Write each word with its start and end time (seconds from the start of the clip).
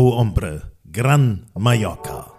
O 0.00 0.16
Hombre, 0.16 0.62
Gran 0.92 1.46
Mallorca. 1.58 2.32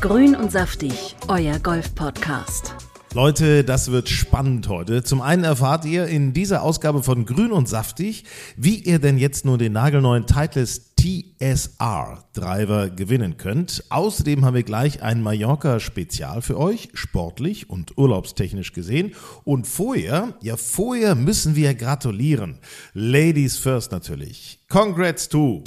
Grün 0.00 0.34
und 0.34 0.50
saftig, 0.50 1.14
euer 1.28 1.60
Golf-Podcast. 1.60 2.74
Leute, 3.14 3.62
das 3.62 3.92
wird 3.92 4.08
spannend 4.08 4.68
heute. 4.68 5.04
Zum 5.04 5.20
einen 5.20 5.44
erfahrt 5.44 5.84
ihr 5.84 6.08
in 6.08 6.32
dieser 6.32 6.62
Ausgabe 6.62 7.04
von 7.04 7.24
Grün 7.24 7.52
und 7.52 7.68
Saftig, 7.68 8.24
wie 8.56 8.80
ihr 8.80 8.98
denn 8.98 9.16
jetzt 9.16 9.44
nur 9.44 9.58
den 9.58 9.74
nagelneuen 9.74 10.26
Titleist 10.26 10.89
TSR 11.00 12.24
Driver 12.34 12.90
gewinnen 12.90 13.38
könnt. 13.38 13.84
Außerdem 13.88 14.44
haben 14.44 14.54
wir 14.54 14.64
gleich 14.64 15.02
ein 15.02 15.22
Mallorca-Spezial 15.22 16.42
für 16.42 16.58
euch, 16.58 16.90
sportlich 16.92 17.70
und 17.70 17.96
urlaubstechnisch 17.96 18.74
gesehen. 18.74 19.14
Und 19.44 19.66
vorher, 19.66 20.34
ja 20.42 20.58
vorher 20.58 21.14
müssen 21.14 21.56
wir 21.56 21.74
gratulieren. 21.74 22.58
Ladies 22.92 23.56
first 23.56 23.92
natürlich. 23.92 24.58
Congrats 24.68 25.26
to 25.30 25.64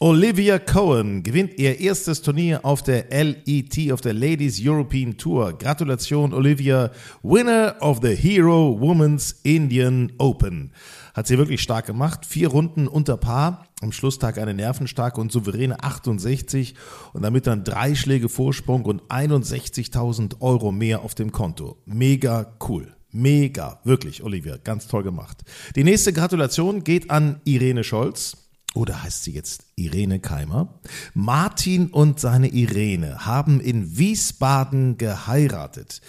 Olivia 0.00 0.58
Cohen 0.58 1.22
gewinnt 1.22 1.58
ihr 1.58 1.80
erstes 1.80 2.20
Turnier 2.20 2.64
auf 2.64 2.82
der 2.82 3.06
LET, 3.10 3.92
auf 3.92 4.00
der 4.00 4.12
Ladies 4.12 4.60
European 4.62 5.16
Tour. 5.16 5.56
Gratulation, 5.56 6.34
Olivia, 6.34 6.90
Winner 7.22 7.76
of 7.80 8.00
the 8.02 8.14
Hero 8.14 8.78
Women's 8.80 9.36
Indian 9.44 10.12
Open. 10.18 10.72
Hat 11.14 11.28
sie 11.28 11.38
wirklich 11.38 11.62
stark 11.62 11.86
gemacht. 11.86 12.26
Vier 12.26 12.48
Runden 12.48 12.88
unter 12.88 13.16
Paar. 13.16 13.66
Am 13.80 13.92
Schlusstag 13.92 14.36
eine 14.36 14.52
nervenstarke 14.52 15.20
und 15.20 15.30
souveräne 15.30 15.82
68 15.82 16.74
und 17.12 17.22
damit 17.22 17.46
dann 17.46 17.64
drei 17.64 17.94
Schläge 17.94 18.28
Vorsprung 18.28 18.84
und 18.84 19.02
61.000 19.04 20.40
Euro 20.40 20.72
mehr 20.72 21.02
auf 21.02 21.14
dem 21.14 21.30
Konto. 21.30 21.78
Mega 21.86 22.56
cool. 22.68 22.94
Mega, 23.16 23.78
wirklich, 23.84 24.24
Olivia, 24.24 24.56
ganz 24.56 24.88
toll 24.88 25.04
gemacht. 25.04 25.44
Die 25.76 25.84
nächste 25.84 26.12
Gratulation 26.12 26.82
geht 26.82 27.10
an 27.12 27.40
Irene 27.44 27.84
Scholz 27.84 28.43
oder 28.74 29.04
heißt 29.04 29.22
sie 29.24 29.32
jetzt 29.32 29.64
Irene 29.76 30.18
Keimer? 30.18 30.80
Martin 31.14 31.86
und 31.86 32.18
seine 32.18 32.48
Irene 32.48 33.24
haben 33.24 33.60
in 33.60 33.96
Wiesbaden 33.96 34.98
geheiratet. 34.98 36.00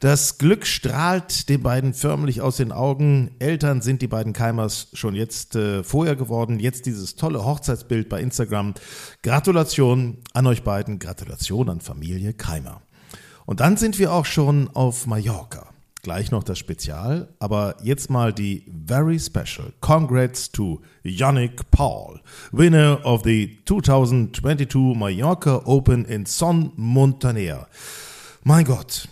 Das 0.00 0.38
Glück 0.38 0.66
strahlt 0.66 1.50
den 1.50 1.62
beiden 1.62 1.92
förmlich 1.92 2.40
aus 2.40 2.56
den 2.56 2.72
Augen. 2.72 3.32
Eltern 3.38 3.82
sind 3.82 4.00
die 4.00 4.08
beiden 4.08 4.32
Keimers 4.32 4.88
schon 4.94 5.14
jetzt 5.14 5.54
äh, 5.54 5.84
vorher 5.84 6.16
geworden. 6.16 6.58
Jetzt 6.58 6.86
dieses 6.86 7.14
tolle 7.14 7.44
Hochzeitsbild 7.44 8.08
bei 8.08 8.22
Instagram. 8.22 8.72
Gratulation 9.22 10.18
an 10.32 10.46
euch 10.46 10.62
beiden. 10.62 10.98
Gratulation 10.98 11.68
an 11.68 11.80
Familie 11.80 12.32
Keimer. 12.32 12.80
Und 13.44 13.60
dann 13.60 13.76
sind 13.76 13.98
wir 13.98 14.12
auch 14.12 14.24
schon 14.24 14.70
auf 14.74 15.06
Mallorca. 15.06 15.73
Gleich 16.04 16.30
noch 16.30 16.44
das 16.44 16.58
Spezial, 16.58 17.30
aber 17.38 17.76
jetzt 17.82 18.10
mal 18.10 18.34
die 18.34 18.70
very 18.86 19.18
special. 19.18 19.72
Congrats 19.80 20.52
to 20.52 20.82
Yannick 21.02 21.70
Paul, 21.70 22.20
winner 22.52 23.00
of 23.06 23.22
the 23.24 23.58
2022 23.64 24.94
Mallorca 24.94 25.62
Open 25.64 26.04
in 26.04 26.26
Son 26.26 26.72
Montaner. 26.76 27.68
Mein 28.42 28.66
Gott, 28.66 29.08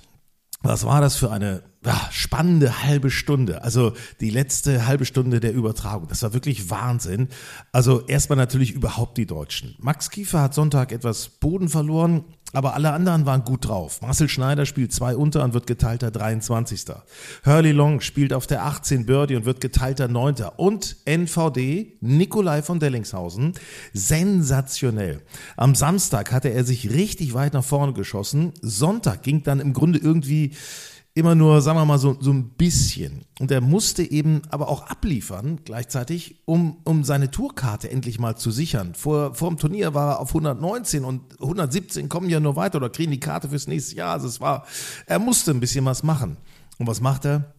was 0.61 0.85
war 0.85 1.01
das 1.01 1.17
für 1.17 1.31
eine 1.31 1.63
ja, 1.83 2.09
spannende 2.11 2.83
halbe 2.83 3.11
Stunde. 3.11 3.65
Also 3.65 3.95
die 4.21 4.29
letzte 4.29 4.87
halbe 4.87 5.07
Stunde 5.07 5.41
der 5.41 5.55
Übertragung. 5.55 6.09
Das 6.09 6.23
war 6.23 6.35
wirklich 6.35 6.69
Wahnsinn. 6.69 7.29
Also 7.73 8.07
erstmal 8.07 8.37
natürlich 8.37 8.73
überhaupt 8.73 9.17
die 9.17 9.27
Deutschen. 9.27 9.77
Max 9.79 10.11
Kiefer 10.11 10.43
hat 10.43 10.53
Sonntag 10.53 10.93
etwas 10.93 11.31
Boden 11.31 11.71
verloren, 11.71 12.25
aber 12.53 12.75
alle 12.75 12.93
anderen 12.93 13.27
waren 13.27 13.45
gut 13.45 13.69
drauf. 13.69 14.03
Marcel 14.03 14.29
Schneider 14.29 14.67
spielt 14.67 14.93
zwei 14.93 15.17
unter 15.17 15.43
und 15.45 15.55
wird 15.55 15.67
geteilter 15.67 16.11
23. 16.11 16.85
Hurley 17.45 17.73
Long 17.73 18.01
spielt 18.01 18.33
auf 18.33 18.47
der 18.47 18.65
18 18.65 19.07
Birdie 19.07 19.37
und 19.37 19.45
wird 19.45 19.61
geteilter 19.61 20.09
9. 20.09 20.37
Und 20.57 20.97
NVD, 21.05 21.97
Nikolai 22.01 22.63
von 22.63 22.81
Dellingshausen, 22.81 23.55
sensationell. 23.93 25.23
Am 25.57 25.75
Samstag 25.75 26.33
hatte 26.33 26.49
er 26.49 26.65
sich 26.65 26.91
richtig 26.91 27.35
weit 27.35 27.55
nach 27.55 27.65
vorne 27.65 27.93
geschossen. 27.93 28.53
Sonntag 28.61 29.23
ging 29.23 29.43
dann 29.43 29.61
im 29.61 29.73
Grunde 29.73 29.99
irgendwie 29.99 30.53
immer 31.15 31.35
nur, 31.35 31.61
sagen 31.61 31.79
wir 31.79 31.85
mal, 31.85 31.99
so, 31.99 32.17
so 32.21 32.33
ein 32.33 32.51
bisschen. 32.51 33.25
Und 33.39 33.51
er 33.51 33.61
musste 33.61 34.03
eben 34.03 34.43
aber 34.49 34.69
auch 34.69 34.87
abliefern 34.87 35.61
gleichzeitig, 35.65 36.43
um, 36.47 36.79
um 36.85 37.05
seine 37.05 37.31
Tourkarte 37.31 37.91
endlich 37.91 38.19
mal 38.19 38.37
zu 38.37 38.51
sichern. 38.51 38.95
Vor, 38.95 39.35
vor 39.35 39.51
dem 39.51 39.59
Turnier 39.59 39.95
war 39.95 40.13
er 40.13 40.21
auf 40.21 40.31
119 40.31 41.05
und 41.05 41.41
117 41.41 42.09
kommen 42.09 42.31
ja 42.31 42.41
nur 42.41 42.57
weiter 42.57 42.79
oder 42.79 42.89
kriegen 42.89 43.13
die 43.13 43.21
Karte 43.21 43.51
fürs 43.51 43.67
nächste 43.67 43.97
Jahr. 43.97 44.13
Also 44.13 44.27
es 44.27 44.41
war, 44.41 44.67
er 45.07 45.19
musste 45.19 45.51
ein 45.51 45.61
bisschen 45.61 45.85
was 45.85 46.03
machen. 46.03 46.39
Und 46.79 46.87
was 46.87 47.01
macht 47.01 47.27
er? 47.27 47.55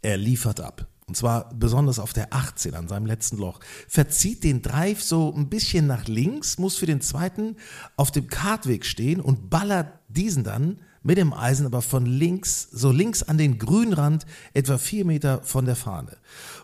Er 0.00 0.16
liefert 0.16 0.60
ab. 0.60 0.86
Und 1.08 1.16
zwar 1.16 1.50
besonders 1.54 2.00
auf 2.00 2.12
der 2.12 2.32
18 2.32 2.74
an 2.74 2.88
seinem 2.88 3.06
letzten 3.06 3.36
Loch. 3.36 3.60
Verzieht 3.86 4.42
den 4.42 4.62
Drive 4.62 5.02
so 5.02 5.32
ein 5.32 5.48
bisschen 5.48 5.86
nach 5.86 6.08
links, 6.08 6.58
muss 6.58 6.76
für 6.76 6.86
den 6.86 7.00
zweiten 7.00 7.56
auf 7.96 8.10
dem 8.10 8.26
Kartweg 8.26 8.84
stehen 8.84 9.20
und 9.20 9.48
ballert 9.48 10.00
diesen 10.08 10.42
dann 10.42 10.80
mit 11.06 11.18
dem 11.18 11.32
Eisen 11.32 11.66
aber 11.66 11.82
von 11.82 12.04
links, 12.04 12.68
so 12.72 12.90
links 12.90 13.22
an 13.22 13.38
den 13.38 13.58
Grünrand, 13.58 14.26
etwa 14.54 14.76
vier 14.76 15.04
Meter 15.04 15.40
von 15.42 15.64
der 15.64 15.76
Fahne. 15.76 16.16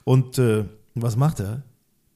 Und 0.03 0.39
äh, 0.39 0.65
was 0.95 1.17
macht 1.17 1.39
er? 1.39 1.63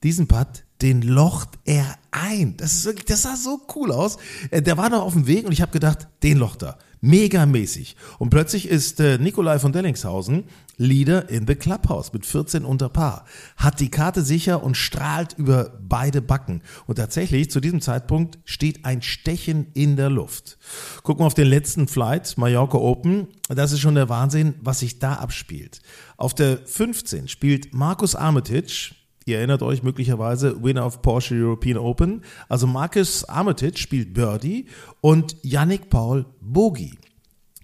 Diesen 0.03 0.27
Putt, 0.27 0.65
den 0.83 1.03
locht 1.03 1.51
er 1.65 1.97
ein. 2.11 2.57
Das 2.57 2.75
ist 2.75 2.85
wirklich, 2.85 3.07
das 3.07 3.23
sah 3.23 3.37
so 3.37 3.61
cool 3.77 3.93
aus. 3.93 4.19
Äh, 4.51 4.61
der 4.61 4.77
war 4.77 4.91
noch 4.91 5.03
auf 5.03 5.13
dem 5.13 5.29
Weg 5.29 5.47
und 5.47 5.53
ich 5.53 5.63
habe 5.63 5.71
gedacht, 5.71 6.09
den 6.25 6.39
locht 6.39 6.65
er. 6.65 6.79
Megamäßig. 7.01 7.97
Und 8.19 8.31
plötzlich 8.31 8.69
ist 8.69 9.01
äh, 9.01 9.19
Nikolai 9.19 9.59
von 9.59 9.73
Dellingshausen 9.73 10.45
Leader 10.79 11.29
in 11.31 11.47
the 11.47 11.55
Clubhouse 11.55 12.13
mit 12.13 12.27
14 12.27 12.65
unter 12.65 12.89
Paar. 12.89 13.25
Hat 13.57 13.81
die 13.81 13.91
Karte 13.91 14.23
sicher 14.23 14.63
und 14.63 14.77
strahlt 14.77 15.35
über 15.39 15.79
beide 15.81 16.21
Backen. 16.21 16.63
Und 16.87 16.97
tatsächlich, 16.97 17.51
zu 17.51 17.61
diesem 17.61 17.81
Zeitpunkt 17.81 18.39
steht 18.45 18.85
ein 18.85 19.03
Stechen 19.03 19.69
in 19.73 19.97
der 19.97 20.11
Luft. 20.11 20.59
Gucken 21.03 21.23
wir 21.23 21.27
auf 21.27 21.35
den 21.35 21.49
letzten 21.49 21.89
Flight, 21.89 22.37
Mallorca 22.37 22.79
Open. 22.79 23.29
Das 23.49 23.73
ist 23.73 23.81
schon 23.81 23.95
der 23.95 24.09
Wahnsinn, 24.09 24.55
was 24.61 24.81
sich 24.81 24.99
da 24.99 25.15
abspielt. 25.15 25.81
Auf 26.17 26.35
der 26.35 26.59
15 26.59 27.29
spielt 27.29 27.75
Markus 27.75 28.15
Armitage, 28.15 28.95
Ihr 29.29 29.39
erinnert 29.39 29.63
euch 29.63 29.83
möglicherweise, 29.83 30.63
Winner 30.63 30.87
of 30.87 31.03
Porsche 31.03 31.35
European 31.35 31.79
Open. 31.79 32.23
Also 32.49 32.69
Marcus 32.69 33.25
Armitage 33.25 33.77
spielt 33.77 34.15
Birdie 34.15 34.67
und 35.01 35.37
Yannick 35.43 35.91
Paul 35.91 36.27
Bogie. 36.41 36.97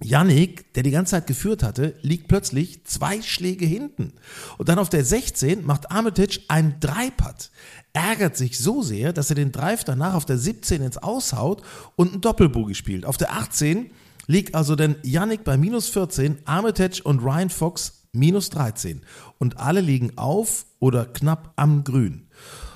Yannick, 0.03 0.75
der 0.75 0.83
die 0.83 0.91
ganze 0.91 1.13
Zeit 1.13 1.29
geführt 1.29 1.63
hatte, 1.63 1.95
liegt 2.03 2.27
plötzlich 2.27 2.83
zwei 2.83 3.23
Schläge 3.23 3.65
hinten. 3.65 4.13
Und 4.59 4.69
dann 4.69 4.81
auf 4.81 4.89
der 4.89 5.05
16 5.05 5.65
macht 5.65 5.93
Armitage 5.93 6.41
einen 6.49 6.81
Dreipad. 6.81 7.53
Ärgert 7.93 8.37
sich 8.37 8.59
so 8.59 8.83
sehr, 8.83 9.13
dass 9.13 9.31
er 9.31 9.37
den 9.37 9.53
Drive 9.53 9.85
danach 9.85 10.15
auf 10.15 10.25
der 10.25 10.39
17 10.39 10.83
ins 10.83 10.99
Aushaut 10.99 11.63
und 11.95 12.11
einen 12.11 12.21
Doppelbogie 12.23 12.75
spielt. 12.75 13.07
Auf 13.07 13.19
der 13.19 13.35
18 13.35 13.93
liegt 14.27 14.57
also 14.57 14.75
dann 14.75 14.97
Yannick 15.05 15.45
bei 15.45 15.57
minus 15.57 15.89
14, 15.91 16.39
Armitage 16.45 17.03
und 17.05 17.21
Ryan 17.21 17.51
Fox 17.51 18.02
minus 18.13 18.51
13. 18.51 19.01
Und 19.39 19.59
alle 19.59 19.81
liegen 19.81 20.19
auf 20.19 20.67
oder 20.79 21.07
knapp 21.07 21.53
am 21.57 21.83
Grün. 21.85 22.27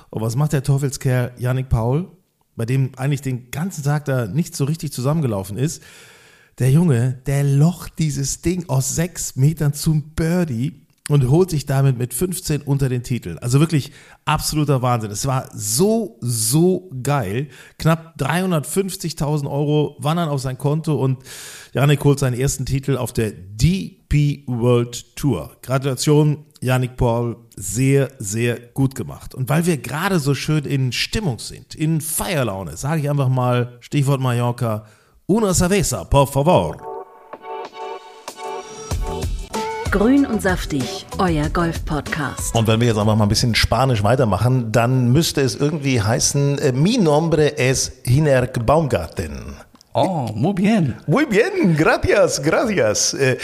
Und 0.09 0.21
was 0.21 0.35
macht 0.35 0.53
der 0.53 0.63
Teufelskerl 0.63 1.33
Yannick 1.37 1.69
Paul, 1.69 2.11
bei 2.55 2.65
dem 2.65 2.91
eigentlich 2.97 3.21
den 3.21 3.51
ganzen 3.51 3.83
Tag 3.83 4.05
da 4.05 4.25
nicht 4.25 4.55
so 4.55 4.65
richtig 4.65 4.91
zusammengelaufen 4.91 5.57
ist? 5.57 5.83
Der 6.57 6.71
Junge, 6.71 7.21
der 7.27 7.43
locht 7.43 7.99
dieses 7.99 8.41
Ding 8.41 8.67
aus 8.67 8.95
sechs 8.95 9.35
Metern 9.35 9.73
zum 9.73 10.15
Birdie 10.15 10.86
und 11.09 11.29
holt 11.29 11.49
sich 11.49 11.65
damit 11.65 11.97
mit 11.97 12.13
15 12.13 12.61
unter 12.61 12.89
den 12.89 13.03
Titel. 13.03 13.37
Also 13.41 13.59
wirklich 13.59 13.91
absoluter 14.25 14.81
Wahnsinn. 14.81 15.11
Es 15.11 15.25
war 15.25 15.49
so, 15.53 16.17
so 16.21 16.89
geil. 17.01 17.47
Knapp 17.77 18.15
350.000 18.19 19.49
Euro 19.49 19.95
wandern 19.99 20.29
auf 20.29 20.41
sein 20.41 20.57
Konto 20.57 20.95
und 20.95 21.19
Janik 21.73 22.03
holt 22.03 22.19
seinen 22.19 22.39
ersten 22.39 22.65
Titel 22.65 22.97
auf 22.97 23.13
der 23.13 23.31
DP 23.31 24.43
World 24.47 25.15
Tour. 25.15 25.55
Gratulation, 25.61 26.45
Janik 26.61 26.97
Paul. 26.97 27.37
Sehr, 27.55 28.11
sehr 28.19 28.59
gut 28.59 28.95
gemacht. 28.95 29.33
Und 29.33 29.49
weil 29.49 29.65
wir 29.65 29.77
gerade 29.77 30.19
so 30.19 30.35
schön 30.35 30.65
in 30.65 30.91
Stimmung 30.91 31.39
sind, 31.39 31.73
in 31.73 32.01
Feierlaune, 32.01 32.77
sage 32.77 33.01
ich 33.01 33.09
einfach 33.09 33.29
mal, 33.29 33.77
Stichwort 33.79 34.21
Mallorca, 34.21 34.85
una 35.25 35.53
cerveza, 35.53 36.03
por 36.05 36.27
favor. 36.27 36.86
Grün 39.91 40.25
und 40.25 40.41
saftig, 40.41 41.05
euer 41.17 41.47
Golf-Podcast. 41.49 42.53
Und 42.53 42.67
wenn 42.67 42.81
wir 42.81 42.87
jetzt 42.87 42.97
einfach 42.97 43.15
mal 43.15 43.23
ein 43.23 43.29
bisschen 43.29 43.55
Spanisch 43.55 44.03
weitermachen, 44.03 44.69
dann 44.71 45.13
müsste 45.13 45.39
es 45.41 45.55
irgendwie 45.55 46.01
heißen, 46.01 46.59
äh, 46.59 46.71
mi 46.73 46.97
nombre 46.97 47.57
es 47.57 47.93
Hinerk 48.03 48.65
Baumgarten. 48.65 49.55
Oh, 49.93 50.29
muy 50.35 50.53
bien. 50.53 50.95
Muy 51.07 51.25
bien, 51.25 51.75
gracias, 51.75 52.41
gracias. 52.41 53.13
Eh, 53.13 53.37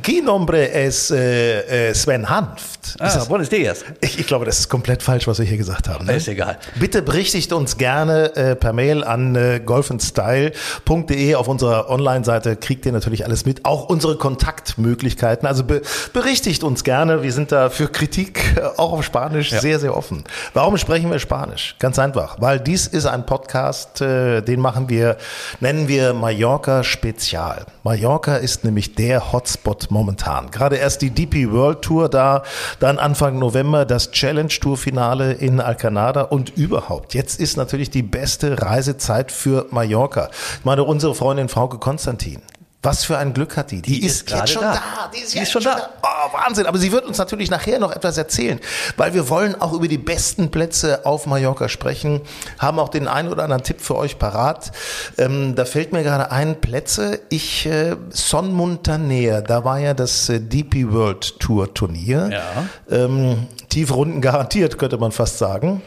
¿Qué 0.00 0.22
nombre 0.22 0.72
es 0.72 1.10
eh, 1.10 1.92
Sven 1.92 2.28
Hanft? 2.28 2.79
Gesagt. 2.94 3.16
Ah, 3.16 3.18
ist 3.22 3.28
Buenos 3.28 3.48
Dias. 3.48 3.84
ich, 4.00 4.18
ich 4.18 4.26
glaube, 4.26 4.44
das 4.44 4.58
ist 4.58 4.68
komplett 4.68 5.02
falsch, 5.02 5.26
was 5.26 5.38
wir 5.38 5.46
hier 5.46 5.56
gesagt 5.56 5.88
haben. 5.88 6.06
Ne? 6.06 6.16
Ist 6.16 6.28
egal. 6.28 6.58
Bitte 6.78 7.02
berichtigt 7.02 7.52
uns 7.52 7.76
gerne 7.76 8.34
äh, 8.36 8.56
per 8.56 8.72
Mail 8.72 9.04
an 9.04 9.34
äh, 9.34 9.60
golfandstyle.de. 9.64 11.34
Auf 11.34 11.48
unserer 11.48 11.88
Online-Seite 11.90 12.56
kriegt 12.56 12.86
ihr 12.86 12.92
natürlich 12.92 13.24
alles 13.24 13.44
mit, 13.44 13.64
auch 13.64 13.88
unsere 13.88 14.16
Kontaktmöglichkeiten. 14.16 15.46
Also 15.46 15.64
be 15.64 15.82
berichtigt 16.12 16.64
uns 16.64 16.84
gerne. 16.84 17.22
Wir 17.22 17.32
sind 17.32 17.52
da 17.52 17.70
für 17.70 17.88
Kritik 17.88 18.56
äh, 18.56 18.60
auch 18.76 18.92
auf 18.92 19.04
Spanisch 19.04 19.50
sehr, 19.50 19.78
sehr 19.78 19.96
offen. 19.96 20.24
Warum 20.54 20.76
sprechen 20.76 21.10
wir 21.10 21.18
Spanisch? 21.18 21.76
Ganz 21.78 21.98
einfach, 21.98 22.40
weil 22.40 22.60
dies 22.60 22.86
ist 22.86 23.06
ein 23.06 23.26
Podcast, 23.26 24.00
äh, 24.00 24.40
den 24.40 24.60
machen 24.60 24.88
wir, 24.88 25.16
nennen 25.60 25.88
wir 25.88 26.14
Mallorca 26.14 26.84
Spezial. 26.84 27.66
Mallorca 27.82 28.36
ist 28.36 28.64
nämlich 28.64 28.94
der 28.94 29.32
Hotspot 29.32 29.90
momentan. 29.90 30.50
Gerade 30.50 30.76
erst 30.76 31.02
die 31.02 31.10
DP 31.10 31.50
World 31.50 31.82
Tour 31.82 32.08
da, 32.08 32.42
dann 32.80 32.98
Anfang 32.98 33.38
November 33.38 33.84
das 33.84 34.10
Challenge 34.10 34.48
Tour 34.48 34.76
Finale 34.76 35.34
in 35.34 35.60
Alcanada 35.60 36.22
und 36.22 36.56
überhaupt. 36.56 37.14
Jetzt 37.14 37.38
ist 37.38 37.56
natürlich 37.56 37.90
die 37.90 38.02
beste 38.02 38.60
Reisezeit 38.60 39.30
für 39.30 39.66
Mallorca. 39.70 40.30
Ich 40.58 40.64
meine, 40.64 40.82
unsere 40.82 41.14
Freundin 41.14 41.48
Frauke 41.48 41.78
Konstantin. 41.78 42.40
Was 42.82 43.04
für 43.04 43.18
ein 43.18 43.34
Glück 43.34 43.58
hat 43.58 43.72
die? 43.72 43.82
Die, 43.82 44.00
Die 44.00 44.06
ist, 44.06 44.22
ist 44.22 44.30
jetzt 44.30 44.50
schon 44.52 44.62
da. 44.62 44.72
da. 44.72 44.80
Die 45.14 45.18
ist, 45.20 45.34
Die 45.34 45.38
jetzt 45.38 45.48
ist 45.48 45.52
schon 45.52 45.64
da. 45.64 45.90
Oh, 46.02 46.32
Wahnsinn. 46.32 46.64
Aber 46.64 46.78
sie 46.78 46.92
wird 46.92 47.04
uns 47.04 47.18
natürlich 47.18 47.50
nachher 47.50 47.78
noch 47.78 47.92
etwas 47.92 48.16
erzählen, 48.16 48.58
weil 48.96 49.12
wir 49.12 49.28
wollen 49.28 49.60
auch 49.60 49.74
über 49.74 49.86
die 49.86 49.98
besten 49.98 50.50
Plätze 50.50 51.04
auf 51.04 51.26
Mallorca 51.26 51.68
sprechen, 51.68 52.22
haben 52.58 52.78
auch 52.78 52.88
den 52.88 53.06
einen 53.06 53.28
oder 53.28 53.44
anderen 53.44 53.62
Tipp 53.62 53.82
für 53.82 53.96
euch 53.96 54.18
parat. 54.18 54.72
Ähm, 55.18 55.54
da 55.56 55.66
fällt 55.66 55.92
mir 55.92 56.02
gerade 56.02 56.30
ein, 56.30 56.58
Plätze. 56.62 57.20
Ich, 57.28 57.66
äh, 57.66 57.96
Son 58.08 58.50
Montaner, 58.54 59.42
da 59.42 59.62
war 59.62 59.78
ja 59.78 59.92
das 59.92 60.30
äh, 60.30 60.40
DP 60.40 60.90
World 60.90 61.38
Tour 61.38 61.74
Turnier. 61.74 62.30
Ja. 62.32 62.96
Ähm, 62.96 63.46
Tiefrunden 63.68 64.22
garantiert, 64.22 64.78
könnte 64.78 64.96
man 64.96 65.12
fast 65.12 65.36
sagen. 65.36 65.82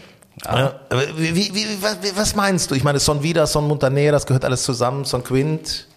Ja. 0.45 0.73
Wie, 1.17 1.35
wie, 1.35 1.55
wie, 1.55 1.65
was, 1.81 1.97
was 2.15 2.35
meinst 2.35 2.69
du? 2.69 2.75
Ich 2.75 2.83
meine, 2.83 2.99
Son 2.99 3.23
Vida, 3.23 3.47
Son 3.47 3.67
Montaner, 3.67 4.11
das 4.11 4.27
gehört 4.27 4.45
alles 4.45 4.61
zusammen, 4.61 5.05
Son 5.05 5.23
Quint. 5.23 5.87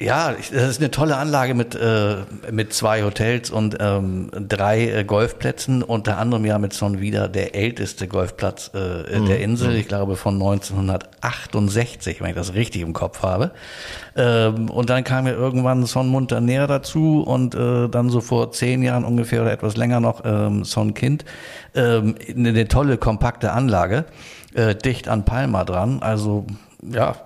Ja, 0.00 0.32
ich- 0.38 0.50
das 0.52 0.68
ist 0.70 0.80
eine 0.80 0.92
tolle 0.92 1.16
Anlage 1.16 1.54
mit, 1.54 1.74
äh, 1.74 2.18
mit 2.52 2.72
zwei 2.72 3.02
Hotels 3.02 3.50
und 3.50 3.76
ähm, 3.80 4.30
drei 4.32 4.88
äh, 4.90 5.02
Golfplätzen, 5.04 5.82
unter 5.82 6.18
anderem 6.18 6.44
ja 6.44 6.56
mit 6.58 6.72
Son 6.72 7.00
Vida 7.00 7.26
der 7.26 7.56
älteste 7.56 8.06
Golfplatz 8.06 8.70
äh, 8.74 8.78
der 9.26 9.40
Insel, 9.40 9.74
ich 9.74 9.88
glaube 9.88 10.14
von 10.14 10.34
1968, 10.34 12.20
wenn 12.20 12.28
ich 12.30 12.36
das 12.36 12.54
richtig 12.54 12.82
im 12.82 12.92
Kopf 12.92 13.22
habe. 13.22 13.50
Ähm, 14.16 14.70
und 14.70 14.88
dann 14.88 15.02
kam 15.02 15.26
ja 15.26 15.32
irgendwann 15.32 15.84
Son 15.84 16.06
Montaner 16.06 16.68
dazu 16.68 17.22
und 17.26 17.56
äh, 17.56 17.88
dann 17.88 18.08
so 18.08 18.20
vor 18.20 18.52
zehn 18.52 18.84
Jahren 18.84 19.04
ungefähr 19.04 19.42
oder 19.42 19.50
etwas 19.52 19.76
länger 19.76 19.98
noch 19.98 20.22
ähm, 20.24 20.64
Son 20.64 20.94
Kind. 20.94 21.24
Ähm, 21.74 22.14
eine, 22.28 22.50
eine 22.50 22.68
tolle, 22.68 22.98
kompakte 22.98 23.50
Anlage, 23.52 24.04
äh, 24.54 24.76
dicht 24.76 25.08
an 25.08 25.24
Palma 25.24 25.64
dran, 25.64 25.98
also 26.02 26.46
ja, 26.82 27.16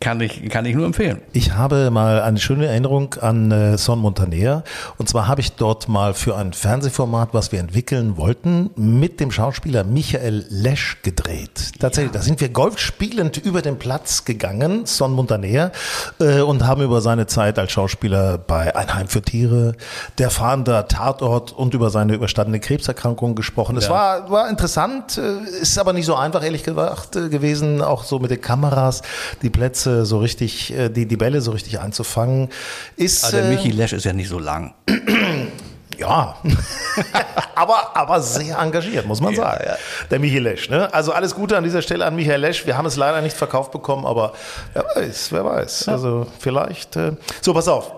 kann 0.00 0.20
ich, 0.20 0.48
kann 0.48 0.64
ich 0.64 0.74
nur 0.74 0.86
empfehlen. 0.86 1.20
Ich 1.32 1.52
habe 1.54 1.90
mal 1.92 2.20
eine 2.22 2.38
schöne 2.38 2.66
Erinnerung 2.66 3.14
an 3.20 3.52
äh, 3.52 3.78
Son 3.78 4.00
Montaner. 4.00 4.64
Und 4.98 5.08
zwar 5.08 5.28
habe 5.28 5.40
ich 5.40 5.52
dort 5.52 5.88
mal 5.88 6.14
für 6.14 6.36
ein 6.36 6.52
Fernsehformat, 6.52 7.28
was 7.32 7.52
wir 7.52 7.60
entwickeln 7.60 8.16
wollten, 8.16 8.70
mit 8.74 9.20
dem 9.20 9.30
Schauspieler 9.30 9.84
Michael 9.84 10.44
Lesch 10.48 11.02
gedreht. 11.02 11.72
Tatsächlich, 11.78 12.12
da 12.12 12.22
sind 12.22 12.40
wir 12.40 12.48
golfspielend 12.48 13.36
über 13.36 13.62
den 13.62 13.78
Platz 13.78 14.24
gegangen, 14.24 14.86
Son 14.86 15.12
Montaner, 15.12 15.70
äh, 16.18 16.40
und 16.40 16.66
haben 16.66 16.82
über 16.82 17.00
seine 17.00 17.26
Zeit 17.26 17.58
als 17.58 17.70
Schauspieler 17.70 18.38
bei 18.38 18.74
Ein 18.74 18.92
Heim 18.94 19.06
für 19.08 19.22
Tiere, 19.22 19.74
Der 20.18 20.30
fahrende 20.30 20.86
Tatort 20.88 21.52
und 21.52 21.74
über 21.74 21.90
seine 21.90 22.14
überstandene 22.14 22.58
Krebserkrankung 22.58 23.36
gesprochen. 23.36 23.76
Es 23.76 23.84
Ja. 23.86 23.90
war, 23.92 24.30
war 24.30 24.50
interessant, 24.50 25.18
äh, 25.18 25.60
ist 25.60 25.78
aber 25.78 25.92
nicht 25.92 26.06
so 26.06 26.16
einfach, 26.16 26.42
ehrlich 26.42 26.64
gesagt, 26.64 27.14
äh, 27.14 27.28
gewesen, 27.28 27.80
auch 27.80 28.02
so 28.02 28.18
mit 28.18 28.32
den 28.32 28.40
Kameras, 28.40 29.02
die 29.42 29.51
Plätze 29.52 30.04
so 30.06 30.18
richtig, 30.18 30.72
äh, 30.76 30.88
die, 30.88 31.06
die 31.06 31.16
Bälle 31.16 31.40
so 31.40 31.52
richtig 31.52 31.78
einzufangen. 31.78 32.48
Ist, 32.96 33.24
Aber 33.24 33.36
der 33.36 33.44
äh, 33.44 33.54
Michi 33.54 33.70
Lesch 33.70 33.92
ist 33.92 34.04
ja 34.04 34.12
nicht 34.12 34.28
so 34.28 34.38
lang. 34.38 34.74
ja, 35.98 36.36
aber, 37.54 37.94
aber 37.96 38.20
sehr 38.22 38.58
engagiert, 38.58 39.06
muss 39.06 39.20
man 39.20 39.34
Ja, 39.34 39.42
sagen. 39.42 39.64
ja. 39.66 39.76
Der 40.10 40.18
Michael 40.18 40.42
Lesch. 40.42 40.68
Ne? 40.70 40.92
Also 40.92 41.12
alles 41.12 41.34
Gute 41.34 41.56
an 41.56 41.64
dieser 41.64 41.82
Stelle 41.82 42.04
an 42.06 42.16
Michael 42.16 42.40
Lesch. 42.40 42.66
Wir 42.66 42.76
haben 42.76 42.86
es 42.86 42.96
leider 42.96 43.20
nicht 43.20 43.36
verkauft 43.36 43.70
bekommen, 43.72 44.06
aber 44.06 44.32
wer 44.74 44.84
weiß, 44.96 45.28
wer 45.32 45.44
weiß. 45.44 45.88
Also 45.88 46.26
vielleicht. 46.38 46.96
Äh, 46.96 47.12
so, 47.40 47.52
pass 47.54 47.68
auf. 47.68 47.92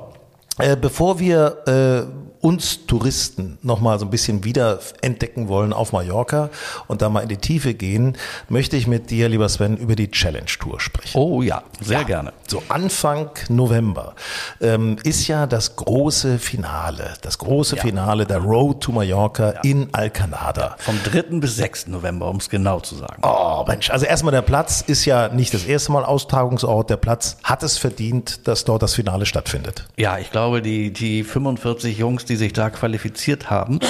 Äh, 0.58 0.76
bevor 0.76 1.18
wir 1.18 1.56
äh, 1.66 2.06
uns 2.44 2.84
Touristen 2.86 3.56
nochmal 3.62 3.98
so 3.98 4.04
ein 4.04 4.10
bisschen 4.10 4.44
wieder 4.44 4.78
entdecken 5.00 5.48
wollen 5.48 5.72
auf 5.72 5.92
Mallorca 5.92 6.50
und 6.88 7.00
da 7.00 7.08
mal 7.08 7.20
in 7.20 7.30
die 7.30 7.38
Tiefe 7.38 7.72
gehen, 7.72 8.18
möchte 8.50 8.76
ich 8.76 8.86
mit 8.86 9.10
dir, 9.10 9.30
lieber 9.30 9.48
Sven, 9.48 9.78
über 9.78 9.96
die 9.96 10.10
Challenge 10.10 10.44
Tour 10.44 10.78
sprechen. 10.78 11.16
Oh 11.16 11.40
ja, 11.40 11.62
sehr 11.80 12.00
Ja, 12.00 12.04
gerne. 12.04 12.32
So 12.46 12.62
Anfang 12.68 13.30
November 13.48 14.14
ähm, 14.60 14.96
ist 15.04 15.26
ja 15.26 15.46
das 15.46 15.74
große 15.76 16.38
Finale, 16.38 17.14
das 17.22 17.38
große 17.38 17.78
Finale 17.78 18.26
der 18.26 18.38
Road 18.38 18.82
to 18.82 18.92
Mallorca 18.92 19.50
in 19.62 19.88
Alcanada. 19.92 20.76
Vom 20.80 20.98
3. 21.02 21.38
bis 21.40 21.56
6. 21.56 21.86
November, 21.86 22.28
um 22.28 22.36
es 22.36 22.50
genau 22.50 22.80
zu 22.80 22.96
sagen. 22.96 23.22
Oh 23.22 23.64
Mensch, 23.66 23.88
also 23.88 24.04
erstmal 24.04 24.32
der 24.32 24.42
Platz 24.42 24.84
ist 24.86 25.06
ja 25.06 25.28
nicht 25.28 25.54
das 25.54 25.64
erste 25.64 25.92
Mal 25.92 26.04
Austragungsort. 26.04 26.90
Der 26.90 26.98
Platz 26.98 27.38
hat 27.42 27.62
es 27.62 27.78
verdient, 27.78 28.46
dass 28.46 28.64
dort 28.66 28.82
das 28.82 28.94
Finale 28.94 29.24
stattfindet. 29.24 29.86
Ja, 29.96 30.18
ich 30.18 30.30
glaube, 30.30 30.60
die, 30.60 30.92
die 30.92 31.24
45 31.24 31.96
Jungs, 31.96 32.26
die 32.26 32.33
sich 32.36 32.52
da 32.52 32.70
qualifiziert 32.70 33.50
haben, 33.50 33.80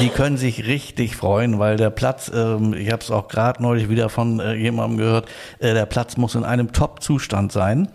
die 0.00 0.08
können 0.08 0.36
sich 0.36 0.66
richtig 0.66 1.16
freuen, 1.16 1.58
weil 1.58 1.76
der 1.76 1.90
Platz, 1.90 2.30
ähm, 2.34 2.74
ich 2.74 2.90
habe 2.90 3.02
es 3.02 3.10
auch 3.10 3.28
gerade 3.28 3.62
neulich 3.62 3.88
wieder 3.88 4.08
von 4.08 4.40
äh, 4.40 4.54
jemandem 4.54 4.98
gehört, 4.98 5.28
äh, 5.58 5.74
der 5.74 5.86
Platz 5.86 6.16
muss 6.16 6.34
in 6.34 6.44
einem 6.44 6.72
Top-Zustand 6.72 7.52
sein. 7.52 7.88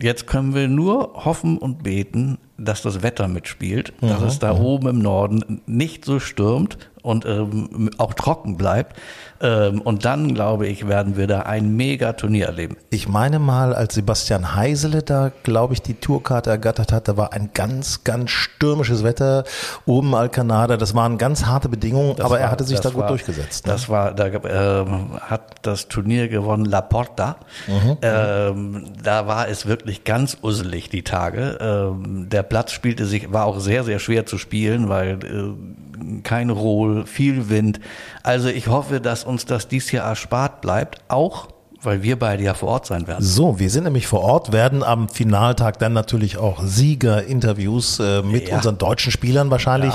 Jetzt 0.00 0.26
können 0.26 0.54
wir 0.54 0.68
nur 0.68 1.24
hoffen 1.24 1.58
und 1.58 1.82
beten, 1.82 2.38
dass 2.58 2.82
das 2.82 3.02
Wetter 3.02 3.28
mitspielt, 3.28 3.92
dass 4.00 4.20
es 4.22 4.38
da 4.40 4.56
oben 4.56 4.88
im 4.88 4.98
Norden 4.98 5.62
nicht 5.66 6.04
so 6.04 6.18
stürmt 6.20 6.76
und 7.02 7.24
ähm, 7.24 7.90
auch 7.98 8.12
trocken 8.12 8.56
bleibt. 8.56 8.96
Ähm, 9.40 9.80
und 9.80 10.04
dann, 10.04 10.34
glaube 10.34 10.66
ich, 10.66 10.88
werden 10.88 11.16
wir 11.16 11.28
da 11.28 11.42
ein 11.42 11.76
Mega-Turnier 11.76 12.46
erleben. 12.46 12.76
Ich 12.90 13.08
meine 13.08 13.38
mal, 13.38 13.72
als 13.72 13.94
Sebastian 13.94 14.56
Heisele 14.56 15.04
da, 15.04 15.30
glaube 15.44 15.74
ich, 15.74 15.80
die 15.80 15.94
Tourkarte 15.94 16.50
ergattert 16.50 16.90
hat, 16.90 17.06
da 17.06 17.16
war 17.16 17.32
ein 17.32 17.50
ganz, 17.54 18.02
ganz 18.02 18.30
stürmisches 18.32 19.04
Wetter 19.04 19.44
oben 19.86 20.16
Alcanada. 20.16 20.76
Das 20.76 20.92
waren 20.96 21.18
ganz 21.18 21.46
harte 21.46 21.68
Bedingungen, 21.68 22.16
Das 22.16 22.26
aber 22.26 22.40
er 22.40 22.46
war- 22.46 22.50
hatte 22.50 22.64
sich 22.64 22.80
da 22.80 22.90
gut 22.90 23.02
war- 23.02 23.08
durchgesetzt. 23.08 23.66
ne? 23.66 23.72
Das 23.72 23.88
war, 23.88 24.12
da 24.12 24.26
ähm, 24.26 25.20
hat 25.20 25.42
das 25.62 25.86
Turnier 25.86 26.26
gewonnen 26.28 26.64
Laporta. 26.64 27.36
Mhm, 27.68 27.96
Ähm, 28.02 28.84
da 29.02 29.28
war 29.28 29.48
es 29.48 29.66
wirklich 29.66 30.02
ganz 30.02 30.36
usselig 30.42 30.88
die 30.90 31.04
Tage. 31.04 31.58
Ähm, 31.60 32.28
der 32.28 32.42
Platz 32.48 32.72
spielte 32.72 33.06
sich, 33.06 33.32
war 33.32 33.46
auch 33.46 33.58
sehr, 33.60 33.84
sehr 33.84 33.98
schwer 33.98 34.26
zu 34.26 34.38
spielen, 34.38 34.88
weil 34.88 35.18
äh, 35.24 36.20
kein 36.22 36.50
Roll, 36.50 37.06
viel 37.06 37.48
Wind. 37.48 37.80
Also 38.22 38.48
ich 38.48 38.66
hoffe, 38.68 39.00
dass 39.00 39.24
uns 39.24 39.46
das 39.46 39.68
dies 39.68 39.90
Jahr 39.92 40.06
erspart 40.08 40.60
bleibt, 40.60 40.98
auch 41.08 41.48
weil 41.80 42.02
wir 42.02 42.18
beide 42.18 42.42
ja 42.42 42.54
vor 42.54 42.70
Ort 42.70 42.86
sein 42.86 43.06
werden. 43.06 43.24
So, 43.24 43.60
wir 43.60 43.70
sind 43.70 43.84
nämlich 43.84 44.08
vor 44.08 44.20
Ort, 44.22 44.52
werden 44.52 44.82
am 44.82 45.08
Finaltag 45.08 45.78
dann 45.78 45.92
natürlich 45.92 46.36
auch 46.36 46.60
Sieger-Interviews 46.64 48.00
äh, 48.00 48.22
mit 48.22 48.48
Ja. 48.48 48.56
unseren 48.56 48.78
deutschen 48.78 49.12
Spielern 49.12 49.50
wahrscheinlich 49.52 49.92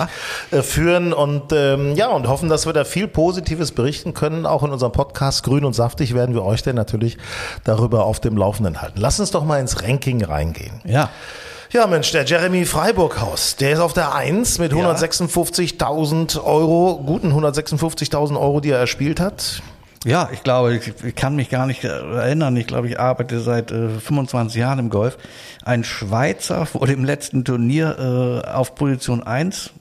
äh, 0.52 0.62
führen 0.62 1.12
und 1.12 1.52
ähm, 1.52 1.94
ja 1.96 2.08
und 2.08 2.28
hoffen, 2.28 2.48
dass 2.48 2.66
wir 2.66 2.72
da 2.74 2.86
viel 2.86 3.10
Positives 3.10 3.74
berichten 3.74 4.14
können. 4.14 4.46
Auch 4.46 4.64
in 4.64 4.72
unserem 4.72 4.94
Podcast 4.94 5.44
Grün 5.44 5.66
und 5.66 5.74
Saftig 5.74 6.14
werden 6.14 6.34
wir 6.34 6.44
euch 6.46 6.64
dann 6.64 6.76
natürlich 6.76 7.18
darüber 7.66 8.06
auf 8.06 8.22
dem 8.22 8.38
Laufenden 8.38 8.82
halten. 8.82 9.00
Lass 9.02 9.20
uns 9.20 9.32
doch 9.32 9.44
mal 9.44 9.60
ins 9.60 9.84
Ranking 9.84 10.24
reingehen. 10.24 10.80
Ja. 10.86 11.10
Ja, 11.74 11.88
Mensch, 11.88 12.12
der 12.12 12.24
Jeremy 12.24 12.66
Freiburghaus, 12.66 13.56
der 13.56 13.72
ist 13.72 13.80
auf 13.80 13.94
der 13.94 14.14
1 14.14 14.60
mit 14.60 14.74
156.000 14.74 16.44
Euro, 16.44 17.02
guten 17.04 17.34
156.000 17.34 18.40
Euro, 18.40 18.60
die 18.60 18.70
er 18.70 18.78
erspielt 18.78 19.20
hat. 19.20 19.64
Ja, 20.06 20.30
ich 20.32 20.44
glaube, 20.44 20.76
ich, 20.76 21.16
kann 21.16 21.36
mich 21.36 21.50
gar 21.50 21.66
nicht 21.66 21.84
erinnern. 21.84 22.56
Ich 22.58 22.68
glaube, 22.68 22.90
ich 22.90 23.00
arbeite 23.00 23.40
seit 23.40 23.72
äh, 23.72 23.90
25 23.90 24.60
Jahren 24.60 24.78
im 24.78 24.92
Golf. 24.92 25.18
Ein 25.66 25.84
Schweizer 25.84 26.66
vor 26.68 26.86
dem 26.86 27.06
letzten 27.06 27.44
Turnier 27.44 28.44
äh, 28.46 28.48
auf 28.52 28.76
Position 28.76 29.24
1, 29.24 29.72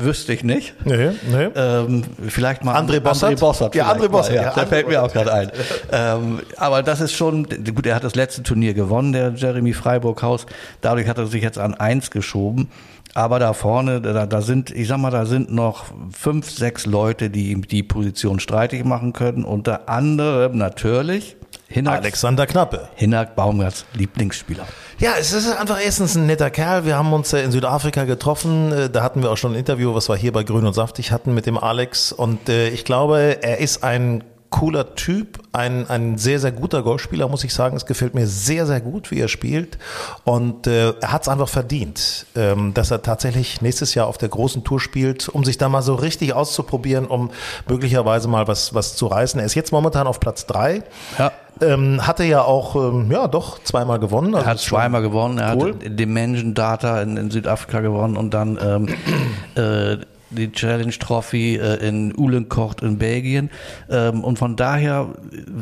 wüsste 0.00 0.32
ich 0.32 0.44
nicht. 0.44 0.74
Nee, 0.84 1.10
nee. 1.30 1.48
Ähm, 1.54 2.04
vielleicht 2.28 2.64
mal 2.64 2.76
André 2.76 3.00
Bossert? 3.00 3.32
André 3.32 3.40
Bossert 3.40 3.74
Ja, 3.74 3.92
André 3.92 4.08
Bossert, 4.08 4.34
ja, 4.34 4.42
Ja, 4.42 4.54
der 4.54 4.64
André 4.64 4.68
fällt 4.68 4.88
mir 4.88 5.02
auch 5.02 5.12
gerade 5.12 5.32
ein. 5.32 5.50
ähm, 5.92 6.40
aber 6.56 6.82
das 6.82 7.00
ist 7.00 7.12
schon, 7.12 7.46
gut, 7.74 7.86
er 7.86 7.94
hat 7.96 8.04
das 8.04 8.14
letzte 8.14 8.42
Turnier 8.42 8.74
gewonnen, 8.74 9.12
der 9.12 9.32
Jeremy 9.34 9.72
Freiburghaus. 9.72 10.46
Dadurch 10.80 11.08
hat 11.08 11.18
er 11.18 11.26
sich 11.26 11.42
jetzt 11.42 11.58
an 11.58 11.74
1 11.74 12.10
geschoben. 12.10 12.70
Aber 13.12 13.40
da 13.40 13.52
vorne, 13.54 14.00
da, 14.00 14.24
da 14.26 14.40
sind, 14.40 14.70
ich 14.70 14.86
sag 14.86 14.98
mal, 14.98 15.10
da 15.10 15.26
sind 15.26 15.52
noch 15.52 15.86
fünf, 16.16 16.48
sechs 16.48 16.86
Leute, 16.86 17.28
die 17.28 17.50
ihm 17.50 17.66
die 17.66 17.82
Position 17.82 18.38
streitig 18.38 18.84
machen 18.84 19.12
können. 19.12 19.44
Unter 19.44 19.88
anderem 19.88 20.56
natürlich 20.56 21.36
Hinak, 21.66 21.98
Alexander 22.00 22.46
Knappe. 22.46 22.88
Hinak 22.94 23.34
Baumgarts 23.36 23.84
Lieblingsspieler. 23.94 24.66
Ja, 25.00 25.14
es 25.18 25.32
ist 25.32 25.50
einfach 25.50 25.80
erstens 25.82 26.14
ein 26.14 26.26
netter 26.26 26.50
Kerl. 26.50 26.84
Wir 26.84 26.94
haben 26.94 27.10
uns 27.14 27.32
äh, 27.32 27.42
in 27.42 27.52
Südafrika 27.52 28.04
getroffen. 28.04 28.70
Äh, 28.70 28.90
Da 28.90 29.02
hatten 29.02 29.22
wir 29.22 29.30
auch 29.30 29.38
schon 29.38 29.52
ein 29.52 29.58
Interview, 29.58 29.94
was 29.94 30.10
wir 30.10 30.16
hier 30.16 30.30
bei 30.30 30.44
Grün 30.44 30.66
und 30.66 30.74
Saftig 30.74 31.10
hatten 31.10 31.32
mit 31.32 31.46
dem 31.46 31.56
Alex. 31.56 32.12
Und 32.12 32.50
äh, 32.50 32.68
ich 32.68 32.84
glaube, 32.84 33.38
er 33.40 33.58
ist 33.60 33.82
ein 33.82 34.22
cooler 34.50 34.96
Typ, 34.96 35.38
ein, 35.52 35.88
ein 35.88 36.18
sehr, 36.18 36.40
sehr 36.40 36.50
guter 36.52 36.82
Golfspieler, 36.82 37.28
muss 37.28 37.44
ich 37.44 37.54
sagen. 37.54 37.76
Es 37.76 37.86
gefällt 37.86 38.14
mir 38.14 38.26
sehr, 38.26 38.66
sehr 38.66 38.80
gut, 38.80 39.10
wie 39.10 39.20
er 39.20 39.28
spielt. 39.28 39.78
Und 40.24 40.66
äh, 40.66 40.90
er 41.00 41.12
hat 41.12 41.22
es 41.22 41.28
einfach 41.28 41.48
verdient, 41.48 42.26
ähm, 42.34 42.74
dass 42.74 42.90
er 42.90 43.02
tatsächlich 43.02 43.62
nächstes 43.62 43.94
Jahr 43.94 44.08
auf 44.08 44.18
der 44.18 44.28
großen 44.28 44.64
Tour 44.64 44.80
spielt, 44.80 45.28
um 45.28 45.44
sich 45.44 45.56
da 45.56 45.68
mal 45.68 45.82
so 45.82 45.94
richtig 45.94 46.34
auszuprobieren, 46.34 47.06
um 47.06 47.30
möglicherweise 47.68 48.28
mal 48.28 48.48
was, 48.48 48.74
was 48.74 48.96
zu 48.96 49.06
reißen. 49.06 49.38
Er 49.38 49.46
ist 49.46 49.54
jetzt 49.54 49.72
momentan 49.72 50.06
auf 50.06 50.18
Platz 50.18 50.46
drei. 50.46 50.82
Ja. 51.18 51.32
Ähm, 51.62 52.06
hatte 52.06 52.24
ja 52.24 52.42
auch, 52.42 52.74
ähm, 52.74 53.10
ja 53.10 53.28
doch, 53.28 53.62
zweimal 53.62 53.98
gewonnen. 53.98 54.34
Also 54.34 54.46
Er 54.46 54.50
hat 54.50 54.60
schon 54.60 54.78
zweimal 54.78 55.02
gewonnen. 55.02 55.38
Er 55.38 55.56
cool. 55.56 55.74
hat 55.74 55.98
Dimension 55.98 56.54
Data 56.54 57.02
in, 57.02 57.16
in 57.16 57.30
Südafrika 57.30 57.80
gewonnen 57.80 58.16
und 58.16 58.34
dann 58.34 58.58
ähm, 58.62 58.88
äh, 59.54 59.98
die 60.30 60.52
Challenge 60.52 60.92
Trophy 60.92 61.56
äh, 61.56 61.86
in 61.86 62.16
Uhlenkocht 62.16 62.82
in 62.82 62.98
Belgien. 62.98 63.50
Ähm, 63.88 64.24
und 64.24 64.38
von 64.38 64.56
daher 64.56 65.08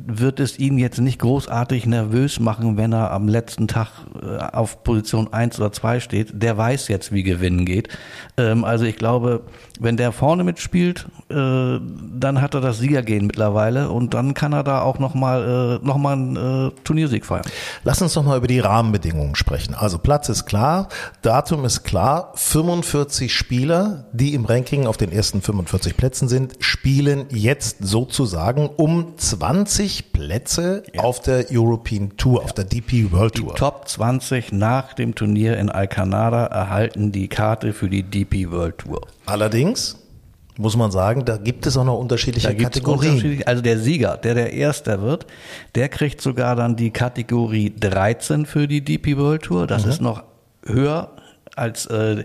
wird 0.07 0.41
es 0.41 0.59
ihn 0.59 0.79
jetzt 0.79 1.01
nicht 1.01 1.19
großartig 1.19 1.87
nervös 1.87 2.41
machen, 2.41 2.77
wenn 2.77 2.93
er 2.93 3.11
am 3.11 3.29
letzten 3.29 3.69
Tag 3.69 3.89
äh, 4.23 4.39
auf 4.55 4.85
Position 4.85 5.33
1 5.33 5.59
oder 5.59 5.73
2 5.73 6.01
steht. 6.01 6.43
Der 6.43 6.57
weiß 6.57 6.89
jetzt, 6.89 7.13
wie 7.13 7.23
Gewinnen 7.23 7.65
geht. 7.65 7.89
Ähm, 8.37 8.65
also 8.65 8.85
ich 8.85 8.97
glaube, 8.97 9.43
wenn 9.81 9.97
der 9.97 10.13
vorne 10.13 10.45
mitspielt, 10.45 11.07
äh, 11.31 11.35
dann 11.35 12.41
hat 12.41 12.55
er 12.55 12.61
das 12.61 12.79
Siegergehen 12.79 13.27
mittlerweile 13.27 13.91
und 13.91 14.15
dann 14.15 14.35
kann 14.35 14.53
er 14.53 14.65
da 14.65 14.83
auch 14.83 14.99
nochmal 14.99 15.79
äh, 15.83 15.87
noch 15.87 15.97
mal 15.97 16.13
einen 16.13 16.37
äh, 16.37 16.71
Turniersieg 16.85 17.25
feiern. 17.25 17.45
Lass 17.85 18.03
uns 18.03 18.15
doch 18.15 18.25
mal 18.25 18.37
über 18.37 18.47
die 18.47 18.61
Rahmenbedingungen 18.61 19.35
sprechen. 19.35 19.75
Also 19.75 19.99
Platz 19.99 20.29
ist 20.29 20.47
klar, 20.47 20.89
Datum 21.23 21.65
ist 21.65 21.85
klar, 21.85 22.33
45 22.35 23.35
Spieler, 23.35 24.07
die 24.13 24.35
im 24.35 24.45
Ranking 24.45 24.58
auf 24.87 24.97
den 24.97 25.12
ersten 25.12 25.41
45 25.41 25.97
Plätzen 25.97 26.29
sind, 26.29 26.55
spielen 26.59 27.27
jetzt 27.31 27.77
sozusagen 27.81 28.69
um 28.69 29.15
20 29.17 30.12
Plätze 30.12 30.83
auf 30.97 31.21
der 31.21 31.47
European 31.53 32.17
Tour, 32.17 32.43
auf 32.43 32.53
der 32.53 32.65
DP 32.65 33.12
World 33.12 33.35
Tour. 33.37 33.55
Top 33.55 33.87
20 33.88 34.53
nach 34.53 34.95
dem 34.95 35.15
Turnier 35.15 35.57
in 35.59 35.71
Alcanada 35.71 36.47
erhalten 36.47 37.12
die 37.12 37.29
Karte 37.29 37.73
für 37.73 37.88
die 37.88 38.03
DP 38.03 38.50
World 38.50 38.79
Tour. 38.79 39.00
Allerdings 39.27 39.97
muss 40.57 40.77
man 40.77 40.91
sagen, 40.91 41.25
da 41.25 41.37
gibt 41.37 41.67
es 41.67 41.77
auch 41.77 41.85
noch 41.85 41.99
unterschiedliche 41.99 42.55
Kategorien. 42.57 43.12
unterschiedliche- 43.12 43.47
Also 43.47 43.62
der 43.62 43.79
Sieger, 43.79 44.17
der 44.17 44.35
der 44.35 44.53
Erster 44.53 45.00
wird, 45.03 45.27
der 45.77 45.88
kriegt 45.88 46.21
sogar 46.21 46.57
dann 46.57 46.75
die 46.75 46.91
Kategorie 46.91 47.73
13 47.79 48.45
für 48.45 48.67
die 48.67 48.81
DP 48.85 49.17
World 49.17 49.43
Tour. 49.43 49.69
Das 49.69 49.85
ist 49.85 50.00
noch 50.00 50.25
höher 50.65 51.11
als, 51.55 51.87
äh, 51.87 52.25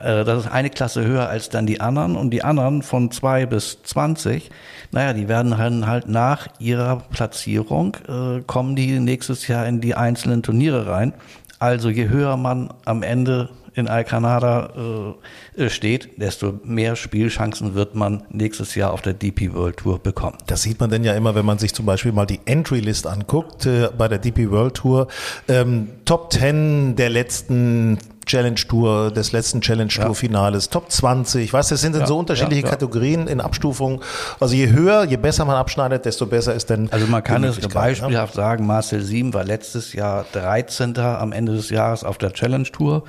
das 0.00 0.46
ist 0.46 0.50
eine 0.50 0.70
Klasse 0.70 1.04
höher 1.04 1.28
als 1.28 1.48
dann 1.48 1.66
die 1.66 1.80
anderen. 1.80 2.16
Und 2.16 2.30
die 2.30 2.42
anderen 2.42 2.82
von 2.82 3.10
2 3.10 3.46
bis 3.46 3.82
20, 3.82 4.50
naja, 4.92 5.12
die 5.12 5.28
werden 5.28 5.56
halt 5.56 6.08
nach 6.08 6.48
ihrer 6.58 6.96
Platzierung, 6.96 7.96
äh, 8.08 8.40
kommen 8.46 8.76
die 8.76 8.98
nächstes 8.98 9.46
Jahr 9.46 9.66
in 9.66 9.80
die 9.80 9.94
einzelnen 9.94 10.42
Turniere 10.42 10.86
rein. 10.86 11.14
Also 11.58 11.90
je 11.90 12.08
höher 12.08 12.36
man 12.36 12.72
am 12.86 13.02
Ende 13.02 13.50
in 13.74 13.88
Alcanada 13.88 15.16
äh, 15.56 15.68
steht, 15.68 16.20
desto 16.20 16.58
mehr 16.64 16.96
Spielchancen 16.96 17.74
wird 17.74 17.94
man 17.94 18.24
nächstes 18.30 18.74
Jahr 18.74 18.92
auf 18.92 19.02
der 19.02 19.14
DP 19.14 19.52
World 19.54 19.78
Tour 19.78 19.98
bekommen. 19.98 20.38
Das 20.46 20.62
sieht 20.62 20.80
man 20.80 20.90
denn 20.90 21.04
ja 21.04 21.14
immer, 21.14 21.34
wenn 21.34 21.46
man 21.46 21.58
sich 21.58 21.74
zum 21.74 21.86
Beispiel 21.86 22.12
mal 22.12 22.26
die 22.26 22.40
Entry-List 22.44 23.06
anguckt 23.06 23.66
äh, 23.66 23.88
bei 23.96 24.08
der 24.08 24.18
DP 24.18 24.50
World 24.50 24.74
Tour. 24.74 25.08
Ähm, 25.48 25.88
Top 26.04 26.32
10 26.32 26.96
der 26.96 27.10
letzten 27.10 27.98
Challenge 28.26 28.60
Tour, 28.68 29.10
des 29.10 29.32
letzten 29.32 29.60
Challenge 29.60 29.88
Tour 29.88 30.14
Finales, 30.14 30.68
Top 30.68 30.90
20, 30.90 31.52
weißt 31.52 31.70
du, 31.70 31.74
es 31.74 31.80
sind 31.80 31.96
Ja, 31.96 32.06
so 32.06 32.18
unterschiedliche 32.18 32.62
ja, 32.62 32.66
ja. 32.68 32.72
Kategorien 32.72 33.26
in 33.26 33.40
Abstufungen. 33.40 34.00
Also 34.38 34.54
je 34.54 34.70
höher, 34.70 35.04
je 35.04 35.16
besser 35.16 35.44
man 35.44 35.56
abschneidet, 35.56 36.04
desto 36.04 36.26
besser 36.26 36.54
ist 36.54 36.70
denn 36.70 36.88
Also 36.92 37.06
man 37.06 37.22
kann 37.22 37.42
es 37.44 37.60
ne? 37.60 37.68
beispielhaft 37.68 38.34
sagen, 38.34 38.66
Marcel 38.66 39.02
Sieben 39.02 39.34
war 39.34 39.44
letztes 39.44 39.92
Jahr 39.92 40.24
13. 40.32 40.98
am 40.98 41.32
Ende 41.32 41.52
des 41.52 41.70
Jahres 41.70 42.04
auf 42.04 42.18
der 42.18 42.32
Challenge 42.32 42.64
Tour 42.70 43.04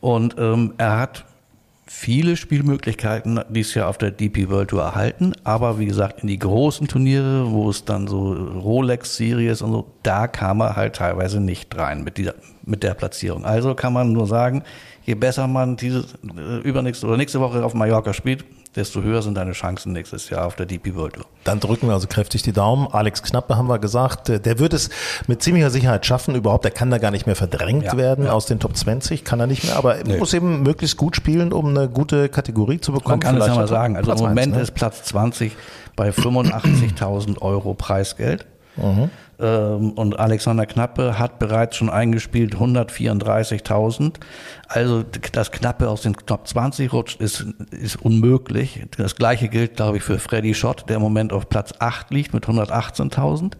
und 0.00 0.36
ähm, 0.38 0.74
er 0.78 0.98
hat 0.98 1.24
viele 1.92 2.36
Spielmöglichkeiten 2.36 3.40
dieses 3.48 3.74
Jahr 3.74 3.88
auf 3.88 3.98
der 3.98 4.12
DP 4.12 4.48
World 4.48 4.70
Tour 4.70 4.82
erhalten, 4.82 5.32
aber 5.42 5.80
wie 5.80 5.86
gesagt, 5.86 6.20
in 6.22 6.28
die 6.28 6.38
großen 6.38 6.86
Turniere, 6.86 7.50
wo 7.50 7.68
es 7.68 7.84
dann 7.84 8.06
so 8.06 8.32
Rolex 8.32 9.16
Series 9.16 9.60
und 9.60 9.72
so, 9.72 9.92
da 10.04 10.28
kam 10.28 10.60
er 10.60 10.76
halt 10.76 10.94
teilweise 10.94 11.40
nicht 11.40 11.76
rein 11.76 12.04
mit 12.04 12.16
dieser 12.16 12.34
mit 12.64 12.84
der 12.84 12.94
Platzierung. 12.94 13.44
Also 13.44 13.74
kann 13.74 13.92
man 13.92 14.12
nur 14.12 14.28
sagen, 14.28 14.62
je 15.04 15.16
besser 15.16 15.48
man 15.48 15.76
diese 15.76 16.04
äh, 16.36 16.58
übernächste 16.60 17.08
oder 17.08 17.16
nächste 17.16 17.40
Woche 17.40 17.64
auf 17.64 17.74
Mallorca 17.74 18.14
spielt, 18.14 18.44
desto 18.76 19.02
höher 19.02 19.20
sind 19.22 19.34
deine 19.34 19.52
Chancen 19.52 19.92
nächstes 19.92 20.30
Jahr 20.30 20.46
auf 20.46 20.54
der 20.54 20.66
DP 20.66 20.94
World 20.94 21.14
Tour. 21.14 21.24
Dann 21.44 21.58
drücken 21.58 21.88
wir 21.88 21.94
also 21.94 22.06
kräftig 22.06 22.42
die 22.42 22.52
Daumen. 22.52 22.86
Alex 22.92 23.22
Knappe 23.22 23.56
haben 23.56 23.68
wir 23.68 23.78
gesagt, 23.78 24.28
äh, 24.28 24.38
der 24.40 24.58
wird 24.58 24.72
es 24.72 24.90
mit 25.26 25.42
ziemlicher 25.42 25.70
Sicherheit 25.70 26.06
schaffen. 26.06 26.34
Überhaupt, 26.34 26.64
der 26.64 26.70
kann 26.70 26.90
da 26.90 26.98
gar 26.98 27.10
nicht 27.10 27.26
mehr 27.26 27.36
verdrängt 27.36 27.84
Ja, 27.84 27.96
werden 27.96 28.26
ja. 28.26 28.32
aus 28.32 28.46
den 28.46 28.60
Top 28.60 28.76
20, 28.76 29.24
kann 29.24 29.40
er 29.40 29.46
nicht 29.46 29.64
mehr, 29.64 29.76
aber 29.76 29.96
er 29.96 30.18
muss 30.18 30.34
eben 30.34 30.62
möglichst 30.62 30.96
gut 30.96 31.16
spielen, 31.16 31.52
um 31.52 31.66
eine 31.68 31.88
gute 31.88 32.28
Kategorie 32.28 32.80
zu 32.80 32.92
bekommen. 32.92 33.18
Man 33.18 33.20
kann 33.20 33.36
es 33.36 33.46
ja 33.46 33.54
Vielleicht 33.54 33.60
mal 33.60 33.68
sagen. 33.68 33.96
Also 33.96 34.06
Platz 34.06 34.20
im 34.20 34.26
Moment 34.28 34.46
eins, 34.48 34.56
ne? 34.56 34.62
ist 34.62 34.74
Platz 34.74 35.02
20 35.04 35.56
bei 35.96 36.10
85.000 36.10 37.42
Euro 37.42 37.74
Preisgeld. 37.74 38.46
Mhm. 38.76 39.10
Ähm, 39.40 39.92
und 39.92 40.18
Alexander 40.18 40.66
Knappe 40.66 41.18
hat 41.18 41.38
bereits 41.38 41.76
schon 41.76 41.90
eingespielt 41.90 42.56
134.000. 42.56 44.14
Also 44.68 45.04
das 45.32 45.50
Knappe 45.50 45.88
aus 45.88 46.02
den 46.02 46.14
Top 46.14 46.46
20 46.46 46.92
rutscht, 46.92 47.20
ist, 47.20 47.46
ist 47.70 47.96
unmöglich. 47.96 48.84
Das 48.96 49.16
gleiche 49.16 49.48
gilt, 49.48 49.76
glaube 49.76 49.96
ich, 49.96 50.02
für 50.02 50.18
Freddy 50.18 50.54
Schott, 50.54 50.84
der 50.88 50.96
im 50.96 51.02
Moment 51.02 51.32
auf 51.32 51.48
Platz 51.48 51.72
8 51.78 52.10
liegt 52.10 52.34
mit 52.34 52.44
118.000. 52.46 53.52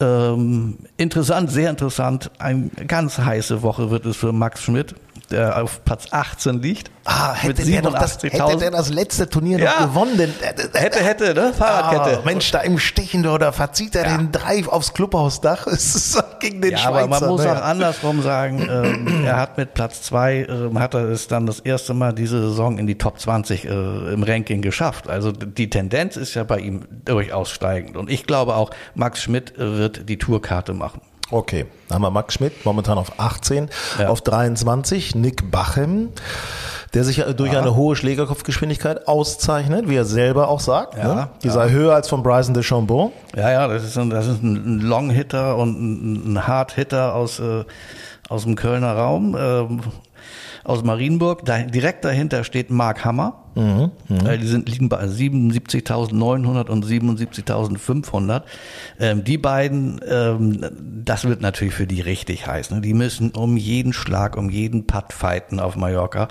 Ähm, 0.00 0.78
interessant, 0.96 1.50
sehr 1.50 1.70
interessant. 1.70 2.30
Eine 2.38 2.70
ganz 2.86 3.18
heiße 3.18 3.62
Woche 3.62 3.90
wird 3.90 4.06
es 4.06 4.16
für 4.16 4.32
Max 4.32 4.62
Schmidt, 4.62 4.94
der 5.30 5.62
auf 5.62 5.84
Platz 5.84 6.06
18 6.10 6.62
liegt. 6.62 6.90
Ah, 7.04 7.32
hätte 7.34 7.64
der, 7.64 7.82
doch 7.82 7.94
das, 7.94 8.22
hätte 8.22 8.36
87.000. 8.36 8.58
der 8.58 8.70
das 8.70 8.90
letzte 8.90 9.28
Turnier 9.28 9.58
Ja. 9.58 9.70
noch 9.80 9.88
gewonnen. 9.88 10.34
Hätte, 10.74 10.98
hätte, 11.02 11.34
ne? 11.34 11.52
Fahrradkette. 11.56 12.18
Ah, 12.18 12.22
Mensch, 12.24 12.50
da 12.50 12.60
im 12.60 12.78
Stechen 12.78 13.26
oder 13.26 13.52
verzieht 13.52 13.94
er 13.96 14.06
Ja. 14.06 14.16
den 14.18 14.30
Drive 14.32 14.68
aufs 14.68 14.92
Clubhausdach. 14.92 15.66
Es 15.66 15.94
ist 15.94 16.22
gegen 16.40 16.60
den 16.60 16.72
Ja, 16.72 16.78
Schweizer. 16.78 16.98
aber 16.98 17.20
man 17.20 17.28
muss 17.30 17.44
ne? 17.44 17.52
auch 17.52 17.62
andersrum 17.62 18.22
sagen, 18.22 18.68
ähm, 18.70 19.24
er 19.24 19.36
hat 19.36 19.56
mit 19.56 19.74
Platz 19.74 20.02
zwei 20.02 20.46
ähm, 20.48 20.78
hat 20.78 20.94
er 20.94 21.04
es 21.08 21.28
dann 21.28 21.46
das 21.46 21.60
erste 21.60 21.94
Mal 21.94 22.12
diese 22.12 22.40
Saison 22.42 22.78
in 22.78 22.86
die 22.86 22.98
Top 22.98 23.18
20 23.18 23.64
äh, 23.64 23.68
im 24.12 24.22
Ranking 24.22 24.60
geschafft. 24.60 25.08
Also 25.08 25.32
die 25.32 25.70
Tendenz 25.70 26.16
ist 26.16 26.34
ja 26.34 26.44
bei 26.44 26.58
ihm 26.58 26.82
durchaus 27.04 27.50
steigend. 27.50 27.96
Und 27.96 28.10
ich 28.10 28.26
glaube 28.26 28.54
auch, 28.54 28.70
Max 28.94 29.22
Schmidt 29.22 29.56
äh, 29.56 29.78
wird 29.78 30.08
die 30.08 30.18
Tourkarte 30.18 30.74
machen. 30.74 31.00
Okay, 31.30 31.66
dann 31.88 31.96
haben 31.96 32.02
wir 32.02 32.10
Max 32.10 32.34
Schmidt, 32.34 32.64
momentan 32.64 32.96
auf 32.96 33.18
18, 33.18 33.68
Ja. 33.98 34.08
auf 34.08 34.22
23 34.22 35.14
Nick 35.14 35.50
Bachem, 35.50 36.08
der 36.94 37.04
sich 37.04 37.18
äh, 37.18 37.34
durch 37.34 37.54
eine 37.56 37.74
hohe 37.74 37.96
Schlägerkopfgeschwindigkeit 37.96 39.06
auszeichnet, 39.06 39.88
wie 39.90 39.96
er 39.96 40.06
selber 40.06 40.48
auch 40.48 40.60
sagt. 40.60 40.96
Ja, 40.96 41.14
ne? 41.14 41.28
Die 41.42 41.50
sei 41.50 41.68
höher 41.70 41.94
als 41.94 42.08
von 42.08 42.22
Bryson 42.22 42.54
DeChambeau. 42.54 43.12
Ja, 43.36 43.50
ja, 43.50 43.68
das 43.68 43.84
ist 43.84 43.98
ein, 43.98 44.08
das 44.08 44.26
ist 44.26 44.42
ein 44.42 44.80
Long-Hitter 44.80 45.56
und 45.56 45.78
ein, 45.78 46.32
ein 46.34 46.46
Hard-Hitter 46.46 47.14
aus, 47.14 47.40
äh, 47.40 47.64
aus 48.30 48.44
dem 48.44 48.56
Kölner 48.56 48.94
Raum, 48.96 49.36
ähm, 49.38 49.80
aus 50.64 50.82
Marienburg. 50.82 51.44
Da, 51.44 51.58
direkt 51.58 52.04
dahinter 52.06 52.42
steht 52.44 52.70
Mark 52.70 53.04
Hammer. 53.04 53.44
Äh, 54.26 54.38
Die 54.38 54.46
sind, 54.46 54.68
liegen 54.68 54.88
bei 54.88 55.04
77.900 55.04 56.68
und 56.68 56.84
77.500. 56.84 58.42
Ähm, 59.00 59.24
die 59.24 59.38
beiden, 59.38 60.00
ähm, 60.08 60.64
das 61.04 61.24
wird 61.24 61.40
natürlich 61.40 61.74
für 61.74 61.86
die 61.86 62.00
richtig 62.00 62.46
heiß. 62.46 62.70
Ne? 62.70 62.80
Die 62.80 62.94
müssen 62.94 63.30
um 63.30 63.56
jeden 63.56 63.92
Schlag, 63.92 64.36
um 64.36 64.50
jeden 64.50 64.86
Putt 64.86 65.12
fighten 65.12 65.60
auf 65.60 65.76
Mallorca. 65.76 66.28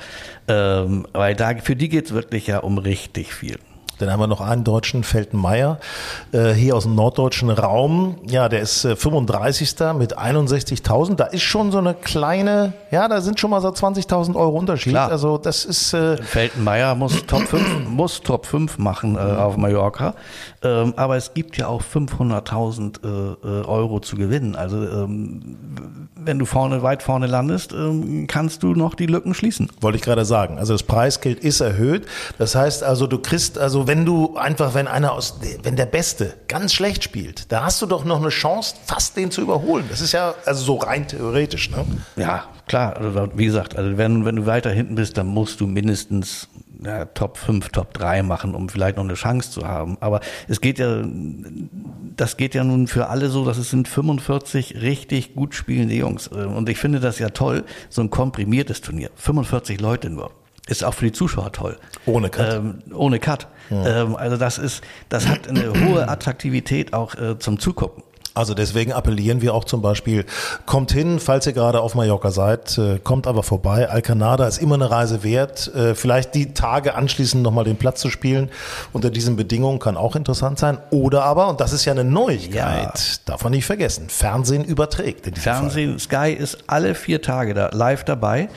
Ähm, 0.48 1.05
weil 1.13 1.36
da, 1.36 1.55
für 1.57 1.75
die 1.75 1.89
geht's 1.89 2.13
wirklich 2.13 2.48
ja 2.48 2.60
um 2.60 2.77
richtig 2.77 3.34
viel. 3.34 3.57
Dann 4.00 4.12
haben 4.12 4.20
wir 4.20 4.27
noch 4.27 4.42
einen 4.42 4.63
deutschen, 4.63 5.04
Feltenmeier, 5.04 5.80
äh, 6.32 6.51
hier 6.51 6.75
aus 6.75 6.84
dem 6.84 6.96
norddeutschen 6.96 7.50
Raum. 7.50 8.18
Ja, 8.27 8.50
der 8.50 8.62
ist 8.62 8.86
äh, 8.86 8.96
35. 8.96 9.75
mit 9.98 10.18
61.000. 10.18 11.16
Da 11.16 11.25
ist 11.25 11.44
schon 11.44 11.72
so 11.72 11.77
eine 11.77 11.94
kleine, 11.94 12.74
ja, 12.92 13.08
da 13.08 13.22
sind 13.22 13.39
schon 13.39 13.50
mal 13.50 13.62
so 13.62 13.70
20.000 13.70 14.36
Euro 14.36 14.58
Unterschied. 14.58 14.94
Klar. 14.94 15.12
Also 15.12 15.38
das 15.38 15.66
ist, 15.66 15.94
äh, 15.94 16.18
Feltenmeier 16.18 16.96
muss 16.96 17.25
Top 17.25 17.48
5, 17.48 17.63
muss 17.89 18.22
Top 18.22 18.46
5 18.46 18.77
machen 18.77 19.16
äh, 19.16 19.20
auf 19.20 19.58
Mallorca. 19.58 20.13
Ähm, 20.63 20.94
aber 20.96 21.18
es 21.18 21.34
gibt 21.34 21.58
ja 21.58 21.68
auch 21.68 21.82
500.000 21.82 23.04
äh, 23.04 23.08
äh, 23.08 23.66
Euro 23.66 24.00
zu 24.00 24.16
gewinnen. 24.16 24.56
Also 24.56 24.77
ähm, 24.77 26.08
wenn 26.16 26.39
du 26.39 26.46
vorne, 26.46 26.84
weit 26.84 27.04
vorne 27.04 27.27
landest, 27.27 27.74
ähm, 27.74 28.27
kannst 28.27 28.63
du 28.63 28.74
noch 28.74 28.96
die 28.96 29.06
Lücken 29.06 29.34
schließen. 29.34 29.70
wollte 29.82 29.98
ich 29.98 30.04
gerade 30.04 30.25
sagen. 30.25 30.58
Also 30.58 30.74
das 30.74 30.84
Preisgeld 30.84 31.39
ist 31.39 31.62
erhöht. 31.62 32.06
Das 32.38 32.56
heißt 32.56 32.84
also, 32.84 33.08
du 33.08 33.20
kriegst 33.20 33.58
also 33.58 33.87
Wenn 33.88 34.06
du 34.06 34.36
einfach, 34.36 34.74
wenn 34.74 34.86
einer 34.86 35.13
aus, 35.13 35.39
wenn 35.63 35.77
der 35.77 35.86
Beste 35.86 36.34
ganz 36.50 36.74
schlecht 36.74 37.06
spielt, 37.06 37.50
da 37.53 37.63
hast 37.63 37.82
du 37.82 37.86
doch 37.86 38.03
noch 38.03 38.20
eine 38.20 38.29
Chance, 38.29 38.75
fast 38.86 39.15
den 39.15 39.32
zu 39.32 39.41
überholen. 39.41 39.86
Das 39.89 40.01
ist 40.01 40.12
ja 40.12 40.36
also 40.46 40.62
so 40.62 40.75
rein 40.75 41.08
theoretisch, 41.08 41.70
ne? 41.70 41.86
Ja, 42.17 42.44
klar. 42.67 42.98
Also, 42.98 43.29
wie 43.36 43.46
gesagt, 43.46 43.77
also 43.77 43.98
wenn, 43.98 44.25
wenn 44.25 44.36
du 44.36 44.46
weiter 44.46 44.72
hinten 44.72 44.96
bist, 44.96 45.17
dann 45.17 45.27
musst 45.27 45.62
du 45.62 45.67
mindestens 45.67 46.50
ja, 46.84 47.06
Top 47.06 47.38
5, 47.38 47.70
Top 47.70 47.94
3 47.94 48.24
machen, 48.24 48.56
um 48.56 48.67
vielleicht 48.67 48.98
noch 48.98 49.06
eine 49.06 49.13
Chance 49.13 49.51
zu 49.51 49.65
haben. 49.65 49.98
Aber 50.01 50.20
es 50.50 50.60
geht 50.60 50.79
ja, 50.79 51.03
das 52.17 52.36
geht 52.36 52.56
ja 52.56 52.65
nun 52.65 52.88
für 52.88 53.08
alle 53.08 53.29
so, 53.29 53.46
dass 53.46 53.58
es 53.58 53.70
sind 53.70 53.88
45 53.88 54.82
richtig 54.82 55.34
gut 55.34 55.56
spielende 55.56 55.96
Jungs. 55.96 56.27
Und 56.27 56.67
ich 56.67 56.77
finde 56.77 57.00
das 57.00 57.20
ja 57.20 57.29
toll, 57.29 57.63
so 57.89 58.01
ein 58.01 58.10
komprimiertes 58.10 58.82
Turnier. 58.82 59.12
45 59.15 59.79
Leute 59.79 60.10
nur. 60.10 60.32
Ist 60.67 60.83
auch 60.83 60.93
für 60.93 61.05
die 61.05 61.12
Zuschauer 61.12 61.51
toll. 61.51 61.77
Ohne 62.05 62.29
Cut. 62.29 62.53
Ähm, 62.53 62.79
ohne 62.93 63.19
Cut. 63.19 63.47
Ja. 63.69 64.03
Ähm, 64.03 64.15
also 64.15 64.38
das 64.38 64.57
ist, 64.57 64.81
das 65.09 65.27
hat 65.27 65.47
eine 65.47 65.74
hohe 65.88 66.07
Attraktivität 66.07 66.93
auch 66.93 67.15
äh, 67.15 67.39
zum 67.39 67.59
Zugucken. 67.59 68.03
Also 68.38 68.53
deswegen 68.53 68.93
appellieren 68.93 69.41
wir 69.41 69.55
auch 69.55 69.63
zum 69.63 69.81
Beispiel, 69.81 70.24
kommt 70.67 70.91
hin, 70.91 71.19
falls 71.19 71.47
ihr 71.47 71.53
gerade 71.53 71.81
auf 71.81 71.95
Mallorca 71.95 72.29
seid, 72.29 72.77
äh, 72.77 73.00
kommt 73.00 73.25
aber 73.25 73.41
vorbei. 73.41 73.89
Alcanada 73.89 74.47
ist 74.47 74.59
immer 74.59 74.75
eine 74.75 74.91
Reise 74.91 75.24
wert. 75.24 75.74
Äh, 75.74 75.95
vielleicht 75.95 76.36
die 76.36 76.53
Tage 76.53 76.93
anschließend 76.93 77.41
nochmal 77.41 77.63
den 77.63 77.77
Platz 77.77 78.00
zu 78.00 78.12
spielen 78.12 78.51
unter 78.93 79.09
diesen 79.09 79.38
Bedingungen 79.38 79.79
kann 79.79 79.97
auch 79.97 80.15
interessant 80.15 80.59
sein. 80.59 80.77
Oder 80.91 81.24
aber, 81.24 81.50
und 81.50 81.59
das 81.59 81.74
ist 81.74 81.86
ja 81.86 81.93
eine 81.93 82.03
Neuigkeit, 82.03 82.53
ja. 82.53 83.15
darf 83.25 83.43
man 83.43 83.53
nicht 83.53 83.65
vergessen, 83.65 84.07
Fernsehen 84.07 84.63
überträgt. 84.63 85.36
Fernsehen, 85.38 85.97
Fall. 85.97 86.27
Sky 86.27 86.33
ist 86.33 86.59
alle 86.67 86.93
vier 86.93 87.24
Tage 87.24 87.55
da 87.55 87.69
live 87.74 88.03
dabei. 88.03 88.50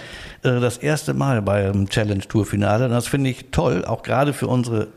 Äh, 0.43 0.61
das 0.61 0.79
erste 0.79 1.15
Mal 1.15 1.43
beim 1.43 1.89
Challenge 1.89 2.27
Tour 2.27 2.47
Finale. 2.47 2.89
Das 2.89 3.07
finde 3.07 3.31
ich 3.31 3.51
toll, 3.51 3.85
auch 3.85 4.03
gerade 4.03 4.33
für 4.33 4.47
unsere 4.47 4.89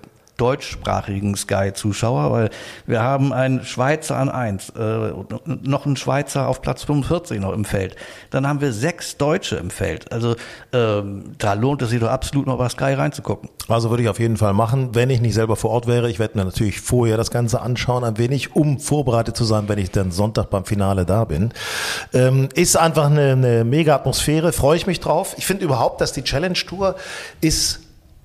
deutschsprachigen 0.44 1.38
Sky-Zuschauer, 1.38 2.30
weil 2.34 2.50
wir 2.86 3.02
haben 3.02 3.32
einen 3.32 3.64
Schweizer 3.64 4.18
an 4.18 4.28
eins, 4.28 4.72
äh, 4.72 5.14
noch 5.46 5.86
einen 5.86 5.96
Schweizer 5.96 6.50
auf 6.50 6.62
Platz 6.62 6.84
45 6.84 7.40
noch 7.40 7.54
im 7.54 7.64
Feld. 7.64 7.96
Dann 8.30 8.46
haben 8.46 8.60
wir 8.60 8.74
sechs 8.74 9.16
Deutsche 9.16 9.56
im 9.56 9.70
Feld. 9.70 10.12
Also 10.12 10.36
ähm, 10.74 11.36
da 11.38 11.54
lohnt 11.54 11.82
es 11.82 11.92
sich 11.92 12.02
doch 12.02 12.10
absolut 12.10 12.46
noch 12.46 12.58
bei 12.58 12.68
Sky 12.68 12.92
reinzugucken. 12.92 13.48
Also 13.70 13.90
würde 13.90 14.04
ich 14.04 14.10
auf 14.10 14.20
jeden 14.20 14.36
Fall 14.36 14.54
machen, 14.54 14.90
wenn 14.92 15.10
ich 15.10 15.22
nicht 15.22 15.34
selber 15.34 15.56
vor 15.56 15.70
Ort 15.70 15.88
wäre. 15.88 16.10
Ich 16.10 16.20
werde 16.20 16.38
mir 16.38 16.44
natürlich 16.44 16.82
vorher 16.82 17.16
das 17.16 17.32
Ganze 17.32 17.62
anschauen, 17.62 18.04
ein 18.04 18.18
wenig, 18.18 18.54
um 18.54 18.82
vorbereitet 18.82 19.38
zu 19.38 19.46
sein, 19.46 19.70
wenn 19.70 19.80
ich 19.80 19.92
dann 19.92 20.12
Sonntag 20.12 20.50
beim 20.50 20.66
Finale 20.66 21.06
da 21.06 21.24
bin. 21.24 21.54
Ähm, 22.14 22.50
ist 22.54 22.76
einfach 22.76 23.06
eine, 23.06 23.32
eine 23.32 23.64
mega 23.64 23.96
Atmosphäre, 23.96 24.52
freue 24.52 24.76
ich 24.76 24.88
mich 24.88 25.00
drauf. 25.00 25.36
Ich 25.38 25.46
finde 25.46 25.64
überhaupt, 25.64 26.02
dass 26.02 26.12
die 26.12 26.24
Challenge 26.24 26.60
Tour 26.68 26.96
ist 27.40 27.83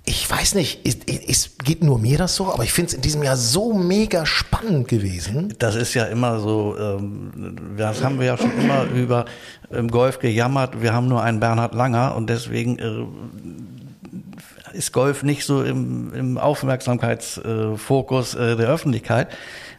ich 0.08 0.28
weiß 0.30 0.54
nicht, 0.54 0.86
ist, 0.86 1.62
geht 1.62 1.84
nur 1.84 1.98
mir 1.98 2.16
das 2.16 2.34
so, 2.34 2.50
aber 2.50 2.64
ich 2.64 2.72
finde 2.72 2.88
es 2.88 2.94
in 2.94 3.02
diesem 3.02 3.22
Jahr 3.22 3.36
so 3.36 3.74
mega 3.74 4.24
spannend 4.24 4.88
gewesen. 4.88 5.52
Das 5.58 5.74
ist 5.74 5.92
ja 5.92 6.04
immer 6.04 6.40
so, 6.40 6.74
ähm, 6.80 7.74
das 7.76 8.02
haben 8.02 8.18
wir 8.18 8.24
ja 8.24 8.38
schon 8.38 8.58
immer 8.58 8.84
über 8.84 9.26
im 9.70 9.90
Golf 9.90 10.18
gejammert, 10.18 10.80
wir 10.80 10.94
haben 10.94 11.08
nur 11.08 11.22
einen 11.22 11.40
Bernhard 11.40 11.74
Langer 11.74 12.16
und 12.16 12.30
deswegen 12.30 12.78
äh, 12.78 13.04
ist 14.72 14.92
Golf 14.92 15.22
nicht 15.24 15.44
so 15.44 15.62
im, 15.62 16.14
im 16.14 16.38
Aufmerksamkeitsfokus 16.38 18.34
äh, 18.34 18.56
der 18.56 18.68
Öffentlichkeit. 18.68 19.28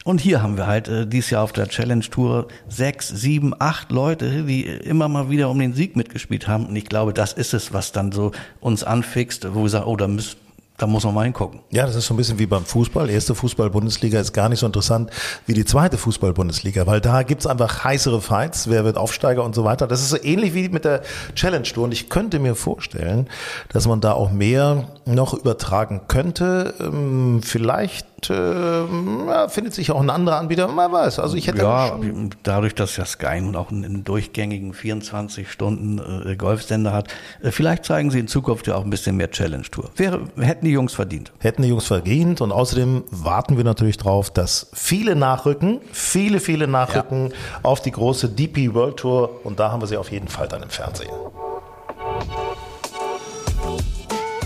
Und 0.09 0.21
hier 0.21 0.41
haben 0.41 0.57
wir 0.57 0.65
halt 0.65 0.87
äh, 0.87 1.05
dieses 1.05 1.29
Jahr 1.29 1.43
auf 1.43 1.51
der 1.51 1.67
Challenge 1.67 2.01
Tour 2.01 2.47
sechs, 2.67 3.09
sieben, 3.09 3.53
acht 3.59 3.91
Leute, 3.91 4.41
die 4.41 4.65
immer 4.65 5.07
mal 5.07 5.29
wieder 5.29 5.51
um 5.51 5.59
den 5.59 5.75
Sieg 5.75 5.95
mitgespielt 5.95 6.47
haben. 6.47 6.65
Und 6.65 6.75
ich 6.75 6.85
glaube, 6.85 7.13
das 7.13 7.31
ist 7.33 7.53
es, 7.53 7.73
was 7.73 7.91
dann 7.91 8.11
so 8.11 8.31
uns 8.59 8.83
anfixt, 8.83 9.53
wo 9.53 9.61
wir 9.61 9.69
sagen, 9.69 9.85
oh, 9.85 9.95
da 9.95 10.07
müssen 10.07 10.37
da 10.79 10.87
muss 10.87 11.03
man 11.03 11.13
mal 11.13 11.25
hingucken. 11.25 11.59
Ja, 11.71 11.85
das 11.85 11.95
ist 11.95 12.07
so 12.07 12.13
ein 12.13 12.17
bisschen 12.17 12.39
wie 12.39 12.45
beim 12.45 12.63
Fußball. 12.63 13.09
Erste 13.09 13.35
Fußball-Bundesliga 13.35 14.19
ist 14.19 14.31
gar 14.31 14.47
nicht 14.47 14.59
so 14.59 14.65
interessant 14.65 15.11
wie 15.45 15.53
die 15.53 15.65
zweite 15.65 15.97
Fußball-Bundesliga, 15.97 16.87
weil 16.87 17.01
da 17.01 17.23
gibt's 17.23 17.45
einfach 17.45 17.83
heißere 17.83 18.21
Fights, 18.21 18.69
wer 18.69 18.85
wird 18.85 18.95
Aufsteiger 18.95 19.43
und 19.43 19.53
so 19.53 19.65
weiter. 19.65 19.87
Das 19.87 20.01
ist 20.01 20.09
so 20.09 20.17
ähnlich 20.23 20.53
wie 20.53 20.69
mit 20.69 20.85
der 20.85 21.01
Challenge 21.35 21.63
Tour. 21.63 21.83
Und 21.83 21.91
ich 21.91 22.07
könnte 22.07 22.39
mir 22.39 22.55
vorstellen, 22.55 23.27
dass 23.73 23.87
man 23.87 23.99
da 23.99 24.13
auch 24.13 24.31
mehr 24.31 24.87
noch 25.05 25.33
übertragen 25.33 26.01
könnte. 26.07 26.73
Ähm, 26.79 27.41
vielleicht 27.43 28.07
äh, 28.29 28.85
ja, 29.27 29.47
findet 29.47 29.73
sich 29.73 29.91
auch 29.91 30.01
ein 30.01 30.09
anderer 30.09 30.37
Anbieter, 30.37 30.67
man 30.67 30.91
weiß. 30.91 31.19
Also 31.19 31.37
ich 31.37 31.47
hätte 31.47 31.59
ja, 31.59 31.97
dadurch, 32.43 32.75
dass 32.75 32.97
ja 32.97 33.05
Sky 33.05 33.39
nun 33.41 33.55
auch 33.55 33.71
einen, 33.71 34.03
durchgängigen 34.03 34.73
24 34.73 35.51
Stunden 35.51 35.99
äh, 35.99 36.35
Golfsender 36.35 36.91
hat, 36.93 37.07
äh, 37.41 37.51
vielleicht 37.51 37.85
zeigen 37.85 38.11
sie 38.11 38.19
in 38.19 38.27
Zukunft 38.27 38.67
ja 38.67 38.75
auch 38.75 38.83
ein 38.83 38.89
bisschen 38.89 39.15
mehr 39.17 39.31
Challenge 39.31 39.63
Tour. 39.69 39.89
Wäre, 39.95 40.21
hätten 40.37 40.65
die 40.65 40.71
Jungs 40.71 40.93
verdient. 40.93 41.31
Hätten 41.39 41.61
die 41.61 41.69
Jungs 41.69 41.85
verdient 41.85 42.41
und 42.41 42.51
außerdem 42.51 43.03
warten 43.11 43.57
wir 43.57 43.63
natürlich 43.63 43.97
drauf, 43.97 44.31
dass 44.31 44.69
viele 44.73 45.15
nachrücken, 45.15 45.79
viele, 45.91 46.39
viele 46.39 46.67
nachrücken 46.67 47.29
ja. 47.29 47.35
auf 47.63 47.81
die 47.81 47.91
große 47.91 48.29
DP 48.29 48.73
World 48.73 48.97
Tour 48.97 49.45
und 49.45 49.59
da 49.59 49.71
haben 49.71 49.81
wir 49.81 49.87
sie 49.87 49.97
auf 49.97 50.11
jeden 50.11 50.27
Fall 50.27 50.47
dann 50.47 50.63
im 50.63 50.69
Fernsehen. 50.69 51.09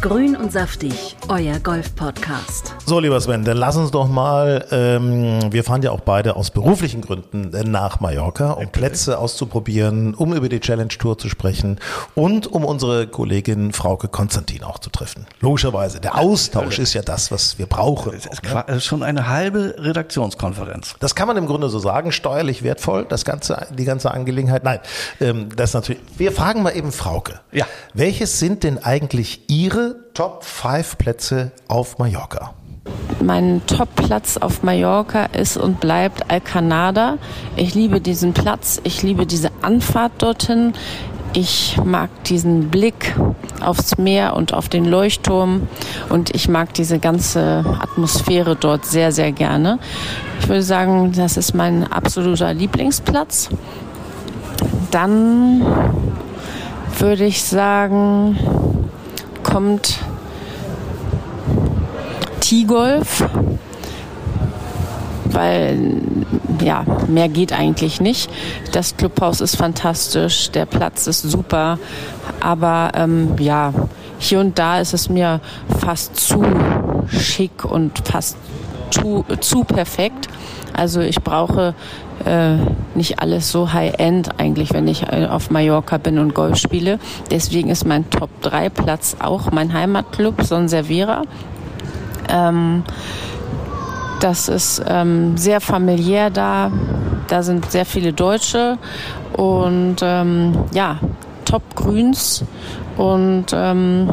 Grün 0.03 0.35
und 0.35 0.51
saftig, 0.51 1.15
euer 1.29 1.59
Golf-Podcast. 1.59 2.75
So, 2.85 2.99
lieber 2.99 3.21
Sven, 3.21 3.45
dann 3.45 3.55
lass 3.55 3.77
uns 3.77 3.89
doch 3.91 4.09
mal, 4.09 4.67
ähm, 4.69 5.39
wir 5.49 5.63
fahren 5.63 5.81
ja 5.81 5.91
auch 5.91 6.01
beide 6.01 6.35
aus 6.35 6.51
beruflichen 6.51 6.99
Gründen 6.99 7.51
nach 7.71 8.01
Mallorca, 8.01 8.51
um 8.51 8.67
Plätze 8.67 9.17
auszuprobieren, 9.17 10.13
um 10.13 10.33
über 10.33 10.49
die 10.49 10.59
Challenge 10.59 10.89
Tour 10.89 11.17
zu 11.17 11.29
sprechen 11.29 11.79
und 12.15 12.47
um 12.47 12.65
unsere 12.65 13.07
Kollegin 13.07 13.71
Frauke 13.71 14.09
Konstantin 14.09 14.65
auch 14.65 14.79
zu 14.79 14.89
treffen. 14.89 15.25
Logischerweise, 15.39 16.01
der 16.01 16.17
Austausch 16.19 16.79
ist 16.79 16.93
ja 16.93 17.01
das, 17.01 17.31
was 17.31 17.57
wir 17.57 17.67
brauchen. 17.67 18.13
Es 18.13 18.25
ist 18.25 18.43
ne? 18.43 18.81
schon 18.81 19.03
eine 19.03 19.29
halbe 19.29 19.75
Redaktionskonferenz. 19.77 20.97
Das 20.99 21.15
kann 21.15 21.29
man 21.29 21.37
im 21.37 21.45
Grunde 21.45 21.69
so 21.69 21.79
sagen, 21.79 22.11
steuerlich 22.11 22.61
wertvoll, 22.61 23.05
das 23.07 23.23
ganze, 23.23 23.67
die 23.71 23.85
ganze 23.85 24.11
Angelegenheit. 24.11 24.65
Nein, 24.65 24.79
ähm, 25.21 25.47
das 25.55 25.73
natürlich. 25.73 26.01
Wir 26.17 26.33
fragen 26.33 26.61
mal 26.61 26.75
eben 26.75 26.91
Frauke. 26.91 27.39
Ja. 27.53 27.65
Welches 27.93 28.39
sind 28.39 28.63
denn 28.63 28.83
eigentlich 28.83 29.43
Ihre 29.47 29.92
Top 30.13 30.43
5 30.43 30.97
Plätze 30.97 31.51
auf 31.67 31.97
Mallorca? 31.97 32.53
Mein 33.21 33.61
Top-Platz 33.67 34.37
auf 34.37 34.63
Mallorca 34.63 35.25
ist 35.25 35.57
und 35.57 35.79
bleibt 35.79 36.29
Alcanada. 36.29 37.17
Ich 37.55 37.73
liebe 37.73 38.01
diesen 38.01 38.33
Platz, 38.33 38.81
ich 38.83 39.01
liebe 39.01 39.25
diese 39.25 39.49
Anfahrt 39.61 40.11
dorthin. 40.21 40.73
Ich 41.33 41.79
mag 41.83 42.09
diesen 42.25 42.69
Blick 42.69 43.15
aufs 43.59 43.97
Meer 43.97 44.35
und 44.35 44.53
auf 44.53 44.69
den 44.69 44.85
Leuchtturm 44.85 45.67
und 46.09 46.35
ich 46.35 46.47
mag 46.47 46.73
diese 46.73 46.99
ganze 46.99 47.63
Atmosphäre 47.81 48.55
dort 48.55 48.85
sehr, 48.85 49.11
sehr 49.11 49.31
gerne. 49.31 49.79
Ich 50.39 50.47
würde 50.47 50.61
sagen, 50.61 51.11
das 51.15 51.37
ist 51.37 51.55
mein 51.55 51.91
absoluter 51.91 52.53
Lieblingsplatz. 52.53 53.49
Dann 54.91 55.65
würde 56.99 57.25
ich 57.25 57.43
sagen, 57.43 58.72
kommt 59.53 59.99
T-Golf, 62.39 63.23
weil 65.25 66.01
ja, 66.59 66.83
mehr 67.07 67.29
geht 67.29 67.53
eigentlich 67.53 68.01
nicht. 68.01 68.31
Das 68.71 68.97
Clubhaus 68.97 69.41
ist 69.41 69.55
fantastisch, 69.55 70.49
der 70.49 70.65
Platz 70.65 71.05
ist 71.05 71.21
super, 71.21 71.77
aber 72.39 72.93
ähm, 72.95 73.35
ja, 73.37 73.73
hier 74.17 74.39
und 74.39 74.57
da 74.57 74.79
ist 74.79 74.95
es 74.95 75.07
mir 75.07 75.39
fast 75.81 76.15
zu 76.15 76.43
schick 77.07 77.63
und 77.63 78.07
fast 78.07 78.37
zu, 78.89 79.23
zu 79.39 79.65
perfekt. 79.65 80.29
Also 80.75 81.01
ich 81.01 81.21
brauche 81.21 81.75
äh, 82.25 82.55
nicht 82.95 83.19
alles 83.19 83.51
so 83.51 83.73
high-end 83.73 84.39
eigentlich, 84.39 84.73
wenn 84.73 84.87
ich 84.87 85.03
äh, 85.03 85.27
auf 85.29 85.49
Mallorca 85.49 85.97
bin 85.97 86.19
und 86.19 86.33
Golf 86.33 86.57
spiele. 86.57 86.99
Deswegen 87.31 87.69
ist 87.69 87.85
mein 87.85 88.09
Top-3-Platz 88.09 89.17
auch 89.19 89.51
mein 89.51 89.73
Heimatclub 89.73 90.43
Son 90.43 90.67
Servera. 90.67 91.23
Ähm, 92.29 92.83
das 94.19 94.47
ist 94.47 94.81
ähm, 94.87 95.37
sehr 95.37 95.59
familiär 95.59 96.29
da. 96.29 96.71
Da 97.27 97.43
sind 97.43 97.71
sehr 97.71 97.85
viele 97.85 98.13
Deutsche 98.13 98.77
und 99.33 99.97
ähm, 100.01 100.53
ja, 100.73 100.99
Top-Grüns 101.45 102.45
und 102.97 103.45
ähm, 103.53 104.07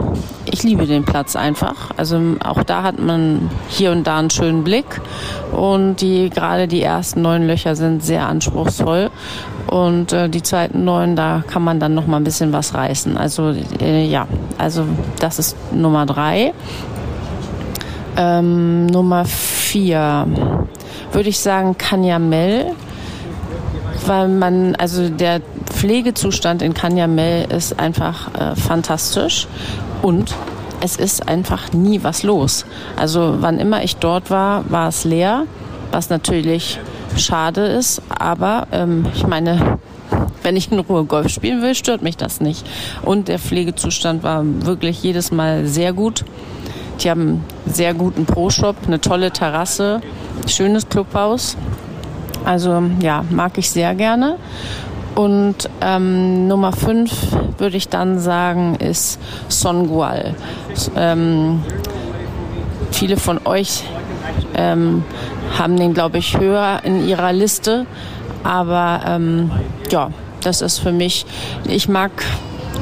ich 0.46 0.62
liebe 0.62 0.86
den 0.86 1.04
Platz 1.04 1.36
einfach. 1.36 1.90
Also 1.96 2.20
auch 2.42 2.62
da 2.62 2.82
hat 2.82 2.98
man 2.98 3.50
hier 3.68 3.92
und 3.92 4.06
da 4.06 4.18
einen 4.18 4.30
schönen 4.30 4.64
Blick. 4.64 5.00
Und 5.52 5.96
die 6.00 6.30
gerade 6.30 6.66
die 6.66 6.82
ersten 6.82 7.22
neun 7.22 7.46
Löcher 7.46 7.76
sind 7.76 8.02
sehr 8.02 8.26
anspruchsvoll. 8.26 9.10
Und 9.66 10.12
äh, 10.12 10.28
die 10.28 10.42
zweiten 10.42 10.84
neun, 10.84 11.14
da 11.14 11.44
kann 11.46 11.62
man 11.62 11.78
dann 11.78 11.94
noch 11.94 12.06
mal 12.06 12.16
ein 12.16 12.24
bisschen 12.24 12.52
was 12.52 12.74
reißen. 12.74 13.16
Also 13.16 13.54
äh, 13.80 14.06
ja, 14.06 14.26
also 14.56 14.84
das 15.18 15.38
ist 15.38 15.56
Nummer 15.72 16.06
drei. 16.06 16.54
Ähm, 18.16 18.86
Nummer 18.86 19.24
vier 19.24 20.26
würde 21.12 21.28
ich 21.28 21.38
sagen 21.38 21.76
Kanyamel 21.76 22.74
weil 24.06 24.28
man, 24.28 24.74
also 24.76 25.08
der 25.08 25.40
Pflegezustand 25.80 26.60
in 26.60 26.74
Kanyamel 26.74 27.50
ist 27.50 27.80
einfach 27.80 28.34
äh, 28.34 28.54
fantastisch 28.54 29.48
und 30.02 30.34
es 30.82 30.96
ist 30.96 31.26
einfach 31.26 31.72
nie 31.72 32.02
was 32.02 32.22
los. 32.22 32.66
Also 32.96 33.36
wann 33.40 33.58
immer 33.58 33.82
ich 33.82 33.96
dort 33.96 34.30
war, 34.30 34.70
war 34.70 34.88
es 34.88 35.04
leer, 35.04 35.46
was 35.90 36.10
natürlich 36.10 36.78
schade 37.16 37.62
ist. 37.62 38.02
Aber 38.10 38.66
ähm, 38.72 39.06
ich 39.14 39.26
meine, 39.26 39.78
wenn 40.42 40.54
ich 40.54 40.70
in 40.70 40.80
Ruhe 40.80 41.04
Golf 41.04 41.30
spielen 41.30 41.62
will, 41.62 41.74
stört 41.74 42.02
mich 42.02 42.18
das 42.18 42.42
nicht. 42.42 42.66
Und 43.00 43.28
der 43.28 43.38
Pflegezustand 43.38 44.22
war 44.22 44.44
wirklich 44.44 45.02
jedes 45.02 45.32
Mal 45.32 45.64
sehr 45.64 45.94
gut. 45.94 46.26
Die 47.00 47.08
haben 47.08 47.22
einen 47.22 47.44
sehr 47.64 47.94
guten 47.94 48.26
Pro-Shop, 48.26 48.76
eine 48.86 49.00
tolle 49.00 49.30
Terrasse, 49.30 50.02
schönes 50.46 50.90
Clubhaus. 50.90 51.56
Also 52.44 52.82
ja, 53.00 53.24
mag 53.30 53.56
ich 53.56 53.70
sehr 53.70 53.94
gerne. 53.94 54.36
Und 55.20 55.68
ähm, 55.83 56.48
Nummer 56.48 56.72
5 56.72 57.12
würde 57.59 57.76
ich 57.76 57.90
dann 57.90 58.18
sagen, 58.18 58.76
ist 58.76 59.20
Songual. 59.48 60.35
Ähm, 60.96 61.62
viele 62.90 63.18
von 63.18 63.38
euch 63.44 63.85
ähm, 64.54 65.04
haben 65.59 65.76
den, 65.76 65.92
glaube 65.92 66.16
ich, 66.16 66.38
höher 66.38 66.80
in 66.85 67.06
ihrer 67.06 67.35
Liste. 67.35 67.85
Aber 68.44 69.02
ähm, 69.06 69.50
ja, 69.90 70.11
das 70.42 70.62
ist 70.62 70.78
für 70.78 70.92
mich, 70.92 71.26
ich 71.68 71.87
mag 71.87 72.12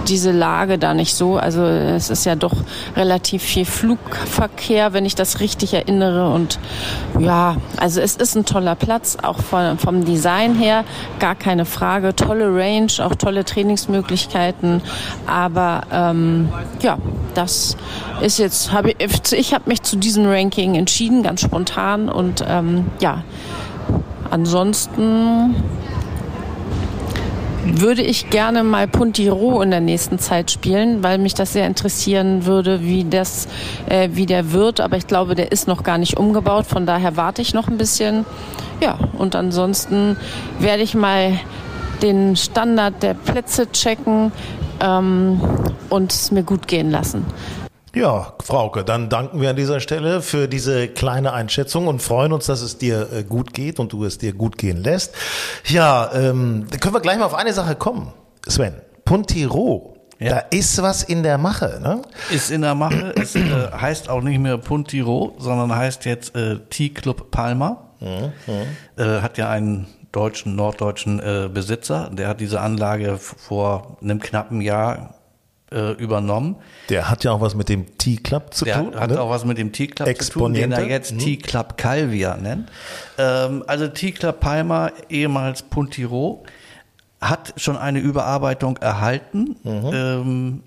diese 0.08 0.32
Lage 0.32 0.78
da 0.78 0.94
nicht 0.94 1.14
so. 1.14 1.36
Also 1.36 1.64
es 1.64 2.10
ist 2.10 2.24
ja 2.24 2.34
doch 2.34 2.54
relativ 2.96 3.42
viel 3.42 3.64
Flugverkehr, 3.64 4.92
wenn 4.92 5.04
ich 5.04 5.14
das 5.14 5.40
richtig 5.40 5.74
erinnere. 5.74 6.32
Und 6.32 6.58
ja, 7.18 7.56
also 7.76 8.00
es 8.00 8.16
ist 8.16 8.36
ein 8.36 8.44
toller 8.44 8.74
Platz, 8.74 9.16
auch 9.22 9.40
von, 9.40 9.78
vom 9.78 10.04
Design 10.04 10.54
her, 10.54 10.84
gar 11.18 11.34
keine 11.34 11.64
Frage. 11.64 12.14
Tolle 12.16 12.54
Range, 12.54 12.92
auch 13.00 13.14
tolle 13.14 13.44
Trainingsmöglichkeiten. 13.44 14.82
Aber 15.26 15.82
ähm, 15.92 16.48
ja, 16.82 16.98
das 17.34 17.76
ist 18.20 18.38
jetzt, 18.38 18.72
habe 18.72 18.90
ich, 18.90 19.32
ich 19.32 19.54
habe 19.54 19.64
mich 19.68 19.82
zu 19.82 19.96
diesem 19.96 20.26
Ranking 20.26 20.74
entschieden, 20.74 21.22
ganz 21.22 21.40
spontan. 21.40 22.08
Und 22.08 22.44
ähm, 22.48 22.86
ja, 23.00 23.24
ansonsten 24.30 25.54
würde 27.74 28.02
ich 28.02 28.30
gerne 28.30 28.64
mal 28.64 28.88
Puntiro 28.88 29.60
in 29.62 29.70
der 29.70 29.80
nächsten 29.80 30.18
Zeit 30.18 30.50
spielen, 30.50 31.02
weil 31.02 31.18
mich 31.18 31.34
das 31.34 31.52
sehr 31.52 31.66
interessieren 31.66 32.46
würde, 32.46 32.82
wie 32.82 33.04
das, 33.04 33.48
äh, 33.88 34.08
wie 34.12 34.26
der 34.26 34.52
wird. 34.52 34.80
Aber 34.80 34.96
ich 34.96 35.06
glaube, 35.06 35.34
der 35.34 35.52
ist 35.52 35.68
noch 35.68 35.82
gar 35.82 35.98
nicht 35.98 36.16
umgebaut. 36.16 36.66
Von 36.66 36.86
daher 36.86 37.16
warte 37.16 37.42
ich 37.42 37.54
noch 37.54 37.68
ein 37.68 37.78
bisschen. 37.78 38.24
Ja, 38.80 38.98
und 39.16 39.34
ansonsten 39.34 40.16
werde 40.58 40.82
ich 40.82 40.94
mal 40.94 41.38
den 42.02 42.36
Standard 42.36 43.02
der 43.02 43.14
Plätze 43.14 43.70
checken 43.72 44.32
ähm, 44.80 45.40
und 45.88 46.12
es 46.12 46.30
mir 46.30 46.42
gut 46.42 46.68
gehen 46.68 46.90
lassen. 46.90 47.24
Ja, 47.98 48.34
Frauke, 48.44 48.84
dann 48.84 49.08
danken 49.08 49.40
wir 49.40 49.50
an 49.50 49.56
dieser 49.56 49.80
Stelle 49.80 50.22
für 50.22 50.46
diese 50.46 50.86
kleine 50.86 51.32
Einschätzung 51.32 51.88
und 51.88 52.00
freuen 52.00 52.32
uns, 52.32 52.46
dass 52.46 52.60
es 52.60 52.78
dir 52.78 53.08
äh, 53.12 53.24
gut 53.24 53.52
geht 53.52 53.80
und 53.80 53.92
du 53.92 54.04
es 54.04 54.18
dir 54.18 54.34
gut 54.34 54.56
gehen 54.56 54.84
lässt. 54.84 55.16
Ja, 55.64 56.08
ähm, 56.14 56.68
können 56.80 56.94
wir 56.94 57.00
gleich 57.00 57.18
mal 57.18 57.24
auf 57.24 57.34
eine 57.34 57.52
Sache 57.52 57.74
kommen. 57.74 58.12
Sven, 58.46 58.74
Puntiro, 59.04 59.96
ja. 60.20 60.30
Da 60.30 60.38
ist 60.50 60.80
was 60.80 61.02
in 61.02 61.24
der 61.24 61.38
Mache, 61.38 61.80
ne? 61.82 62.02
Ist 62.30 62.52
in 62.52 62.62
der 62.62 62.76
Mache. 62.76 63.14
Es 63.20 63.34
äh, 63.34 63.40
heißt 63.72 64.08
auch 64.08 64.22
nicht 64.22 64.38
mehr 64.38 64.58
Puntiro, 64.58 65.34
sondern 65.38 65.74
heißt 65.74 66.04
jetzt 66.04 66.36
äh, 66.36 66.60
T-Club 66.70 67.32
Palma. 67.32 67.94
Mhm, 67.98 68.32
mhm. 68.46 69.02
Äh, 69.02 69.22
hat 69.22 69.38
ja 69.38 69.50
einen 69.50 69.88
deutschen, 70.12 70.54
norddeutschen 70.54 71.18
äh, 71.18 71.48
Besitzer. 71.52 72.10
Der 72.12 72.28
hat 72.28 72.40
diese 72.40 72.60
Anlage 72.60 73.18
vor 73.18 73.98
einem 74.00 74.20
knappen 74.20 74.60
Jahr 74.60 75.17
äh, 75.70 75.92
übernommen. 75.92 76.56
Der 76.88 77.10
hat 77.10 77.24
ja 77.24 77.32
auch 77.32 77.40
was 77.40 77.54
mit 77.54 77.68
dem 77.68 77.98
T-Club 77.98 78.54
zu 78.54 78.64
der 78.64 78.78
tun. 78.78 78.92
Der 78.92 79.00
hat 79.00 79.10
ne? 79.10 79.20
auch 79.20 79.30
was 79.30 79.44
mit 79.44 79.58
dem 79.58 79.72
T-Club 79.72 80.22
zu 80.22 80.32
tun, 80.32 80.54
den 80.54 80.72
er 80.72 80.86
jetzt 80.88 81.10
hm. 81.10 81.18
T-Club 81.18 81.76
Calvia 81.76 82.36
nennt. 82.36 82.70
Ähm, 83.18 83.64
also 83.66 83.88
T-Club 83.88 84.40
Palma, 84.40 84.90
ehemals 85.08 85.62
Puntiro, 85.62 86.44
hat 87.20 87.54
schon 87.56 87.76
eine 87.76 87.98
Überarbeitung 87.98 88.76
erhalten. 88.76 89.56
Mhm. 89.62 89.90
Ähm, 89.92 90.62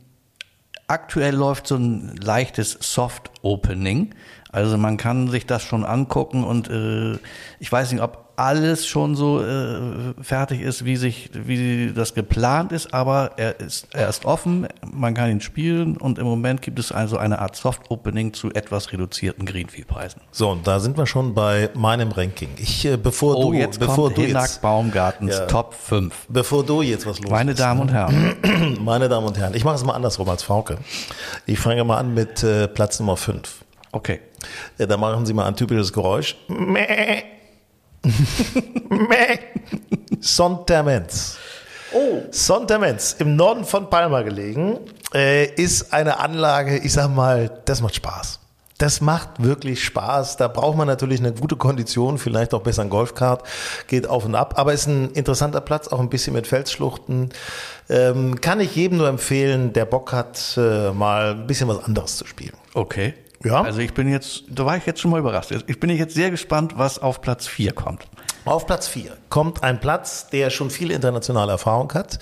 aktuell 0.87 1.35
läuft 1.35 1.67
so 1.67 1.75
ein 1.75 2.15
leichtes 2.17 2.77
Soft-Opening. 2.79 4.13
Also 4.51 4.77
man 4.77 4.97
kann 4.97 5.29
sich 5.29 5.45
das 5.45 5.63
schon 5.63 5.85
angucken 5.85 6.43
und 6.43 6.69
äh, 6.69 7.17
ich 7.59 7.71
weiß 7.71 7.91
nicht, 7.93 8.01
ob 8.01 8.30
alles 8.41 8.87
schon 8.87 9.15
so 9.15 9.41
äh, 9.41 10.13
fertig 10.21 10.61
ist, 10.61 10.83
wie 10.83 10.95
sich, 10.95 11.29
wie 11.33 11.91
das 11.93 12.13
geplant 12.13 12.71
ist, 12.71 12.93
aber 12.93 13.31
er 13.37 13.59
ist, 13.59 13.87
er 13.93 14.09
ist 14.09 14.25
offen, 14.25 14.67
man 14.91 15.13
kann 15.13 15.29
ihn 15.29 15.41
spielen 15.41 15.97
und 15.97 16.17
im 16.17 16.25
Moment 16.25 16.61
gibt 16.61 16.79
es 16.79 16.91
also 16.91 17.17
eine 17.17 17.39
Art 17.39 17.55
Soft 17.55 17.89
Opening 17.89 18.33
zu 18.33 18.51
etwas 18.53 18.91
reduzierten 18.91 19.45
Greenfee-Preisen. 19.45 20.21
So, 20.31 20.49
und 20.49 20.65
da 20.65 20.79
sind 20.79 20.97
wir 20.97 21.05
schon 21.05 21.33
bei 21.35 21.69
meinem 21.75 22.11
Ranking. 22.11 22.49
Ich, 22.57 22.85
äh, 22.85 22.97
bevor 22.97 23.37
oh, 23.37 23.51
du, 23.51 23.57
jetzt 23.57 23.79
bevor 23.79 24.05
kommt 24.05 24.17
du 24.17 24.21
Hinak 24.23 24.43
jetzt, 24.43 24.61
Baumgartens 24.61 25.37
Ja. 25.37 25.45
Top 25.45 25.73
5. 25.73 26.25
bevor 26.27 26.65
du 26.65 26.81
jetzt 26.81 27.05
was 27.05 27.19
los 27.19 27.31
Meine 27.31 27.53
Damen 27.53 27.81
und 27.81 27.91
Herren. 27.91 28.35
meine 28.83 29.07
Damen 29.07 29.27
und 29.27 29.37
Herren, 29.37 29.53
ich 29.53 29.63
mache 29.63 29.75
es 29.75 29.85
mal 29.85 29.93
andersrum 29.93 30.27
als 30.29 30.43
Frauke. 30.43 30.77
Ich 31.45 31.59
fange 31.59 31.83
mal 31.83 31.97
an 31.97 32.13
mit 32.13 32.43
äh, 32.43 32.67
Platz 32.67 32.99
Nummer 32.99 33.17
5. 33.17 33.65
Okay. 33.91 34.19
Ja, 34.79 34.87
da 34.87 34.97
machen 34.97 35.25
Sie 35.25 35.33
mal 35.33 35.45
ein 35.45 35.55
typisches 35.55 35.93
Geräusch. 35.93 36.35
Mäh. 36.47 37.23
Mäh. 38.89 39.39
Sontermens. 40.19 41.37
Oh. 41.93 42.21
Sontermens, 42.31 43.15
im 43.19 43.35
Norden 43.35 43.65
von 43.65 43.89
Palma 43.89 44.21
gelegen, 44.21 44.79
äh, 45.13 45.45
ist 45.45 45.93
eine 45.93 46.19
Anlage, 46.19 46.77
ich 46.77 46.93
sag 46.93 47.09
mal, 47.09 47.61
das 47.65 47.81
macht 47.81 47.95
Spaß. 47.95 48.39
Das 48.77 48.99
macht 48.99 49.43
wirklich 49.43 49.83
Spaß. 49.83 50.37
Da 50.37 50.47
braucht 50.47 50.75
man 50.75 50.87
natürlich 50.87 51.19
eine 51.19 51.33
gute 51.33 51.55
Kondition, 51.55 52.17
vielleicht 52.17 52.55
auch 52.55 52.61
besser 52.61 52.81
ein 52.81 52.89
Golfkart, 52.89 53.43
geht 53.87 54.07
auf 54.07 54.25
und 54.25 54.33
ab. 54.33 54.55
Aber 54.57 54.73
ist 54.73 54.87
ein 54.87 55.11
interessanter 55.11 55.61
Platz, 55.61 55.87
auch 55.89 55.99
ein 55.99 56.09
bisschen 56.09 56.33
mit 56.33 56.47
Felsschluchten. 56.47 57.29
Ähm, 57.89 58.41
kann 58.41 58.59
ich 58.59 58.75
jedem 58.75 58.97
nur 58.97 59.07
empfehlen, 59.07 59.73
der 59.73 59.85
Bock 59.85 60.13
hat, 60.13 60.57
äh, 60.57 60.91
mal 60.93 61.33
ein 61.33 61.45
bisschen 61.45 61.67
was 61.67 61.83
anderes 61.83 62.17
zu 62.17 62.25
spielen. 62.25 62.55
Okay. 62.73 63.13
Ja. 63.43 63.61
Also 63.61 63.79
ich 63.79 63.93
bin 63.93 64.07
jetzt, 64.09 64.43
da 64.49 64.65
war 64.65 64.77
ich 64.77 64.85
jetzt 64.85 64.99
schon 64.99 65.11
mal 65.11 65.19
überrascht. 65.19 65.51
Ich 65.67 65.79
bin 65.79 65.89
jetzt 65.89 66.13
sehr 66.13 66.31
gespannt, 66.31 66.73
was 66.77 66.99
auf 66.99 67.21
Platz 67.21 67.47
4 67.47 67.73
kommt. 67.73 68.07
Auf 68.43 68.65
Platz 68.65 68.87
4 68.87 69.17
kommt 69.29 69.63
ein 69.63 69.79
Platz, 69.79 70.29
der 70.29 70.49
schon 70.49 70.71
viel 70.71 70.89
internationale 70.89 71.51
Erfahrung 71.51 71.93
hat, 71.93 72.17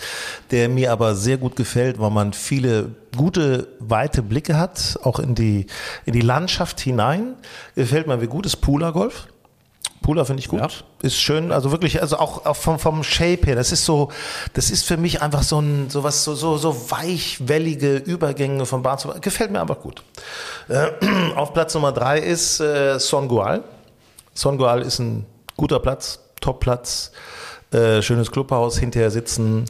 der 0.52 0.68
mir 0.68 0.92
aber 0.92 1.16
sehr 1.16 1.38
gut 1.38 1.56
gefällt, 1.56 1.98
weil 2.00 2.12
man 2.12 2.34
viele 2.34 2.92
gute, 3.16 3.70
weite 3.80 4.22
Blicke 4.22 4.58
hat, 4.58 5.00
auch 5.04 5.20
in 5.20 5.34
die, 5.34 5.68
in 6.06 6.14
die 6.14 6.22
Landschaft 6.22 6.80
hinein. 6.82 7.36
Gefällt 7.76 8.08
mir 8.08 8.22
wie 8.22 8.28
gut 8.28 8.46
ist 8.46 8.58
Pula 10.02 10.26
finde 10.26 10.42
ich 10.42 10.48
gut. 10.48 10.60
Ja. 10.60 10.68
Ist 11.02 11.18
schön, 11.18 11.52
also 11.52 11.72
wirklich, 11.72 12.02
also 12.02 12.18
auch, 12.18 12.46
auch 12.46 12.56
vom, 12.56 12.80
vom 12.80 13.04
Shape 13.04 13.46
her. 13.46 13.56
Das 13.56 13.72
ist 13.72 13.86
so, 13.86 14.10
das 14.54 14.72
ist 14.72 14.86
für 14.86 14.98
mich 14.98 15.22
einfach 15.22 15.44
so 15.44 15.60
ein, 15.60 15.90
so 15.90 16.04
was, 16.04 16.24
so, 16.24 16.36
so, 16.36 16.58
so 16.58 16.92
weichwellige 16.92 17.98
Übergänge 17.98 18.66
von 18.66 18.82
Bahn 18.82 18.98
zu 18.98 19.10
Bahn. 19.10 19.22
Gefällt 19.22 19.52
mir 19.52 19.62
einfach 19.62 19.80
gut. 19.80 20.04
Äh, 20.68 20.92
auf 21.36 21.54
Platz 21.54 21.74
Nummer 21.74 21.92
drei 21.92 22.20
ist 22.20 22.60
äh, 22.60 23.00
Songual. 23.00 23.64
Songual 24.34 24.82
ist 24.82 25.00
ein 25.00 25.26
guter 25.58 25.80
Platz, 25.80 26.20
Topplatz, 26.40 27.12
äh, 27.72 28.02
schönes 28.02 28.32
Clubhaus, 28.32 28.78
hinterher 28.78 29.12
sitzen, 29.12 29.66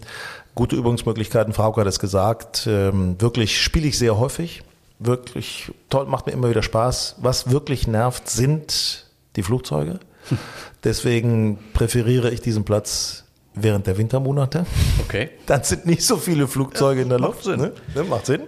gute 0.53 0.75
Übungsmöglichkeiten. 0.75 1.53
Frauke 1.53 1.81
hat 1.81 1.87
es 1.87 1.99
gesagt. 1.99 2.67
Ähm, 2.67 3.19
wirklich 3.19 3.61
spiele 3.61 3.87
ich 3.87 3.97
sehr 3.97 4.19
häufig. 4.19 4.61
Wirklich 4.99 5.71
toll, 5.89 6.05
macht 6.05 6.27
mir 6.27 6.33
immer 6.33 6.49
wieder 6.49 6.61
Spaß. 6.61 7.15
Was 7.19 7.49
wirklich 7.49 7.87
nervt, 7.87 8.29
sind 8.29 9.05
die 9.35 9.43
Flugzeuge. 9.43 9.99
Deswegen 10.83 11.59
präferiere 11.73 12.29
ich 12.31 12.41
diesen 12.41 12.65
Platz 12.65 13.25
während 13.53 13.87
der 13.87 13.97
Wintermonate. 13.97 14.65
Okay. 15.03 15.29
Dann 15.45 15.63
sind 15.63 15.85
nicht 15.85 16.03
so 16.03 16.17
viele 16.17 16.47
Flugzeuge 16.47 17.01
in 17.01 17.09
der 17.09 17.19
macht 17.19 17.31
Luft. 17.31 17.43
Sinn. 17.43 17.59
Ne? 17.59 17.71
Ne, 17.95 18.03
macht 18.03 18.25
Sinn. 18.25 18.43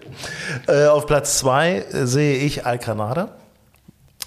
Äh, 0.67 0.85
auf 0.85 1.05
Platz 1.05 1.37
zwei 1.39 1.79
äh, 1.91 2.05
sehe 2.05 2.37
ich 2.37 2.65
Alcanada. 2.65 3.35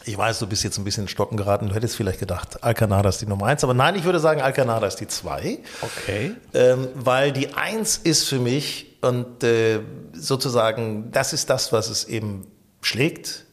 Ich 0.06 0.18
weiß, 0.18 0.38
du 0.40 0.46
bist 0.46 0.62
jetzt 0.64 0.76
ein 0.76 0.84
bisschen 0.84 1.04
in 1.04 1.08
Stocken 1.08 1.38
geraten. 1.38 1.68
Du 1.68 1.74
hättest 1.74 1.96
vielleicht 1.96 2.20
gedacht, 2.20 2.62
Alcanada 2.62 3.08
ist 3.08 3.22
die 3.22 3.26
Nummer 3.26 3.46
eins. 3.46 3.64
Aber 3.64 3.72
nein, 3.72 3.94
ich 3.94 4.04
würde 4.04 4.20
sagen, 4.20 4.42
Alcanada 4.42 4.86
ist 4.86 4.96
die 4.96 5.08
zwei. 5.08 5.60
Okay. 5.80 6.32
Ähm, 6.52 6.88
weil 6.94 7.32
die 7.32 7.54
Eins 7.54 7.96
ist 7.96 8.28
für 8.28 8.38
mich 8.38 8.98
und 9.00 9.42
äh, 9.42 9.80
sozusagen, 10.12 11.10
das 11.10 11.32
ist 11.32 11.48
das, 11.48 11.72
was 11.72 11.88
es 11.88 12.04
eben 12.04 12.46
schlägt. 12.82 13.44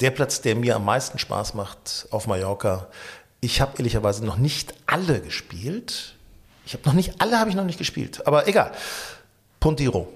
Der 0.00 0.10
Platz, 0.10 0.40
der 0.40 0.54
mir 0.54 0.76
am 0.76 0.84
meisten 0.84 1.18
Spaß 1.18 1.54
macht 1.54 2.06
auf 2.10 2.26
Mallorca. 2.26 2.86
Ich 3.40 3.60
habe 3.60 3.72
ehrlicherweise 3.78 4.24
noch 4.24 4.36
nicht 4.36 4.74
alle 4.86 5.20
gespielt. 5.20 6.14
Ich 6.66 6.74
habe 6.74 6.84
noch 6.86 6.92
nicht, 6.92 7.20
alle 7.20 7.38
habe 7.38 7.50
ich 7.50 7.56
noch 7.56 7.64
nicht 7.64 7.78
gespielt. 7.78 8.26
Aber 8.26 8.46
egal. 8.46 8.72
Puntiro. 9.60 10.12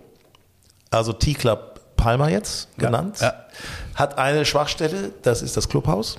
Also 0.91 1.13
T-Club 1.13 1.81
Palma 1.97 2.29
jetzt 2.29 2.69
genannt. 2.79 3.19
ja. 3.21 3.47
Hat 3.95 4.19
eine 4.19 4.45
Schwachstelle, 4.45 5.13
das 5.23 5.43
ist 5.43 5.57
das 5.57 5.69
Clubhaus. 5.69 6.19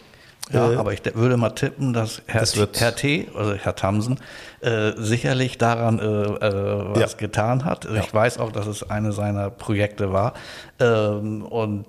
Ja, 0.52 0.72
Äh, 0.72 0.76
aber 0.76 0.92
ich 0.94 1.02
de- 1.02 1.16
würde 1.16 1.38
mal 1.38 1.52
tippen, 1.52 1.94
dass 1.94 2.22
Herr, 2.28 2.42
Das 2.42 2.56
Herr 2.56 2.96
T., 2.96 3.30
also 3.36 3.54
Herr 3.54 3.76
Tamsen, 3.76 4.20
äh, 4.60 4.92
sicherlich 4.98 5.58
daran 5.58 6.00
äh, 6.00 6.04
äh, 6.04 6.96
was 6.96 7.14
Ja. 7.14 7.18
getan 7.18 7.64
hat. 7.64 7.86
Ich 7.86 8.14
weiß 8.14 8.40
auch, 8.40 8.52
dass 8.52 8.68
es 8.68 8.90
eine 8.90 9.14
seiner 9.14 9.50
Projekte 9.50 10.12
war. 10.12 10.34
Ähm, 10.80 11.44
und 11.44 11.86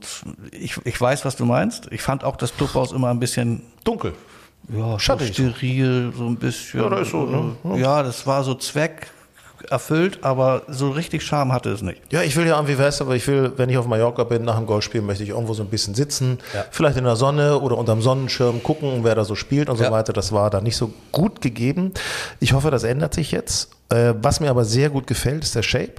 ich, 0.52 0.78
ich 0.84 1.00
weiß, 1.00 1.24
was 1.24 1.34
du 1.36 1.44
meinst. 1.46 1.88
Ich 1.90 2.02
fand 2.02 2.22
auch 2.22 2.36
das 2.36 2.56
Clubhaus 2.56 2.92
immer 2.92 3.08
ein 3.10 3.18
bisschen 3.18 3.62
Dunkel. 3.82 4.12
ja, 4.68 4.98
Schattig. 5.00 5.34
steril, 5.34 6.12
so 6.16 6.26
ein 6.26 6.36
bisschen. 6.36 6.80
Ja, 6.80 6.88
das 6.88 7.00
ist 7.02 7.10
so, 7.10 7.26
ne? 7.26 7.56
äh, 7.76 7.80
Ja, 7.80 8.02
das 8.04 8.24
war 8.26 8.44
so 8.44 8.54
Zweck 8.54 9.08
erfüllt, 9.70 10.18
aber 10.22 10.62
so 10.68 10.90
richtig 10.90 11.22
Charme 11.22 11.52
hatte 11.52 11.70
es 11.70 11.82
nicht. 11.82 12.00
Ja, 12.10 12.22
ich 12.22 12.36
will 12.36 12.46
ja 12.46 12.56
irgendwie 12.56 12.74
fest, 12.76 13.00
aber 13.00 13.14
ich 13.16 13.26
will, 13.26 13.52
wenn 13.56 13.68
ich 13.70 13.76
auf 13.78 13.86
Mallorca 13.86 14.24
bin, 14.24 14.44
nach 14.44 14.56
dem 14.56 14.66
Golfspiel, 14.66 15.02
möchte 15.02 15.22
ich 15.24 15.30
irgendwo 15.30 15.54
so 15.54 15.62
ein 15.62 15.68
bisschen 15.68 15.94
sitzen, 15.94 16.38
Ja. 16.54 16.64
vielleicht 16.70 16.96
in 16.96 17.04
der 17.04 17.16
Sonne 17.16 17.58
oder 17.60 17.76
unterm 17.78 18.02
Sonnenschirm 18.02 18.62
gucken, 18.62 19.00
wer 19.02 19.14
da 19.14 19.24
so 19.24 19.34
spielt 19.34 19.68
und 19.68 19.76
so 19.76 19.84
Ja. 19.84 19.90
weiter. 19.92 20.12
Das 20.12 20.32
war 20.32 20.50
da 20.50 20.60
nicht 20.60 20.76
so 20.76 20.92
gut 21.12 21.40
gegeben. 21.40 21.92
Ich 22.40 22.52
hoffe, 22.52 22.70
das 22.70 22.84
ändert 22.84 23.14
sich 23.14 23.30
jetzt. 23.32 23.70
Äh, 23.90 24.14
was 24.20 24.40
mir 24.40 24.50
aber 24.50 24.64
sehr 24.64 24.90
gut 24.90 25.06
gefällt, 25.06 25.44
ist 25.44 25.54
der 25.54 25.62
Shape. 25.62 25.94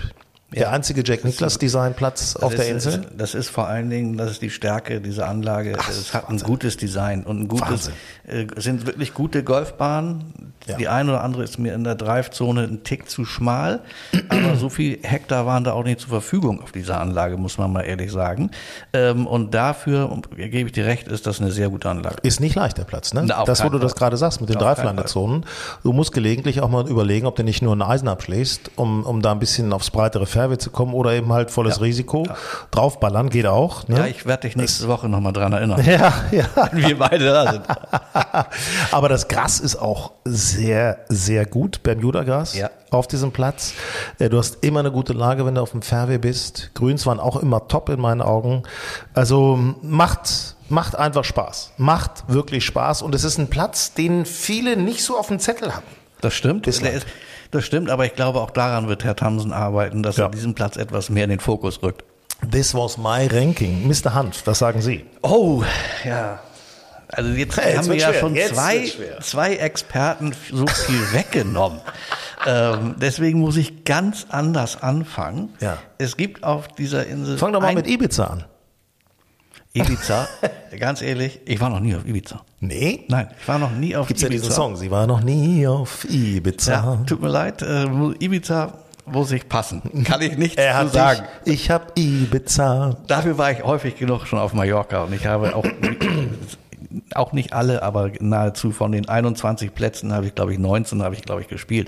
Der 0.53 0.71
einzige 0.71 1.03
Jack 1.03 1.25
Nicklaus 1.25 1.57
Designplatz 1.57 2.35
auf 2.35 2.55
Das 2.55 2.65
der 2.65 2.75
ist, 2.75 2.85
Insel. 2.85 3.05
Das 3.17 3.33
ist 3.33 3.49
vor 3.49 3.67
allen 3.67 3.89
Dingen, 3.89 4.15
das 4.15 4.31
ist 4.31 4.41
die 4.41 4.49
Stärke 4.51 5.01
dieser 5.01 5.27
Anlage. 5.27 5.75
es 5.89 6.13
hat 6.13 6.29
ein 6.29 6.37
gutes 6.39 6.77
Design 6.77 7.23
und 7.23 7.41
ein 7.41 7.47
gutes, 7.47 7.91
äh, 8.27 8.45
sind 8.55 8.85
wirklich 8.85 9.13
gute 9.13 9.43
Golfbahnen. 9.43 10.53
Ja. 10.67 10.77
Die 10.77 10.87
eine 10.87 11.11
oder 11.11 11.23
andere 11.23 11.43
ist 11.43 11.59
mir 11.59 11.73
in 11.75 11.83
der 11.83 11.93
Drive-Zone 11.95 12.63
ein 12.63 12.83
Tick 12.83 13.07
zu 13.07 13.23
schmal, 13.23 13.81
aber 14.29 14.55
so 14.55 14.69
viel 14.69 14.97
Hektar 15.03 15.45
waren 15.45 15.63
da 15.63 15.73
auch 15.73 15.83
nicht 15.83 15.99
zur 15.99 16.09
Verfügung 16.09 16.61
auf 16.61 16.71
dieser 16.71 16.99
Anlage, 16.99 17.37
muss 17.37 17.59
man 17.59 17.71
mal 17.71 17.81
ehrlich 17.81 18.11
sagen. 18.11 18.49
Ähm, 18.93 19.27
und 19.27 19.53
dafür, 19.53 20.09
gebe 20.35 20.67
ich 20.69 20.71
dir 20.71 20.85
recht, 20.85 21.07
ist 21.07 21.27
das 21.27 21.39
eine 21.39 21.51
sehr 21.51 21.69
gute 21.69 21.89
Anlage. 21.89 22.15
Ist 22.23 22.39
nicht 22.39 22.55
leicht, 22.55 22.79
der 22.79 22.83
Platz, 22.83 23.13
ne? 23.13 23.23
Na, 23.27 23.43
das, 23.43 23.63
wo 23.63 23.69
du 23.69 23.77
das 23.77 23.91
Fall. 23.91 23.99
gerade 23.99 24.17
sagst, 24.17 24.41
mit 24.41 24.49
den 24.49 24.57
Dreiflangezonen. 24.57 25.45
Du 25.83 25.93
musst 25.93 26.13
gelegentlich 26.13 26.61
auch 26.61 26.69
mal 26.69 26.87
überlegen, 26.87 27.27
ob 27.27 27.35
du 27.35 27.43
nicht 27.43 27.61
nur 27.61 27.75
ein 27.75 27.83
Eisen 27.83 28.07
abschlägst, 28.07 28.71
um, 28.75 29.03
um 29.03 29.21
da 29.21 29.33
ein 29.33 29.39
bisschen 29.39 29.71
aufs 29.71 29.91
breitere 29.91 30.25
Fairway 30.35 30.57
zu 30.57 30.69
kommen 30.69 30.93
oder 30.93 31.13
eben 31.13 31.31
halt 31.33 31.49
volles 31.49 31.81
Risiko. 31.81 32.27
Draufballern 32.71 33.29
geht 33.29 33.45
auch, 33.47 33.87
ne? 33.87 33.97
Ja, 33.97 34.05
ich 34.05 34.25
werde 34.25 34.41
dich 34.47 34.55
nächste 34.55 34.87
Woche 34.87 35.09
nochmal 35.09 35.33
dran 35.33 35.51
erinnern. 35.53 35.81
ja, 35.85 36.13
ja. 36.31 36.45
wenn 36.71 36.87
wir 36.87 36.99
beide 36.99 37.25
da 37.25 37.51
sind. 37.53 37.63
Aber 38.91 39.09
das 39.09 39.27
Gras 39.27 39.59
ist 39.59 39.75
auch 39.77 40.11
sehr, 40.25 40.99
sehr 41.09 41.45
gut, 41.45 41.81
Bermuda-Gras 41.83 42.55
Ja. 42.55 42.69
auf 42.91 43.07
diesem 43.07 43.31
Platz. 43.31 43.73
Äh, 44.19 44.29
Du 44.29 44.37
hast 44.37 44.63
immer 44.63 44.81
eine 44.81 44.91
gute 44.91 45.13
Lage, 45.13 45.45
wenn 45.45 45.55
du 45.55 45.61
auf 45.61 45.71
dem 45.71 45.81
Fairway 45.81 46.17
bist. 46.17 46.71
Grüns 46.73 47.05
waren 47.05 47.19
auch 47.19 47.37
immer 47.37 47.67
top 47.67 47.89
in 47.89 47.99
meinen 48.01 48.21
Augen. 48.21 48.63
Also 49.13 49.57
macht, 49.81 50.55
macht 50.69 50.95
einfach 50.95 51.23
Spaß. 51.23 51.71
Macht 51.77 52.25
wirklich 52.27 52.65
Spaß. 52.65 53.01
Und 53.01 53.15
es 53.15 53.23
ist 53.23 53.37
ein 53.37 53.49
Platz, 53.49 53.93
den 53.93 54.25
viele 54.25 54.75
nicht 54.77 55.03
so 55.03 55.17
auf 55.17 55.27
dem 55.27 55.39
Zettel 55.39 55.73
hatten. 55.75 55.87
Das 56.21 56.33
stimmt. 56.33 56.63
Bislang. 56.63 56.93
Das 57.55 57.63
stimmt, 57.65 57.89
aber 57.89 58.05
ich 58.05 58.13
glaube, 58.15 58.41
auch 58.41 58.51
daran 58.51 58.89
wird 58.89 59.05
Herr 59.05 59.15
Tamsen 59.15 59.53
arbeiten, 59.53 60.03
dass 60.03 60.17
Ja. 60.17 60.25
er 60.25 60.29
diesen 60.29 60.55
Platz 60.55 60.75
etwas 60.75 61.09
mehr 61.09 61.23
in 61.23 61.29
den 61.29 61.39
Fokus 61.39 61.81
rückt. 61.81 62.03
This 62.51 62.75
was 62.75 62.97
my 62.97 63.27
ranking. 63.31 63.87
Mr. 63.87 64.13
Hanf, 64.13 64.41
was 64.45 64.59
sagen 64.59 64.81
Sie? 64.81 65.05
Oh, 65.21 65.63
ja. 66.03 66.39
Also 67.07 67.29
jetzt 67.29 67.55
Hey, 67.55 67.69
jetzt 67.69 67.77
haben 67.77 67.87
wir 67.87 67.95
ja 67.95 68.09
schwer. 68.09 68.19
schon 68.19 68.35
Jetzt 68.35 68.55
zwei, 68.55 68.91
zwei 69.21 69.55
Experten 69.55 70.33
so 70.51 70.67
viel 70.67 70.99
weggenommen. 71.13 71.79
ähm, 72.45 72.95
deswegen 72.99 73.39
muss 73.39 73.55
ich 73.55 73.85
ganz 73.85 74.25
anders 74.29 74.83
anfangen. 74.83 75.53
Ja. 75.61 75.77
Es 75.97 76.17
gibt 76.17 76.43
auf 76.43 76.67
dieser 76.67 77.05
Insel 77.07 77.37
Fang 77.37 77.53
doch 77.53 77.61
mal 77.61 77.73
mit 77.73 77.87
Ibiza 77.87 78.25
an. 78.25 78.43
Ibiza. 79.75 80.27
ganz 80.79 81.01
ehrlich, 81.01 81.39
ich 81.45 81.59
war 81.59 81.69
noch 81.69 81.79
nie 81.79 81.95
auf 81.95 82.05
Ibiza. 82.07 82.41
Nee? 82.61 83.03
Nein, 83.07 83.27
ich 83.39 83.47
war 83.47 83.59
noch 83.59 83.71
nie 83.71 83.95
auf 83.95 84.07
Gibt's 84.07 84.21
ja 84.23 84.27
Ibiza. 84.29 84.41
diesen 84.43 84.55
Song, 84.55 84.75
sie 84.75 84.89
war 84.89 85.05
noch 85.05 85.21
nie 85.21 85.67
auf 85.67 86.05
Ibiza. 86.09 86.71
Ja, 86.71 87.03
tut 87.05 87.21
mir 87.21 87.27
leid, 87.29 87.61
äh, 87.61 87.85
Ibiza 88.19 88.73
muss 89.05 89.31
ich 89.31 89.47
passen. 89.47 89.81
Kann 90.03 90.21
ich 90.21 90.37
nicht 90.37 90.57
Er 90.57 90.75
hat 90.77 90.93
sagen. 90.93 91.21
dich, 91.45 91.53
ich 91.53 91.71
hab 91.71 91.97
Ibiza. 91.97 92.97
Dafür 93.07 93.37
war 93.37 93.51
ich 93.51 93.63
häufig 93.63 93.97
genug 93.97 94.25
schon 94.25 94.39
auf 94.39 94.53
Mallorca 94.53 95.03
und 95.03 95.13
ich 95.13 95.25
habe 95.27 95.55
auch, 95.55 95.65
auch 97.13 97.31
nicht 97.33 97.53
alle, 97.53 97.83
aber 97.83 98.11
nahezu 98.19 98.71
von 98.71 98.91
den 98.91 99.07
21 99.07 99.75
Plätzen 99.75 100.11
habe 100.13 100.25
ich, 100.27 100.35
glaube 100.35 100.53
ich, 100.53 100.59
19 100.59 101.03
habe 101.03 101.13
ich, 101.15 101.21
glaube 101.21 101.41
ich, 101.41 101.47
gespielt. 101.47 101.87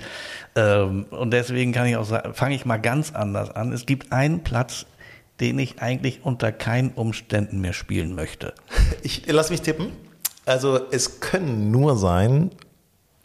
Ähm, 0.55 1.05
und 1.09 1.31
deswegen 1.31 1.71
kann 1.71 1.87
ich 1.87 1.95
auch 1.97 2.05
sagen, 2.05 2.33
fange 2.33 2.53
ich 2.55 2.65
mal 2.65 2.77
ganz 2.77 3.13
anders 3.15 3.49
an. 3.49 3.71
Es 3.71 3.85
gibt 3.85 4.11
einen 4.11 4.43
Platz, 4.43 4.85
den 5.39 5.59
ich 5.59 5.81
eigentlich 5.81 6.21
unter 6.23 6.51
keinen 6.51 6.91
Umständen 6.91 7.61
mehr 7.61 7.73
spielen 7.73 8.15
möchte. 8.15 8.53
Ich 9.03 9.23
lass 9.27 9.49
mich 9.49 9.61
tippen. 9.61 9.91
Also 10.45 10.79
es 10.91 11.19
können 11.19 11.71
nur 11.71 11.97
sein, 11.97 12.51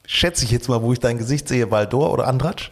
schätze 0.07 0.45
ich 0.45 0.51
jetzt 0.51 0.69
mal, 0.69 0.83
wo 0.83 0.93
ich 0.93 0.99
dein 0.99 1.19
Gesicht 1.19 1.49
sehe, 1.49 1.71
Valdor 1.71 2.13
oder 2.13 2.27
Andratsch. 2.27 2.71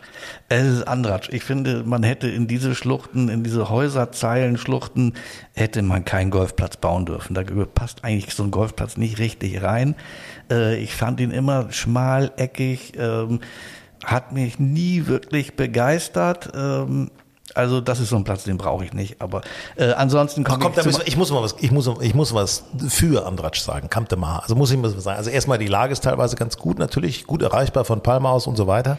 Es 0.48 0.66
ist 0.66 0.82
Andratsch. 0.88 1.28
Ich 1.32 1.44
finde, 1.44 1.84
man 1.84 2.02
hätte 2.02 2.28
in 2.28 2.46
diese 2.46 2.74
Schluchten, 2.74 3.28
in 3.28 3.44
diese 3.44 3.70
Häuserzeilenschluchten, 3.70 5.14
hätte 5.54 5.82
man 5.82 6.04
keinen 6.04 6.30
Golfplatz 6.30 6.76
bauen 6.76 7.06
dürfen. 7.06 7.34
Da 7.34 7.42
passt 7.42 8.04
eigentlich 8.04 8.34
so 8.34 8.42
ein 8.42 8.50
Golfplatz 8.50 8.96
nicht 8.96 9.18
richtig 9.18 9.62
rein. 9.62 9.94
Äh, 10.50 10.82
Ich 10.82 10.94
fand 10.94 11.20
ihn 11.20 11.30
immer 11.30 11.70
schmal, 11.72 12.32
eckig, 12.36 12.92
ähm, 12.98 13.40
hat 14.04 14.32
mich 14.32 14.58
nie 14.58 15.06
wirklich 15.06 15.54
begeistert. 15.56 16.50
Also 17.54 17.80
das 17.80 18.00
ist 18.00 18.10
so 18.10 18.16
ein 18.16 18.24
Platz, 18.24 18.44
den 18.44 18.56
brauche 18.56 18.84
ich 18.84 18.92
nicht. 18.92 19.20
Aber 19.20 19.42
äh, 19.76 19.92
ansonsten 19.92 20.44
Ach, 20.46 20.58
komme 20.58 20.72
komm, 20.74 20.88
ich 20.88 21.06
ich 21.06 21.16
muss 21.16 21.30
mal 21.30 21.42
was, 21.42 21.56
ich 21.58 21.70
muss, 21.70 21.90
ich 22.00 22.14
muss 22.14 22.34
was 22.34 22.64
für 22.88 23.26
Andratsch 23.26 23.60
sagen. 23.60 23.88
Kamte 23.88 24.16
mal. 24.16 24.38
Also 24.40 24.54
muss 24.54 24.70
ich 24.70 24.78
mal 24.78 24.94
was 24.94 25.04
sagen. 25.04 25.18
Also 25.18 25.30
erstmal 25.30 25.58
die 25.58 25.66
Lage 25.66 25.92
ist 25.92 26.04
teilweise 26.04 26.36
ganz 26.36 26.56
gut, 26.56 26.78
natürlich 26.78 27.26
gut 27.26 27.42
erreichbar 27.42 27.84
von 27.84 28.02
Palma 28.02 28.30
aus 28.30 28.46
und 28.46 28.56
so 28.56 28.66
weiter. 28.66 28.98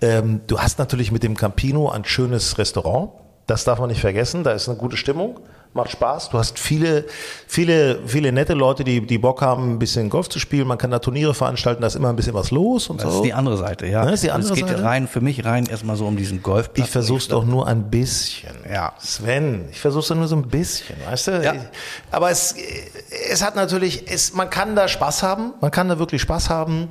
Ähm, 0.00 0.40
du 0.46 0.58
hast 0.58 0.78
natürlich 0.78 1.12
mit 1.12 1.22
dem 1.22 1.36
Campino 1.36 1.90
ein 1.90 2.04
schönes 2.04 2.58
Restaurant. 2.58 3.10
Das 3.46 3.64
darf 3.64 3.78
man 3.78 3.88
nicht 3.88 4.00
vergessen. 4.00 4.44
Da 4.44 4.52
ist 4.52 4.68
eine 4.68 4.78
gute 4.78 4.96
Stimmung. 4.96 5.40
Macht 5.74 5.90
Spaß. 5.90 6.28
Du 6.28 6.38
hast 6.38 6.58
viele, 6.58 7.06
viele, 7.46 8.00
viele 8.06 8.30
nette 8.30 8.52
Leute, 8.52 8.84
die, 8.84 9.06
die 9.06 9.16
Bock 9.16 9.40
haben, 9.40 9.72
ein 9.72 9.78
bisschen 9.78 10.10
Golf 10.10 10.28
zu 10.28 10.38
spielen. 10.38 10.66
Man 10.68 10.76
kann 10.76 10.90
da 10.90 10.98
Turniere 10.98 11.32
veranstalten. 11.32 11.80
Da 11.80 11.86
ist 11.86 11.94
immer 11.94 12.10
ein 12.10 12.16
bisschen 12.16 12.34
was 12.34 12.50
los 12.50 12.90
und 12.90 13.02
das 13.02 13.10
so. 13.10 13.20
ist 13.20 13.24
die 13.24 13.32
andere 13.32 13.56
Seite, 13.56 13.86
ja. 13.86 14.04
Das 14.04 14.14
ist 14.14 14.24
die 14.24 14.30
andere 14.30 14.52
es 14.52 14.58
geht 14.58 14.68
Seite? 14.68 14.82
rein, 14.82 15.08
für 15.08 15.22
mich 15.22 15.46
rein 15.46 15.64
erstmal 15.64 15.96
so 15.96 16.06
um 16.06 16.16
diesen 16.16 16.42
Golfplatz. 16.42 16.86
Ich 16.86 16.92
versuch's 16.92 17.28
doch 17.28 17.46
nur 17.46 17.66
ein 17.66 17.88
bisschen. 17.88 18.50
Ja. 18.70 18.92
Sven, 18.98 19.66
ich 19.70 19.80
versuch's 19.80 20.08
doch 20.08 20.16
nur 20.16 20.28
so 20.28 20.36
ein 20.36 20.46
bisschen, 20.46 20.96
weißt 21.08 21.28
du? 21.28 21.42
Ja. 21.42 21.54
Aber 22.10 22.30
es, 22.30 22.54
es 23.30 23.42
hat 23.42 23.56
natürlich, 23.56 24.10
es, 24.12 24.34
man 24.34 24.50
kann 24.50 24.76
da 24.76 24.88
Spaß 24.88 25.22
haben, 25.22 25.54
man 25.62 25.70
kann 25.70 25.88
da 25.88 25.98
wirklich 25.98 26.20
Spaß 26.20 26.50
haben. 26.50 26.88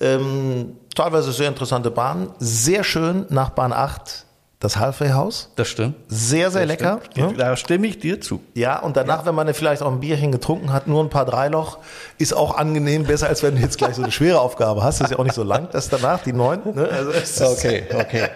Ähm, 0.00 0.76
teilweise 0.96 1.30
sehr 1.30 1.48
interessante 1.48 1.92
Bahn, 1.92 2.30
sehr 2.40 2.82
schön 2.82 3.26
nach 3.28 3.50
Bahn 3.50 3.72
8 3.72 4.23
das 4.64 4.78
Halfway-Haus. 4.78 5.50
Das 5.56 5.68
stimmt. 5.68 5.94
Sehr, 6.08 6.50
sehr 6.50 6.62
Das 6.62 6.68
lecker. 6.68 7.00
stimmt. 7.10 7.32
ne? 7.32 7.36
Da 7.38 7.56
stimme 7.56 7.86
ich 7.86 7.98
dir 7.98 8.20
zu. 8.20 8.40
Ja, 8.54 8.78
und 8.80 8.96
danach, 8.96 9.26
wenn 9.26 9.34
man 9.34 9.52
vielleicht 9.54 9.82
auch 9.82 9.92
ein 9.92 10.00
Bierchen 10.00 10.32
getrunken 10.32 10.72
hat, 10.72 10.86
nur 10.86 11.02
ein 11.02 11.10
paar 11.10 11.24
Dreiloch, 11.26 11.78
ist 12.18 12.34
auch 12.34 12.56
angenehm, 12.56 13.04
besser 13.04 13.28
als 13.28 13.42
wenn 13.42 13.56
du 13.56 13.60
jetzt 13.62 13.78
gleich 13.78 13.94
so 13.96 14.02
eine 14.02 14.10
schwere 14.12 14.40
Aufgabe 14.40 14.82
hast. 14.82 15.00
Das 15.00 15.06
ist 15.06 15.10
ja 15.12 15.18
auch 15.18 15.24
nicht 15.24 15.34
so 15.34 15.42
lang, 15.44 15.68
das 15.72 15.88
danach, 15.88 16.22
die 16.22 16.32
neun. 16.32 16.60
Ne? 16.74 16.88
Also 16.88 17.10
Okay, 17.52 17.84
okay. 17.94 18.28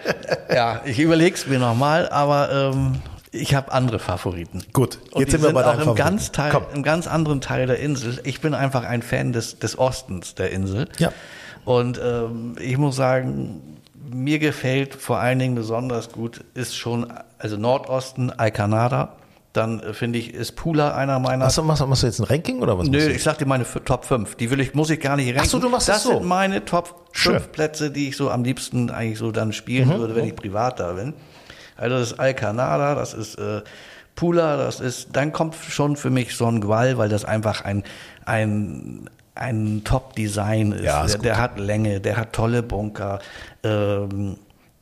Ja, 0.53 0.81
ich 0.85 0.99
überlege 0.99 1.35
es 1.35 1.47
mir 1.47 1.59
nochmal, 1.59 2.07
aber 2.09 2.51
ähm, 2.73 2.95
ich 3.31 3.53
habe 3.55 3.71
andere 3.71 3.99
Favoriten. 3.99 4.63
Gut, 4.73 4.99
Und 5.11 5.21
jetzt 5.21 5.27
die 5.27 5.31
sind 5.37 5.43
wir 5.43 5.53
bei 5.53 5.61
auch 5.61 5.65
deinem 5.65 5.79
im 5.81 5.85
Favoriten. 5.89 6.05
ganz, 6.15 6.31
Teil, 6.31 6.51
Komm. 6.51 6.63
im 6.73 6.83
ganz 6.83 7.07
anderen 7.07 7.41
Teil 7.41 7.67
der 7.67 7.79
Insel. 7.79 8.19
Ich 8.23 8.41
bin 8.41 8.53
einfach 8.53 8.83
ein 8.83 9.01
Fan 9.01 9.33
des, 9.33 9.59
des 9.59 9.77
Ostens 9.77 10.35
der 10.35 10.51
Insel. 10.51 10.87
Ja. 10.97 11.11
Und 11.65 11.99
ähm, 12.03 12.55
ich 12.59 12.77
muss 12.77 12.95
sagen, 12.95 13.61
mir 14.11 14.39
gefällt 14.39 14.95
vor 14.95 15.17
allen 15.19 15.39
Dingen 15.39 15.55
besonders 15.55 16.11
gut, 16.11 16.41
ist 16.53 16.75
schon, 16.77 17.11
also 17.37 17.57
Nordosten, 17.57 18.31
Alcanada. 18.31 19.13
Dann 19.53 19.79
äh, 19.79 19.93
finde 19.93 20.19
ich, 20.19 20.33
ist 20.33 20.51
Pula 20.55 20.93
einer 20.95 21.17
meiner 21.19 21.45
Machst 21.45 21.57
du, 21.57 21.63
machst, 21.63 21.85
machst 21.85 22.03
du 22.03 22.07
jetzt 22.07 22.19
ein 22.19 22.25
Ranking 22.25 22.61
oder 22.61 22.77
was? 22.77 22.87
Nö, 22.87 22.99
ich 23.09 23.23
sag 23.23 23.39
dir 23.39 23.47
meine 23.47 23.65
Top 23.85 24.05
5. 24.05 24.35
Die 24.35 24.51
will 24.51 24.59
ich, 24.59 24.75
muss 24.75 24.91
ich 24.91 24.99
gar 24.99 25.15
nicht 25.15 25.27
ranken. 25.29 25.41
Ach 25.43 25.49
so, 25.49 25.59
du 25.59 25.69
machst 25.69 25.89
das 25.89 25.97
es 25.97 26.03
so. 26.03 26.09
sind 26.19 26.25
meine 26.25 26.63
Top 26.65 27.07
Schön. 27.13 27.33
5 27.33 27.51
Plätze, 27.51 27.89
die 27.91 28.09
ich 28.09 28.15
so 28.17 28.29
am 28.29 28.43
liebsten 28.43 28.91
eigentlich 28.91 29.17
so 29.17 29.31
dann 29.31 29.51
spielen 29.51 29.89
Mhm. 29.89 29.97
würde, 29.97 30.15
wenn 30.15 30.25
ich 30.25 30.35
privat 30.35 30.79
da 30.79 30.93
bin. 30.93 31.13
Also 31.77 31.97
das 31.97 32.11
ist 32.11 32.19
Alcanada, 32.19 32.93
das 32.93 33.13
ist 33.15 33.35
äh, 33.39 33.61
Pula, 34.15 34.57
das 34.57 34.81
ist, 34.81 35.09
dann 35.13 35.31
kommt 35.33 35.55
schon 35.55 35.95
für 35.95 36.09
mich 36.11 36.35
Son 36.35 36.61
Gual, 36.61 36.97
weil 36.97 37.09
das 37.09 37.25
einfach 37.25 37.61
ein, 37.65 37.83
ein, 38.25 39.09
ein 39.39 39.81
Top-Design 39.83 40.71
ist. 40.73 40.83
Ja, 40.83 41.03
ist 41.03 41.13
der, 41.15 41.21
der 41.21 41.37
hat 41.37 41.57
Länge, 41.59 41.99
der 42.01 42.17
hat 42.17 42.33
tolle 42.33 42.61
Bunker. 42.63 43.19
Ähm, 43.63 44.37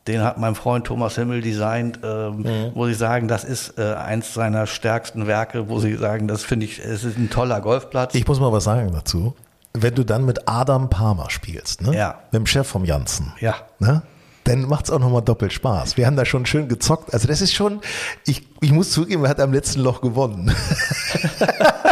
den 0.07 0.23
hat 0.23 0.37
mein 0.37 0.55
Freund 0.55 0.85
Thomas 0.87 1.15
Himmel 1.15 1.41
designt, 1.41 1.99
ähm, 2.03 2.37
Mhm. 2.37 2.71
muss 2.73 2.89
ich 2.89 2.97
sagen, 2.97 3.27
das 3.27 3.43
ist 3.43 3.77
äh, 3.77 3.93
eins 3.93 4.33
seiner 4.33 4.65
stärksten 4.65 5.27
Werke, 5.27 5.67
wo 5.69 5.79
sie 5.79 5.95
sagen, 5.95 6.27
das 6.29 6.43
finde 6.43 6.65
ich, 6.65 6.79
es 6.79 7.03
ist 7.03 7.17
ein 7.17 7.29
toller 7.29 7.59
Golfplatz. 7.59 8.15
Ich 8.15 8.25
muss 8.27 8.39
mal 8.39 8.51
was 8.53 8.63
sagen 8.63 8.91
dazu. 8.93 9.35
Wenn 9.73 9.93
du 9.95 10.03
dann 10.05 10.25
mit 10.25 10.47
Adam 10.47 10.89
Palmer 10.89 11.29
spielst, 11.29 11.81
ne? 11.81 11.93
Ja. 11.95 12.15
Mit 12.31 12.39
dem 12.41 12.45
Chef 12.47 12.65
vom 12.67 12.85
Janssen. 12.85 13.33
Ja. 13.41 13.55
Ne? 13.79 14.01
Dann 14.45 14.61
macht's 14.61 14.89
auch 14.89 14.99
nochmal 14.99 15.21
doppelt 15.23 15.51
Spaß. 15.51 15.97
Wir 15.97 16.07
haben 16.07 16.15
da 16.15 16.23
schon 16.23 16.45
schön 16.45 16.69
gezockt. 16.69 17.13
Also 17.13 17.27
das 17.27 17.41
ist 17.41 17.53
schon, 17.53 17.81
ich, 18.25 18.47
ich 18.61 18.71
muss 18.71 18.91
zugeben, 18.91 19.25
er 19.25 19.29
hat 19.31 19.41
am 19.41 19.51
letzten 19.51 19.81
Loch 19.81 19.99
gewonnen. 19.99 20.55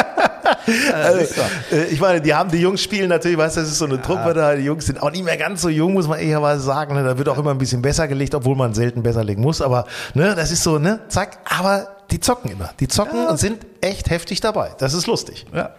Also, 0.94 1.42
äh, 1.72 1.86
ich 1.86 2.00
meine, 2.00 2.22
die 2.22 2.34
haben 2.34 2.50
die 2.50 2.58
Jungs 2.58 2.82
spielen 2.82 3.10
natürlich, 3.10 3.38
weißt 3.38 3.58
du, 3.58 3.62
das 3.62 3.70
ist 3.70 3.78
so 3.78 3.86
eine 3.86 4.02
Truppe 4.02 4.34
da, 4.34 4.56
die 4.56 4.64
Jungs 4.64 4.86
sind 4.86 5.02
auch 5.02 5.12
nicht 5.12 5.24
mehr 5.24 5.38
ganz 5.38 5.62
so 5.62 5.70
jung, 5.70 5.94
muss 5.94 6.08
man 6.08 6.20
ehrlicherweise 6.20 6.62
sagen. 6.62 6.96
Ne? 6.96 7.04
Da 7.04 7.18
wird 7.18 7.30
auch 7.30 7.38
immer 7.38 7.52
ein 7.52 7.58
bisschen 7.58 7.82
besser 7.82 8.08
gelegt, 8.08 8.36
obwohl 8.36 8.56
man 8.56 8.74
selten 8.74 9.04
besser 9.04 9.24
legen 9.24 9.42
muss. 9.42 9.62
Aber 9.62 9.86
ne, 10.14 10.34
das 10.36 10.52
ist 10.52 10.64
so, 10.64 10.80
ne, 10.80 11.02
zack, 11.08 11.38
aber 11.46 11.95
die 12.12 12.20
zocken 12.20 12.52
immer. 12.52 12.72
Die 12.80 12.88
zocken 12.88 13.18
Ja. 13.18 13.30
und 13.30 13.38
sind 13.38 13.66
echt 13.82 14.10
heftig 14.10 14.42
dabei. 14.42 14.72
Das 14.80 14.94
ist 14.94 15.08
lustig. 15.08 15.46
Ja, 15.54 15.72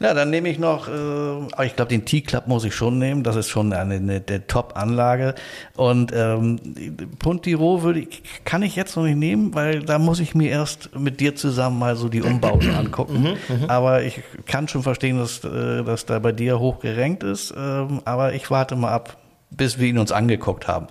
ja 0.00 0.14
dann 0.14 0.30
nehme 0.30 0.48
ich 0.48 0.58
noch, 0.58 0.88
äh, 0.88 0.90
aber 0.90 1.64
ich 1.64 1.76
glaube, 1.76 1.88
den 1.90 2.04
T-Club 2.04 2.46
muss 2.46 2.64
ich 2.64 2.74
schon 2.74 2.98
nehmen. 2.98 3.22
Das 3.22 3.36
ist 3.36 3.48
schon 3.48 3.72
eine, 3.72 3.94
eine 3.94 4.20
der 4.20 4.46
Top-Anlage. 4.46 5.34
Und 5.76 6.12
ähm, 6.14 6.58
Puntiro 7.18 7.82
würde 7.82 8.00
ich, 8.00 8.22
kann 8.44 8.62
ich 8.62 8.76
jetzt 8.76 8.96
noch 8.96 9.04
nicht 9.04 9.16
nehmen, 9.16 9.54
weil 9.54 9.82
da 9.82 9.98
muss 9.98 10.20
ich 10.20 10.34
mir 10.34 10.50
erst 10.50 10.94
mit 10.98 11.20
dir 11.20 11.34
zusammen 11.36 11.78
mal 11.78 11.96
so 11.96 12.08
die 12.08 12.22
Umbauten 12.22 12.74
angucken. 12.74 13.36
aber 13.68 14.02
ich 14.02 14.22
kann 14.46 14.68
schon 14.68 14.82
verstehen, 14.82 15.18
dass, 15.18 15.44
äh, 15.44 15.82
dass 15.84 16.06
da 16.06 16.18
bei 16.18 16.32
dir 16.32 16.58
hoch 16.58 16.80
gerankt 16.80 17.22
ist. 17.22 17.52
Ähm, 17.56 18.02
aber 18.04 18.32
ich 18.34 18.50
warte 18.50 18.76
mal 18.76 18.90
ab, 18.92 19.16
bis 19.50 19.78
wir 19.78 19.88
ihn 19.88 19.98
uns 19.98 20.12
angeguckt 20.12 20.66
haben. 20.68 20.86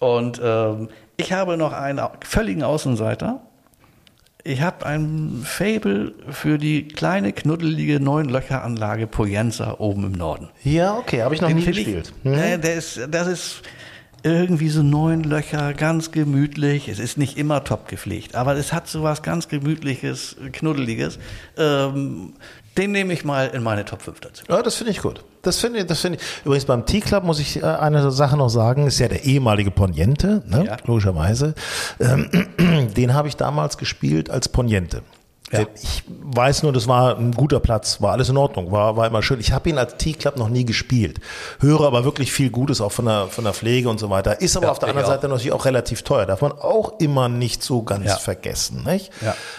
Und 0.00 0.40
ähm, 0.42 0.88
ich 1.16 1.32
habe 1.32 1.56
noch 1.56 1.72
einen 1.72 2.00
völligen 2.20 2.62
Außenseiter. 2.62 3.40
Ich 4.48 4.62
habe 4.62 4.86
ein 4.86 5.42
Fable 5.44 6.14
für 6.30 6.56
die 6.56 6.88
kleine, 6.88 7.34
knuddelige 7.34 8.00
Neun-Löcher-Anlage 8.00 9.06
Poyenza 9.06 9.74
oben 9.78 10.04
im 10.04 10.12
Norden. 10.12 10.48
Ja, 10.64 10.96
okay, 10.96 11.20
habe 11.22 11.34
ich 11.34 11.42
noch 11.42 11.50
nie 11.50 11.60
finde 11.60 11.80
ich- 11.80 11.84
gespielt. 11.84 12.12
Hm? 12.22 12.32
äh, 12.32 12.56
der 12.58 12.74
ist, 12.76 12.98
das 13.10 13.26
ist 13.26 13.62
irgendwie 14.22 14.70
so 14.70 14.82
neun 14.82 15.22
Löcher, 15.22 15.74
ganz 15.74 16.12
gemütlich. 16.12 16.88
Es 16.88 16.98
ist 16.98 17.18
nicht 17.18 17.36
immer 17.36 17.62
top 17.62 17.88
gepflegt, 17.88 18.36
aber 18.36 18.56
es 18.56 18.72
hat 18.72 18.88
so 18.88 19.02
was 19.02 19.22
ganz 19.22 19.48
gemütliches, 19.48 20.36
knuddeliges. 20.52 21.18
Ähm, 21.58 22.32
den 22.78 22.92
nehme 22.92 23.12
ich 23.12 23.26
mal 23.26 23.48
in 23.48 23.62
meine 23.62 23.84
Top 23.84 24.00
5 24.00 24.18
dazu. 24.20 24.44
Ja, 24.48 24.62
das 24.62 24.76
finde 24.76 24.92
ich 24.92 25.02
gut. 25.02 25.24
Das 25.48 25.60
finde 25.60 25.78
ich, 25.78 25.86
das 25.86 26.00
finde 26.02 26.18
ich. 26.18 26.44
Übrigens 26.44 26.66
beim 26.66 26.84
T-Club 26.84 27.24
muss 27.24 27.40
ich 27.40 27.62
äh, 27.62 27.64
eine 27.64 28.10
Sache 28.10 28.36
noch 28.36 28.50
sagen, 28.50 28.86
ist 28.86 28.98
ja 28.98 29.08
der 29.08 29.24
ehemalige 29.24 29.70
Poniente, 29.70 30.42
ne? 30.46 30.66
Ja. 30.66 30.76
logischerweise. 30.84 31.54
Ähm, 31.98 32.28
den 32.96 33.14
habe 33.14 33.28
ich 33.28 33.36
damals 33.36 33.78
gespielt 33.78 34.28
als 34.28 34.50
Poniente. 34.50 35.00
Ja. 35.52 35.60
Ich 35.82 36.02
weiß 36.08 36.62
nur, 36.62 36.72
das 36.72 36.86
war 36.88 37.16
ein 37.16 37.32
guter 37.32 37.58
Platz, 37.60 38.00
war 38.02 38.12
alles 38.12 38.28
in 38.28 38.36
Ordnung, 38.36 38.70
war, 38.70 38.96
war 38.96 39.06
immer 39.06 39.22
schön. 39.22 39.40
Ich 39.40 39.52
habe 39.52 39.68
ihn 39.70 39.78
als 39.78 39.96
T-Club 39.96 40.36
noch 40.36 40.48
nie 40.48 40.64
gespielt. 40.64 41.20
Höre 41.60 41.80
aber 41.82 42.04
wirklich 42.04 42.32
viel 42.32 42.50
Gutes 42.50 42.80
auch 42.80 42.92
von 42.92 43.06
der, 43.06 43.28
von 43.28 43.44
der 43.44 43.54
Pflege 43.54 43.88
und 43.88 43.98
so 43.98 44.10
weiter. 44.10 44.40
Ist 44.40 44.56
aber 44.56 44.66
Ja, 44.66 44.72
auf 44.72 44.78
der 44.78 44.90
anderen 44.90 45.06
auch. 45.06 45.10
Seite 45.10 45.28
natürlich 45.28 45.52
auch 45.52 45.64
relativ 45.64 46.02
teuer. 46.02 46.26
Darf 46.26 46.42
man 46.42 46.52
auch 46.52 46.98
immer 47.00 47.28
nicht 47.28 47.62
so 47.62 47.82
ganz 47.82 48.06
Ja. 48.06 48.16
vergessen. 48.16 48.84
Nicht? 48.84 49.10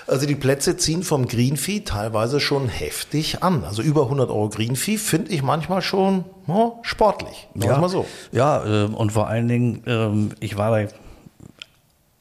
Also 0.07 0.25
die 0.27 0.35
Plätze 0.35 0.77
ziehen 0.77 1.03
vom 1.03 1.27
Greenfee 1.27 1.79
teilweise 1.81 2.39
schon 2.39 2.67
heftig 2.69 3.41
an. 3.43 3.63
Also 3.63 3.81
über 3.81 4.03
100 4.03 4.29
Euro 4.29 4.49
Greenfee 4.49 4.97
finde 4.97 5.31
ich 5.31 5.41
manchmal 5.41 5.81
schon 5.81 6.25
oh, 6.47 6.73
sportlich. 6.83 7.47
Sagen 7.55 7.71
wir 7.75 7.77
mal 7.79 7.89
so. 7.89 8.05
Ja, 8.31 8.63
ähm, 8.65 8.93
und 8.93 9.11
vor 9.11 9.27
allen 9.27 9.47
Dingen, 9.47 9.83
ähm, 9.87 10.29
ich 10.39 10.57
war 10.57 10.71
da 10.79 10.87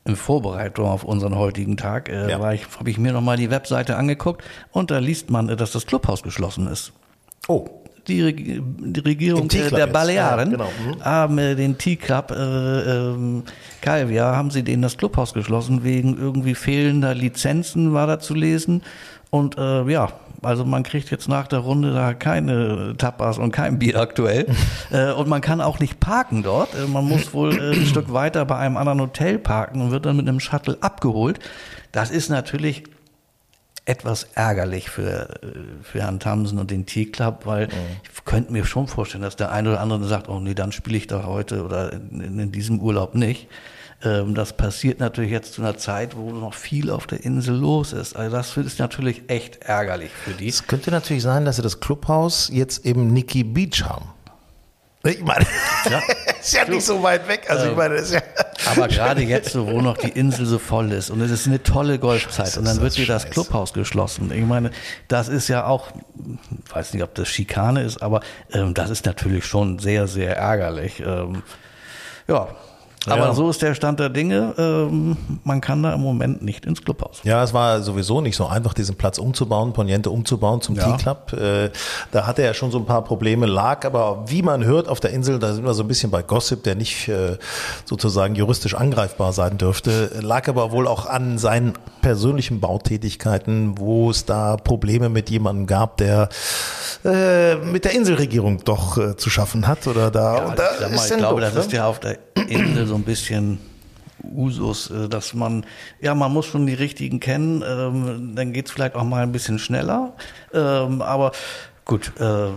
in 0.09 0.17
Vorbereitung 0.17 0.87
auf 0.89 1.05
unseren 1.05 1.37
heutigen 1.37 1.77
Tag, 1.77 2.09
äh, 2.09 2.31
Ja. 2.31 2.39
habe 2.41 2.91
ich 2.91 2.99
mir 2.99 3.13
nochmal 3.13 3.37
die 3.37 3.51
Webseite 3.51 3.97
angeguckt 3.97 4.43
und 4.73 4.91
da 4.91 4.99
liest 4.99 5.31
man, 5.31 5.49
äh, 5.49 5.57
dass 5.57 5.73
das 5.73 5.87
Clubhaus 5.87 6.23
geschlossen 6.23 6.67
ist. 6.67 6.93
Oh, 7.47 7.67
Die, 8.09 8.23
Reg 8.23 8.63
die 8.65 9.01
Regierung 9.01 9.43
Im 9.43 9.49
der. 9.51 9.87
Balearen 9.87 10.51
Ja, 10.53 10.57
genau. 10.57 10.71
Mhm. 10.97 11.05
haben 11.05 11.39
äh, 11.39 11.55
den 11.55 11.77
T-Club, 11.77 12.31
äh, 12.31 12.35
ähm, 12.35 13.43
Calvia, 13.83 14.35
haben 14.35 14.51
sie 14.51 14.63
denen 14.63 14.81
das 14.83 14.97
Clubhaus 14.97 15.35
geschlossen, 15.35 15.85
wegen 15.85 16.17
irgendwie 16.17 16.55
fehlender 16.55 17.15
Lizenzen 17.15 17.93
war 17.93 18.07
da 18.07 18.19
zu 18.19 18.35
lesen. 18.35 18.83
Und 19.31 19.59
äh, 19.59 19.85
ja, 19.91 20.09
also 20.43 20.65
man 20.65 20.83
kriegt 20.83 21.11
jetzt 21.11 21.29
nach 21.29 21.47
der 21.47 21.61
Runde 21.61 21.93
da 21.93 22.15
keine 22.15 22.95
Tapas 22.97 23.39
und 23.39 23.53
kein 23.53 23.79
Bier 23.79 23.97
aktuell. 23.97 24.47
äh, 24.91 25.13
und 25.13 25.29
man 25.29 25.41
kann 25.41 25.61
auch 25.61 25.79
nicht 25.79 26.01
parken 26.01 26.43
dort. 26.43 26.75
Äh, 26.75 26.87
man 26.87 27.05
muss 27.07 27.33
wohl 27.35 27.59
äh, 27.59 27.73
ein 27.73 27.87
Stück 27.87 28.13
weiter 28.13 28.45
bei 28.45 28.57
einem 28.57 28.77
anderen 28.77 29.01
Hotel 29.01 29.39
parken 29.39 29.81
und 29.81 29.91
wird 29.91 30.07
dann 30.07 30.17
mit 30.17 30.29
einem 30.29 30.41
Shuttle 30.41 30.79
abgeholt. 30.81 31.39
Das 31.93 32.11
ist 32.11 32.29
natürlich 32.29 32.85
etwas 33.85 34.25
ärgerlich 34.35 34.91
für, 34.91 35.41
für 35.83 36.03
Herrn 36.03 36.21
Tamsen 36.21 36.59
und 36.59 36.71
den 36.71 36.85
T-Club, 36.85 37.47
weil 37.47 37.69
ich 38.03 38.23
könnte 38.27 38.53
mir 38.53 38.67
schon 38.67 38.87
vorstellen, 38.87 39.23
dass 39.23 39.37
der 39.37 39.51
eine 39.51 39.71
oder 39.71 39.81
andere 39.81 40.05
sagt, 40.05 40.29
oh 40.29 40.41
nee, 40.41 40.53
dann 40.53 40.73
spiele 40.73 40.99
ich 40.99 41.07
da 41.07 41.25
heute 41.25 41.65
oder 41.65 41.95
in, 41.95 42.39
in 42.39 42.53
diesem 42.53 42.81
Urlaub 42.81 43.15
nicht. 43.15 43.49
Ähm, 44.05 44.35
das 44.35 44.53
passiert 44.53 45.01
natürlich 45.01 45.33
jetzt 45.33 45.55
zu 45.55 45.63
einer 45.63 45.77
Zeit, 45.77 46.17
wo 46.17 46.31
noch 46.31 46.55
viel 46.55 46.91
auf 46.91 47.07
der 47.07 47.25
Insel 47.25 47.57
los 47.57 47.93
ist. 47.93 48.15
Also 48.15 48.37
das 48.37 48.57
ist 48.57 48.79
natürlich 48.79 49.23
echt 49.29 49.63
ärgerlich 49.63 50.11
für 50.13 50.33
die. 50.33 50.49
es 50.49 50.67
könnte 50.67 50.91
natürlich 50.91 51.23
sein, 51.23 51.45
dass 51.45 51.57
sie 51.57 51.63
das 51.63 51.81
Clubhaus 51.81 52.49
jetzt 52.53 52.87
eben 52.87 53.13
Nikki 53.13 53.43
Beach 53.43 53.83
haben. 53.85 54.07
Ich 55.05 55.21
meine, 55.21 55.47
Ja. 55.89 56.01
ist 56.41 56.53
ja 56.53 56.65
nicht 56.69 56.85
so 56.85 57.03
weit 57.03 57.27
weg. 57.29 57.47
Also 57.49 57.71
ich 57.71 57.77
meine, 57.77 57.95
das 57.97 58.05
ist 58.05 58.15
ja 58.15 58.23
Aber 58.67 58.89
gerade 58.89 59.23
jetzt, 59.23 59.53
so, 59.53 59.67
wo 59.67 59.81
noch 59.81 59.97
die 59.97 60.11
Insel 60.11 60.45
so 60.45 60.59
voll 60.59 60.93
ist 60.93 61.11
und 61.11 61.21
es 61.21 61.31
ist 61.31 61.47
eine 61.47 61.63
tolle 61.63 61.99
Golfzeit 61.99 62.47
Scheiße, 62.47 62.59
und 62.59 62.67
dann 62.67 62.81
wird 62.81 62.97
dir 62.97 63.07
das. 63.07 63.31
Clubhaus 63.31 63.73
geschlossen. 63.73 64.31
Ich 64.33 64.45
meine, 64.45 64.71
das 65.07 65.29
ist 65.29 65.49
ja 65.49 65.67
auch, 65.67 65.89
ich 66.65 66.75
weiß 66.75 66.93
nicht, 66.95 67.03
ob 67.03 67.15
das 67.15 67.29
Schikane 67.29 67.83
ist, 67.83 68.03
aber 68.03 68.21
ähm, 68.53 68.75
das 68.75 68.91
ist 68.91 69.07
natürlich 69.07 69.45
schon 69.47 69.79
sehr, 69.79 70.09
sehr 70.09 70.37
ärgerlich. 70.37 71.01
Ähm, 71.01 71.43
ja. 72.27 72.49
Aber 73.11 73.27
Ja. 73.27 73.33
so 73.35 73.51
ist 73.51 73.63
der 73.63 73.75
Stand 73.75 74.01
der 74.01 74.09
Dinge. 74.09 74.55
Ähm, 74.59 75.17
man 75.45 75.61
kann 75.61 75.83
da 75.83 75.93
im 75.95 76.01
Moment 76.01 76.43
nicht 76.43 76.65
ins 76.67 76.83
Clubhaus. 76.83 77.21
Ja, 77.25 77.43
es 77.43 77.53
war 77.55 77.81
sowieso 77.83 78.21
nicht 78.21 78.37
so 78.37 78.47
einfach, 78.47 78.75
diesen 78.75 78.97
Platz 78.97 79.19
umzubauen, 79.19 79.73
Poniente 79.73 80.11
umzubauen 80.11 80.61
zum 80.61 80.77
Ja. 80.77 80.93
T-Club. 80.97 81.33
Äh, 81.33 81.71
da 82.13 82.27
hatte 82.27 82.43
er 82.43 82.55
schon 82.55 82.71
so 82.71 82.79
ein 82.79 82.87
paar 82.87 83.03
Probleme, 83.05 83.47
lag 83.47 83.85
aber, 83.85 84.25
wie 84.29 84.43
man 84.43 84.65
hört, 84.65 84.89
auf 84.89 85.01
der 85.01 85.11
Insel, 85.11 85.39
da 85.39 85.53
sind 85.53 85.65
wir 85.65 85.75
so 85.75 85.83
ein 85.85 85.89
bisschen 85.89 86.11
bei 86.11 86.23
Gossip, 86.23 86.63
der 86.65 86.75
nicht 86.75 87.09
äh, 87.09 87.37
sozusagen 87.85 88.35
juristisch 88.35 88.75
angreifbar 88.75 89.33
sein 89.33 89.59
dürfte, 89.59 90.11
lag 90.21 90.49
aber 90.49 90.73
wohl 90.73 90.87
auch 90.87 91.07
an 91.07 91.39
seinen 91.39 91.75
persönlichen 92.03 92.61
Bautätigkeiten, 92.61 93.79
wo 93.79 94.11
es 94.11 94.25
da 94.25 94.57
Probleme 94.57 95.09
mit 95.09 95.31
jemandem 95.31 95.67
gab, 95.67 95.97
der 95.99 96.29
äh, 97.05 97.57
mit 97.57 97.85
der 97.85 97.93
Inselregierung 97.95 98.65
doch 98.65 99.17
zu 99.17 99.31
schaffen 99.31 99.67
hat 99.67 99.87
oder 99.87 100.11
da. 100.11 100.37
Ja, 100.37 100.55
da 100.55 100.71
ich, 100.73 100.79
sag 100.81 100.91
mal, 100.91 101.07
ich 101.07 101.17
glaube, 101.17 101.41
doof, 101.41 101.51
das 101.55 101.65
ist 101.67 101.73
ne? 101.73 101.79
ja 101.79 101.87
auf 101.87 102.01
der 102.01 102.19
Insel 102.49 102.87
so 102.87 102.98
ein 102.99 103.05
bisschen 103.05 103.59
Usus, 104.23 104.91
äh, 104.91 105.09
dass 105.09 105.35
man, 105.35 105.65
ja, 106.01 106.15
man 106.15 106.33
muss 106.33 106.47
schon 106.47 106.67
die 106.67 106.75
richtigen 106.75 107.21
kennen, 107.21 107.63
ähm, 107.67 108.35
dann 108.35 108.53
geht's 108.53 108.71
vielleicht 108.71 108.95
auch 108.95 109.05
mal 109.05 109.23
ein 109.23 109.33
bisschen 109.33 109.59
schneller. 109.59 110.15
Ähm, 110.53 111.03
aber 111.03 111.33
gut, 111.85 112.13
äh, 112.21 112.49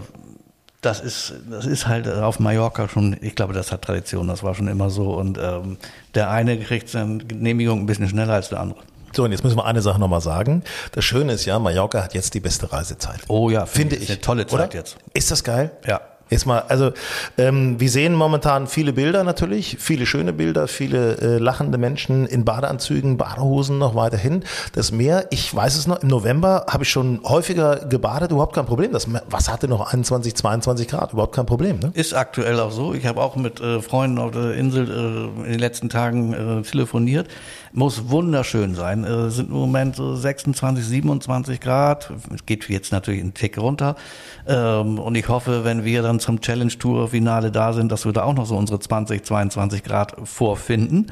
das 0.81 0.99
ist, 0.99 1.33
das 1.49 1.65
ist 1.67 1.87
halt 1.87 2.07
auf 2.07 2.39
Mallorca 2.39 2.89
schon, 2.89 3.15
ich 3.21 3.35
glaube, 3.35 3.53
das 3.53 3.71
hat 3.71 3.83
Tradition, 3.83 4.27
das 4.27 4.43
war 4.43 4.55
schon 4.55 4.67
immer 4.67 4.89
so. 4.89 5.13
Und 5.13 5.37
ähm, 5.37 5.77
der 6.15 6.31
eine 6.31 6.59
kriegt 6.59 6.89
seine 6.89 7.19
Genehmigung 7.19 7.81
ein 7.81 7.85
bisschen 7.85 8.09
schneller 8.09 8.33
als 8.33 8.49
der 8.49 8.59
andere. 8.59 8.79
So, 9.13 9.25
und 9.25 9.31
jetzt 9.31 9.43
müssen 9.43 9.57
wir 9.57 9.65
eine 9.65 9.81
Sache 9.81 9.99
nochmal 9.99 10.21
sagen. 10.21 10.63
Das 10.93 11.03
Schöne 11.03 11.33
ist 11.33 11.45
ja, 11.45 11.59
Mallorca 11.59 12.01
hat 12.01 12.13
jetzt 12.13 12.33
die 12.33 12.39
beste 12.39 12.71
Reisezeit. 12.71 13.19
Oh 13.27 13.49
ja, 13.49 13.65
finde 13.65 13.97
ist 13.97 14.03
ich. 14.03 14.09
Eine 14.09 14.21
tolle 14.21 14.47
Zeit 14.47 14.53
oder? 14.53 14.73
jetzt. 14.73 14.97
Ist 15.13 15.29
das 15.29 15.43
geil? 15.43 15.71
Ja. 15.85 16.01
Jetzt 16.31 16.45
mal, 16.45 16.59
also 16.69 16.93
ähm, 17.37 17.77
wir 17.77 17.89
sehen 17.89 18.15
momentan 18.15 18.65
viele 18.67 18.93
Bilder 18.93 19.25
natürlich, 19.25 19.75
viele 19.81 20.05
schöne 20.05 20.31
Bilder, 20.31 20.69
viele 20.69 21.17
äh, 21.17 21.37
lachende 21.39 21.77
Menschen 21.77 22.25
in 22.25 22.45
Badeanzügen, 22.45 23.17
Badehosen 23.17 23.77
noch 23.77 23.95
weiterhin. 23.95 24.45
Das 24.71 24.93
Meer, 24.93 25.27
ich 25.29 25.53
weiß 25.53 25.75
es 25.75 25.87
noch, 25.87 26.01
im 26.01 26.07
November 26.07 26.67
habe 26.69 26.85
ich 26.85 26.89
schon 26.89 27.19
häufiger 27.25 27.85
gebadet, 27.85 28.31
überhaupt 28.31 28.55
kein 28.55 28.65
Problem. 28.65 28.93
Das 28.93 29.07
Wasser 29.29 29.51
hatte 29.51 29.67
noch 29.67 29.91
21, 29.91 30.33
22 30.33 30.87
Grad, 30.87 31.11
überhaupt 31.11 31.35
kein 31.35 31.45
Problem. 31.45 31.79
Ne? 31.79 31.91
Ist 31.95 32.13
aktuell 32.13 32.61
auch 32.61 32.71
so. 32.71 32.93
Ich 32.93 33.05
habe 33.05 33.21
auch 33.21 33.35
mit 33.35 33.59
äh, 33.59 33.81
Freunden 33.81 34.17
auf 34.17 34.31
der 34.31 34.53
Insel 34.53 34.89
äh, 34.89 35.43
in 35.43 35.51
den 35.51 35.59
letzten 35.59 35.89
Tagen 35.89 36.61
äh, 36.61 36.61
telefoniert. 36.61 37.27
Muss 37.73 38.09
wunderschön 38.09 38.75
sein. 38.75 39.03
Äh, 39.03 39.29
sind 39.29 39.49
im 39.49 39.55
Moment 39.55 39.95
so 39.95 40.15
26, 40.15 40.85
27 40.85 41.59
Grad. 41.59 42.11
Es 42.33 42.45
geht 42.45 42.67
jetzt 42.69 42.91
natürlich 42.91 43.21
einen 43.21 43.33
Tick 43.33 43.57
runter. 43.57 43.95
Ähm, 44.47 44.99
und 44.99 45.15
ich 45.15 45.27
hoffe, 45.29 45.63
wenn 45.63 45.85
wir 45.85 46.01
dann 46.01 46.19
zum 46.19 46.41
Challenge 46.41 46.71
Tour 46.71 47.09
Finale 47.09 47.51
da 47.51 47.73
sind, 47.73 47.91
dass 47.91 48.05
wir 48.05 48.11
da 48.11 48.23
auch 48.23 48.33
noch 48.33 48.45
so 48.45 48.57
unsere 48.57 48.79
20, 48.79 49.23
22 49.23 49.83
Grad 49.83 50.15
vorfinden. 50.23 51.07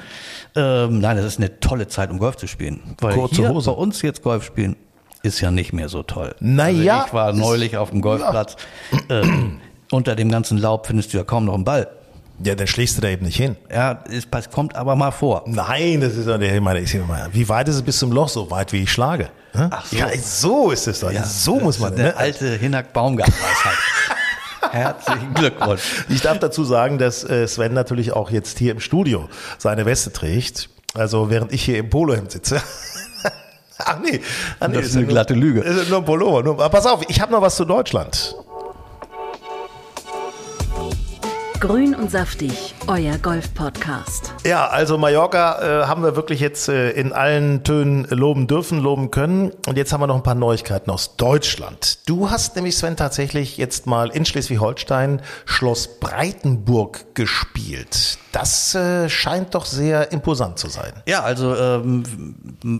Ähm, 0.55 0.99
nein, 0.99 1.17
das 1.17 1.25
ist 1.25 1.37
eine 1.39 1.59
tolle 1.59 1.87
Zeit, 1.87 2.11
um 2.11 2.19
Golf 2.19 2.35
zu 2.37 2.47
spielen. 2.47 2.81
Weil 2.99 3.13
Kurze 3.13 3.35
hier 3.35 3.49
Hose. 3.49 3.71
bei 3.71 3.77
uns 3.77 4.01
jetzt 4.01 4.23
Golf 4.23 4.43
spielen 4.43 4.75
ist 5.21 5.41
ja 5.41 5.51
nicht 5.51 5.73
mehr 5.73 5.89
so 5.89 6.03
toll. 6.03 6.35
Na 6.39 6.69
ja, 6.69 6.95
also 6.95 7.07
ich 7.07 7.13
war 7.13 7.33
neulich 7.33 7.77
auf 7.77 7.89
dem 7.89 8.01
Golfplatz. 8.01 8.55
Ähm, 9.09 9.59
unter 9.91 10.15
dem 10.15 10.29
ganzen 10.29 10.57
Laub 10.57 10.87
findest 10.87 11.13
du 11.13 11.17
ja 11.17 11.23
kaum 11.23 11.45
noch 11.45 11.55
einen 11.55 11.63
Ball. 11.63 11.87
Ja, 12.41 12.55
dann 12.55 12.67
schlägst 12.67 12.97
du 12.97 13.01
da 13.01 13.09
eben 13.09 13.25
nicht 13.25 13.35
hin. 13.37 13.57
Ja, 13.69 14.01
es 14.09 14.27
kommt 14.49 14.75
aber 14.75 14.95
mal 14.95 15.11
vor. 15.11 15.43
Nein, 15.45 15.99
das 16.01 16.15
ist 16.15 16.27
doch 16.27 16.37
nicht, 16.37 16.53
ich 16.53 16.61
meine, 16.61 16.79
ich 16.79 16.93
meine, 17.07 17.27
wie 17.33 17.47
weit 17.49 17.67
ist 17.67 17.75
es 17.75 17.81
bis 17.81 17.99
zum 17.99 18.11
Loch? 18.13 18.29
So 18.29 18.49
weit, 18.49 18.71
wie 18.71 18.83
ich 18.83 18.91
schlage. 18.91 19.29
Ne? 19.53 19.69
Ach 19.71 19.85
so. 19.85 19.95
Ja, 19.97 20.07
so 20.17 20.71
ist 20.71 20.87
es 20.87 21.01
doch. 21.01 21.11
so 21.25 21.59
muss 21.59 21.79
man. 21.79 21.93
Eine 21.93 22.03
Ne? 22.03 22.15
alte 22.17 22.55
Hinak-Baumgart-Weisheit. 22.55 23.77
Herzlichen 24.71 25.33
Glückwunsch. 25.33 25.81
Ich 26.09 26.21
darf 26.21 26.39
dazu 26.39 26.63
sagen, 26.63 26.97
dass 26.97 27.23
äh, 27.23 27.47
Sven 27.47 27.73
natürlich 27.73 28.11
auch 28.13 28.29
jetzt 28.29 28.57
hier 28.59 28.71
im 28.71 28.79
Studio 28.79 29.27
seine 29.57 29.85
Weste 29.85 30.13
trägt. 30.13 30.69
Also 30.93 31.29
während 31.29 31.51
ich 31.53 31.63
hier 31.63 31.77
im 31.77 31.89
Polohemd 31.89 32.31
sitze. 32.31 32.61
Ach 33.79 33.97
nee, 34.03 34.21
Ach 34.59 34.67
nee 34.67 34.75
Das 34.75 34.87
ist 34.87 34.97
eine 34.97 35.05
glatte 35.07 35.33
Lüge. 35.33 35.61
Nur, 35.89 35.99
ein 35.99 36.05
Pullover. 36.05 36.43
Nur, 36.43 36.57
pass 36.69 36.85
auf, 36.85 37.01
ich 37.07 37.19
habe 37.21 37.31
noch 37.31 37.41
was 37.41 37.55
zu 37.55 37.65
Deutschland. 37.65 38.35
Grün 41.59 41.93
und 41.93 42.09
saftig, 42.09 42.73
euer 42.87 43.17
Golf-Podcast. 43.17 44.33
Ja, 44.45 44.67
also 44.67 44.97
Mallorca 44.97 45.81
äh, 45.81 45.87
haben 45.87 46.03
wir 46.03 46.15
wirklich 46.15 46.39
jetzt 46.39 46.69
äh, 46.69 46.91
in 46.91 47.11
allen 47.11 47.65
Tönen 47.65 48.05
loben 48.05 48.47
dürfen, 48.47 48.79
loben 48.79 49.11
können. 49.11 49.51
Und 49.67 49.75
jetzt 49.75 49.91
haben 49.91 49.99
wir 49.99 50.07
noch 50.07 50.15
ein 50.15 50.23
paar 50.23 50.35
Neuigkeiten 50.35 50.89
aus 50.89 51.17
Deutschland. 51.17 51.99
Du 52.07 52.29
hast 52.29 52.55
nämlich, 52.55 52.77
Sven, 52.77 52.95
tatsächlich 52.95 53.57
jetzt 53.57 53.87
mal 53.87 54.09
in 54.09 54.25
Schleswig-Holstein 54.25 55.21
Schloss 55.43 55.99
Breitenburg 55.99 57.13
gespielt. 57.13 58.19
Das 58.31 58.75
äh, 58.75 59.09
scheint 59.09 59.55
doch 59.55 59.65
sehr 59.65 60.11
imposant 60.11 60.59
zu 60.59 60.67
sein. 60.69 60.93
Ja, 61.07 61.23
also 61.23 61.55
ähm, 61.55 62.03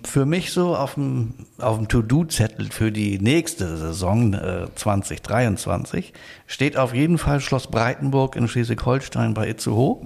für 0.05 0.25
mich 0.25 0.51
so 0.51 0.75
auf 0.75 0.93
dem, 0.93 1.33
auf 1.57 1.77
dem 1.77 1.87
To-Do-Zettel 1.87 2.71
für 2.71 2.91
die 2.91 3.19
nächste 3.19 3.77
Saison 3.77 4.33
äh, 4.33 4.67
2023 4.75 6.13
steht 6.45 6.77
auf 6.77 6.93
jeden 6.93 7.17
Fall 7.17 7.39
Schloss 7.39 7.67
Breitenburg 7.67 8.35
in 8.35 8.47
Schleswig-Holstein 8.47 9.33
bei 9.33 9.49
Itzehoe. 9.49 10.05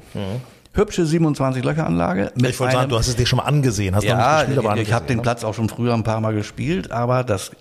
Hübsche 0.73 1.05
27 1.05 1.63
Löcher 1.63 1.85
Anlage. 1.85 2.31
Mhm. 2.35 2.45
Ich 2.45 2.59
wollte 2.59 2.73
sagen, 2.73 2.89
du 2.89 2.97
hast 2.97 3.07
es 3.07 3.15
dir 3.15 3.25
schon 3.25 3.37
mal 3.37 3.43
angesehen, 3.43 3.95
hast 3.95 4.03
Ja, 4.03 4.39
gespielt, 4.39 4.57
aber 4.59 4.75
ich, 4.75 4.87
ich 4.87 4.93
habe 4.93 5.05
den 5.05 5.17
ne? 5.17 5.23
Platz 5.23 5.43
auch 5.43 5.53
schon 5.53 5.69
früher 5.69 5.93
ein 5.93 6.03
paar 6.03 6.19
Mal 6.21 6.33
gespielt, 6.33 6.91
aber 6.91 7.23
das, 7.23 7.51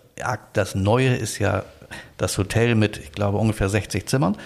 das 0.52 0.74
Neue 0.74 1.14
ist 1.14 1.38
ja 1.38 1.64
das 2.16 2.38
Hotel 2.38 2.74
mit, 2.74 2.98
ich 2.98 3.12
glaube, 3.12 3.38
ungefähr 3.38 3.68
60 3.68 4.06
Zimmern. 4.06 4.36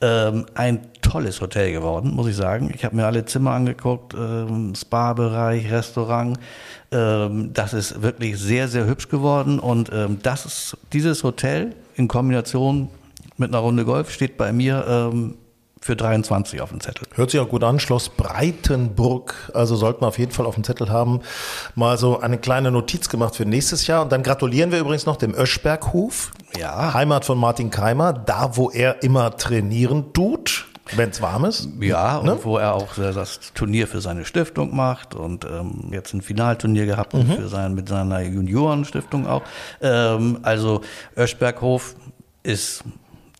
Ähm, 0.00 0.46
ein 0.54 0.80
tolles 1.02 1.40
Hotel 1.40 1.72
geworden, 1.72 2.14
muss 2.14 2.28
ich 2.28 2.36
sagen. 2.36 2.72
Ich 2.74 2.84
habe 2.84 2.96
mir 2.96 3.06
alle 3.06 3.24
Zimmer 3.24 3.52
angeguckt, 3.52 4.14
ähm, 4.14 4.74
Spa-Bereich, 4.74 5.70
Restaurant. 5.70 6.38
Ähm, 6.90 7.52
das 7.52 7.74
ist 7.74 8.02
wirklich 8.02 8.38
sehr, 8.38 8.68
sehr 8.68 8.86
hübsch 8.86 9.08
geworden 9.08 9.58
und 9.58 9.90
ähm, 9.92 10.18
das 10.22 10.46
ist 10.46 10.76
dieses 10.92 11.22
Hotel 11.22 11.74
in 11.96 12.08
Kombination 12.08 12.88
mit 13.36 13.50
einer 13.50 13.58
Runde 13.58 13.84
Golf 13.84 14.10
steht 14.10 14.36
bei 14.36 14.52
mir 14.52 14.84
ähm, 14.88 15.34
für 15.84 15.96
23 15.96 16.62
auf 16.62 16.70
dem 16.70 16.80
Zettel. 16.80 17.06
Hört 17.14 17.30
sich 17.30 17.38
auch 17.40 17.48
gut 17.50 17.62
an, 17.62 17.78
Schloss 17.78 18.08
Breitenburg. 18.08 19.50
Also 19.52 19.76
sollten 19.76 20.00
wir 20.00 20.08
auf 20.08 20.18
jeden 20.18 20.32
Fall 20.32 20.46
auf 20.46 20.54
dem 20.54 20.64
Zettel 20.64 20.88
haben. 20.90 21.20
Mal 21.74 21.98
so 21.98 22.20
eine 22.20 22.38
kleine 22.38 22.70
Notiz 22.70 23.10
gemacht 23.10 23.36
für 23.36 23.44
nächstes 23.44 23.86
Jahr. 23.86 24.00
Und 24.02 24.10
dann 24.10 24.22
gratulieren 24.22 24.72
wir 24.72 24.78
übrigens 24.78 25.04
noch 25.04 25.16
dem 25.16 25.34
Öschberghof. 25.34 26.30
Ja. 26.58 26.94
Heimat 26.94 27.26
von 27.26 27.36
Martin 27.36 27.68
Keimer, 27.70 28.14
da 28.14 28.56
wo 28.56 28.70
er 28.70 29.02
immer 29.02 29.36
trainieren 29.36 30.14
tut, 30.14 30.68
wenn 30.96 31.10
es 31.10 31.20
warm 31.20 31.44
ist. 31.44 31.68
Ja, 31.80 32.22
Ne? 32.22 32.32
und 32.32 32.44
wo 32.46 32.56
er 32.56 32.74
auch 32.74 32.96
äh, 32.96 33.12
das 33.12 33.40
Turnier 33.52 33.86
für 33.86 34.00
seine 34.00 34.24
Stiftung 34.24 34.74
macht 34.74 35.14
und 35.14 35.44
ähm, 35.44 35.90
jetzt 35.92 36.14
ein 36.14 36.22
Finalturnier 36.22 36.86
gehabt 36.86 37.12
Mhm. 37.12 37.26
für 37.32 37.48
sein, 37.48 37.74
mit 37.74 37.90
seiner 37.90 38.22
Juniorenstiftung 38.22 39.26
auch. 39.26 39.42
Ähm, 39.82 40.38
also 40.44 40.80
Öschberghof 41.14 41.94
ist 42.42 42.84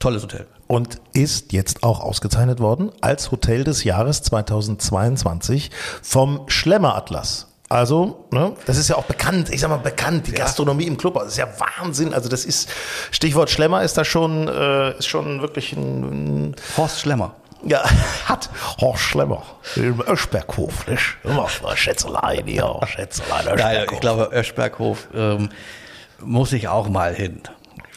tolles 0.04 0.22
Hotel. 0.22 0.46
Und 0.66 1.00
ist 1.14 1.52
jetzt 1.52 1.82
auch 1.82 2.00
ausgezeichnet 2.00 2.60
worden 2.60 2.92
als 3.00 3.30
Hotel 3.30 3.64
des 3.64 3.84
Jahres 3.84 4.22
2022 4.22 5.70
vom 6.02 6.42
Schlemmeratlas. 6.46 7.48
Also, 7.70 8.26
ne, 8.30 8.52
das 8.66 8.76
ist 8.76 8.88
ja 8.88 8.96
auch 8.96 9.04
bekannt, 9.04 9.48
ich 9.48 9.60
sag 9.60 9.70
mal 9.70 9.78
bekannt, 9.78 10.26
die 10.26 10.32
Gastronomie 10.32 10.84
im 10.84 10.98
Club, 10.98 11.14
das 11.14 11.28
ist 11.28 11.38
ja 11.38 11.48
Wahnsinn. 11.58 12.12
Also 12.12 12.28
das 12.28 12.44
ist, 12.44 12.68
Stichwort 13.10 13.50
Schlemmer 13.50 13.82
ist 13.82 13.96
da 13.96 14.04
schon, 14.04 14.46
äh, 14.46 14.98
ist 14.98 15.06
schon 15.08 15.40
wirklich 15.40 15.72
ein, 15.72 16.48
ein 16.50 16.56
Horst 16.76 17.00
Schlemmer. 17.00 17.34
Ja, 17.64 17.82
hat 18.26 18.50
Horst 18.80 19.02
Schlemmer 19.02 19.42
im 19.76 20.02
Öschberghof, 20.06 20.86
nicht? 20.86 21.16
Immer 21.24 21.48
Schätzelein 21.74 22.46
hier, 22.46 22.78
Schätzelein, 22.86 23.46
Nein, 23.46 23.56
Öschberghof. 23.56 23.92
ich 23.94 24.00
glaube, 24.00 24.30
Öschberghof 24.32 25.08
ähm, 25.14 25.48
muss 26.20 26.52
ich 26.52 26.68
auch 26.68 26.90
mal 26.90 27.14
hin. 27.14 27.40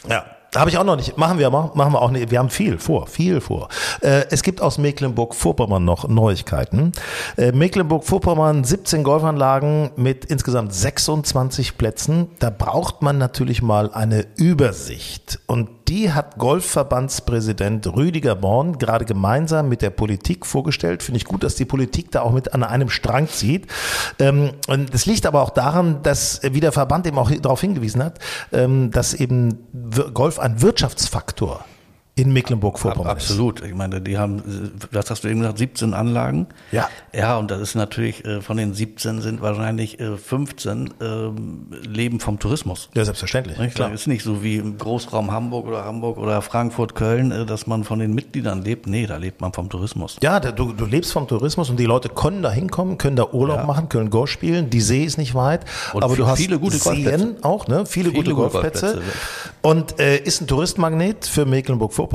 Ja. 0.08 0.24
Habe 0.56 0.70
ich 0.70 0.78
auch 0.78 0.84
noch 0.84 0.96
nicht. 0.96 1.18
Machen 1.18 1.38
wir 1.38 1.50
mal. 1.50 1.70
Machen 1.74 1.92
wir 1.92 2.00
auch 2.00 2.10
nicht. 2.10 2.30
Wir 2.30 2.38
haben 2.38 2.48
viel 2.48 2.78
vor. 2.78 3.06
Viel 3.06 3.40
vor. 3.40 3.68
Äh, 4.00 4.24
es 4.30 4.42
gibt 4.42 4.62
aus 4.62 4.78
Mecklenburg-Vorpommern 4.78 5.84
noch 5.84 6.08
Neuigkeiten. 6.08 6.92
Äh, 7.36 7.52
Mecklenburg-Vorpommern 7.52 8.64
17 8.64 9.04
Golfanlagen 9.04 9.90
mit 9.96 10.24
insgesamt 10.24 10.72
26 10.72 11.76
Plätzen. 11.76 12.28
Da 12.38 12.48
braucht 12.48 13.02
man 13.02 13.18
natürlich 13.18 13.60
mal 13.60 13.92
eine 13.92 14.26
Übersicht. 14.36 15.38
Und 15.46 15.77
die 15.88 16.12
hat 16.12 16.36
Golfverbandspräsident 16.38 17.86
Rüdiger 17.86 18.34
Born 18.34 18.78
gerade 18.78 19.04
gemeinsam 19.04 19.68
mit 19.68 19.80
der 19.80 19.90
Politik 19.90 20.44
vorgestellt. 20.44 21.02
Finde 21.02 21.16
ich 21.18 21.24
gut, 21.24 21.42
dass 21.42 21.54
die 21.54 21.64
Politik 21.64 22.10
da 22.10 22.22
auch 22.22 22.32
mit 22.32 22.52
an 22.52 22.62
einem 22.62 22.90
Strang 22.90 23.28
zieht. 23.28 23.66
Ähm, 24.18 24.50
und 24.68 24.92
das 24.92 25.06
liegt 25.06 25.24
aber 25.24 25.42
auch 25.42 25.50
daran, 25.50 26.02
dass, 26.02 26.42
äh, 26.44 26.50
wie 26.52 26.60
der 26.60 26.72
Verband 26.72 27.06
eben 27.06 27.18
auch 27.18 27.30
darauf 27.30 27.60
hingewiesen 27.60 28.02
hat, 28.02 28.18
ähm, 28.52 28.90
dass 28.90 29.14
eben 29.14 29.66
Golf 30.12 30.38
ein 30.38 30.60
Wirtschaftsfaktor 30.60 31.64
in 32.18 32.32
Mecklenburg-Vorpommern. 32.32 33.10
Absolut. 33.10 33.62
Ich 33.64 33.74
meine, 33.74 34.00
die 34.00 34.18
haben, 34.18 34.38
äh, 34.38 34.86
was 34.92 35.10
hast 35.10 35.24
du 35.24 35.28
eben 35.28 35.40
gesagt, 35.40 35.58
17 35.58 35.94
Anlagen. 35.94 36.46
Ja. 36.72 36.88
Ja, 37.14 37.36
und 37.38 37.50
das 37.50 37.60
ist 37.60 37.74
natürlich, 37.74 38.24
äh, 38.24 38.40
von 38.40 38.56
den 38.56 38.74
17 38.74 39.20
sind 39.20 39.40
wahrscheinlich 39.42 39.98
äh, 40.00 40.16
15 40.16 40.94
ähm, 41.00 41.66
leben 41.86 42.20
vom 42.20 42.38
Tourismus. 42.38 42.88
Ja, 42.94 43.04
selbstverständlich. 43.04 43.58
Nicht? 43.58 43.74
Klar. 43.76 43.90
Das 43.90 44.02
ist 44.02 44.06
nicht 44.06 44.22
so 44.24 44.42
wie 44.42 44.56
im 44.56 44.78
Großraum 44.78 45.30
Hamburg 45.32 45.66
oder 45.66 45.84
Hamburg 45.84 46.18
oder 46.18 46.42
Frankfurt, 46.42 46.94
Köln, 46.94 47.30
äh, 47.32 47.46
dass 47.46 47.66
man 47.66 47.84
von 47.84 47.98
den 47.98 48.14
Mitgliedern 48.14 48.62
lebt. 48.62 48.86
Nee, 48.86 49.06
da 49.06 49.16
lebt 49.16 49.40
man 49.40 49.52
vom 49.52 49.68
Tourismus. 49.68 50.16
Ja, 50.22 50.40
du, 50.40 50.72
du 50.72 50.84
lebst 50.84 51.12
vom 51.12 51.26
Tourismus 51.28 51.70
und 51.70 51.78
die 51.78 51.84
Leute 51.86 52.08
können 52.08 52.42
da 52.42 52.50
hinkommen, 52.50 52.98
können 52.98 53.16
da 53.16 53.26
Urlaub 53.32 53.58
Ja. 53.58 53.64
machen, 53.66 53.88
können 53.88 54.10
Golf 54.10 54.30
spielen. 54.30 54.70
Die 54.70 54.80
See 54.80 55.04
ist 55.04 55.18
nicht 55.18 55.34
weit, 55.34 55.64
Und 55.92 56.02
aber 56.02 56.16
du 56.16 56.26
hast 56.26 56.38
viele 56.38 56.58
gute 56.58 56.76
Seen 56.76 57.04
Golfplätze. 57.04 57.36
auch, 57.42 57.66
ne? 57.68 57.86
Viele, 57.86 58.10
gute 58.10 58.22
Viele 58.22 58.34
gute 58.34 58.50
Golfplätze. 58.50 58.86
Golfplätze. 58.86 59.18
Und 59.62 59.98
äh, 60.00 60.18
ist 60.18 60.40
ein 60.40 60.46
Touristmagnet 60.46 61.26
für 61.26 61.44
Mecklenburg-Vorpommern, 61.46 62.07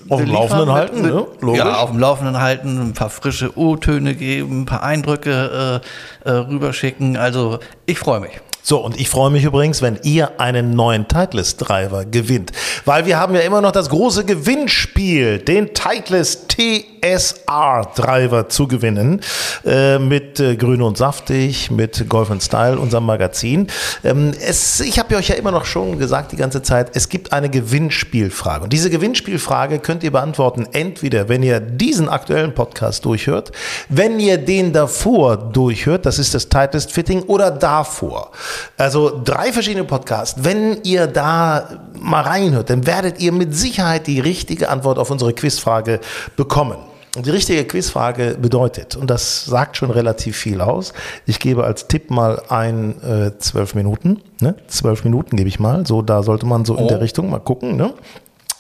Auf 0.09 0.21
dem 0.21 0.31
Laufenden 0.33 0.73
halten, 0.73 1.03
mit- 1.03 1.13
ne? 1.15 1.27
Logisch. 1.41 1.59
Ja, 1.59 1.77
auf 1.81 1.91
dem 1.91 1.99
Laufenden 2.01 2.41
halten, 2.41 2.81
ein 2.81 2.93
paar 2.95 3.11
frische 3.11 3.57
O-Töne 3.59 4.15
geben, 4.15 4.63
ein 4.63 4.67
paar 4.67 4.83
Eindrücke 4.83 5.81
äh, 6.25 6.29
äh, 6.29 6.33
rüberschicken. 6.33 7.17
Also 7.17 7.59
ich 7.87 7.99
freue 7.99 8.21
mich. 8.21 8.41
So, 8.63 8.79
und 8.79 8.99
ich 9.01 9.09
freue 9.09 9.31
mich 9.31 9.45
übrigens, 9.45 9.83
wenn 9.83 9.99
ihr 10.03 10.41
einen 10.41 10.75
neuen 10.75 11.09
Titleist-Driver 11.09 12.05
gewinnt. 12.05 12.53
Weil 12.85 13.07
wir 13.07 13.19
haben 13.19 13.35
ja 13.35 13.41
immer 13.41 13.61
noch 13.61 13.73
das 13.73 13.89
große 13.89 14.25
Gewinnspiel, 14.25 15.39
den 15.39 15.75
Titleist 15.75 16.51
TSR-Driver 16.51 18.49
zu 18.49 18.69
gewinnen. 18.69 19.21
Äh, 19.65 19.99
mit 19.99 20.41
äh, 20.41 20.57
Grün 20.57 20.83
und 20.83 20.97
Saftig, 20.97 21.71
mit 21.71 22.09
Golf 22.09 22.31
Style, 22.41 22.79
unserem 22.79 23.07
Magazin. 23.07 23.67
Ähm, 24.05 24.33
es, 24.41 24.81
ich 24.81 24.99
habe 24.99 25.17
euch 25.17 25.29
ja 25.29 25.35
immer 25.35 25.51
noch 25.51 25.65
schon 25.65 25.99
gesagt 25.99 26.33
die 26.33 26.37
ganze 26.37 26.63
Zeit, 26.63 26.91
es 26.95 27.09
gibt 27.09 27.33
eine 27.33 27.51
Gewinnspielfrage. 27.51 28.65
Und 28.65 28.73
diese 28.73 28.91
Gewinnspielfrage 28.91 29.79
könnt 29.79 30.03
ihr 30.03 30.13
beantworten, 30.13 30.67
entweder 30.73 31.29
wenn 31.29 31.43
ihr 31.43 31.61
diesen 31.61 32.09
aktuellen 32.09 32.55
Podcast 32.55 33.05
durchhört, 33.05 33.53
wenn 33.89 34.21
ihr 34.21 34.39
den 34.39 34.73
davor 34.73 35.37
durchhört, 35.37 36.07
das 36.07 36.19
ist 36.19 36.35
das 36.35 36.49
Titleist 36.49 36.93
Fitting, 36.93 37.23
oder 37.23 37.51
davor. 37.51 38.31
Also 38.77 39.21
drei 39.25 39.53
verschiedene 39.53 39.85
Podcasts. 39.85 40.43
Wenn 40.43 40.83
ihr 40.83 41.07
da 41.07 41.69
mal 41.99 42.23
reinhört, 42.23 42.71
dann 42.71 42.87
werdet 42.87 43.21
ihr 43.21 43.33
mit 43.33 43.55
Sicherheit 43.55 44.07
die 44.07 44.21
richtige 44.21 44.69
Antwort 44.69 44.99
auf 44.99 45.11
unsere 45.11 45.33
Quizfrage 45.33 46.01
bekommen. 46.37 46.79
die 47.17 47.31
richtige 47.31 47.65
Quizfrage 47.65 48.37
bedeutet, 48.41 48.97
und 48.97 49.11
das 49.11 49.45
sagt 49.45 49.77
schon 49.77 49.91
relativ 49.91 50.37
viel 50.37 50.61
aus, 50.61 50.93
ich 51.27 51.41
gebe 51.41 51.65
als 51.65 51.89
Tipp 51.89 52.11
mal 52.11 52.43
ein 52.49 53.03
äh, 53.03 53.37
zwölf 53.39 53.75
Minuten, 53.75 54.23
ne? 54.41 54.55
zwölf 54.69 55.05
Minuten 55.05 55.37
gebe 55.37 55.49
ich 55.49 55.59
mal, 55.59 55.87
so 55.87 56.03
da 56.03 56.23
sollte 56.23 56.47
man 56.47 56.65
so 56.65 56.77
in 56.77 56.87
der 56.87 57.01
Richtung 57.01 57.29
mal 57.31 57.41
gucken, 57.41 57.77
ne? 57.77 57.93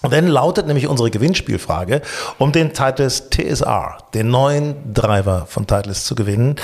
Und 0.03 0.13
dann 0.15 0.27
lautet 0.27 0.67
nämlich 0.67 0.87
unsere 0.87 1.11
Gewinnspielfrage, 1.11 2.01
um 2.39 2.53
den 2.53 2.73
Titles 2.73 3.29
TSR, 3.29 3.99
den 4.15 4.31
neuen 4.31 4.95
Driver 4.95 5.45
von 5.47 5.67
Titles 5.67 6.05
zu 6.05 6.15
gewinnen. 6.15 6.57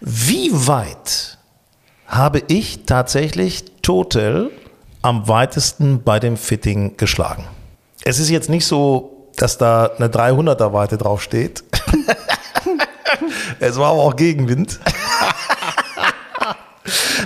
Wie 0.00 0.50
weit 0.52 1.37
habe 2.08 2.42
ich 2.48 2.86
tatsächlich 2.86 3.64
total 3.82 4.50
am 5.02 5.28
weitesten 5.28 6.02
bei 6.02 6.18
dem 6.18 6.36
Fitting 6.36 6.96
geschlagen? 6.96 7.44
Es 8.02 8.18
ist 8.18 8.30
jetzt 8.30 8.48
nicht 8.48 8.66
so, 8.66 9.28
dass 9.36 9.58
da 9.58 9.90
eine 9.98 10.08
300er 10.08 10.72
Weite 10.72 10.96
drauf 10.98 11.22
steht. 11.22 11.62
es 13.60 13.76
war 13.76 13.90
aber 13.92 14.00
auch 14.00 14.16
Gegenwind. 14.16 14.80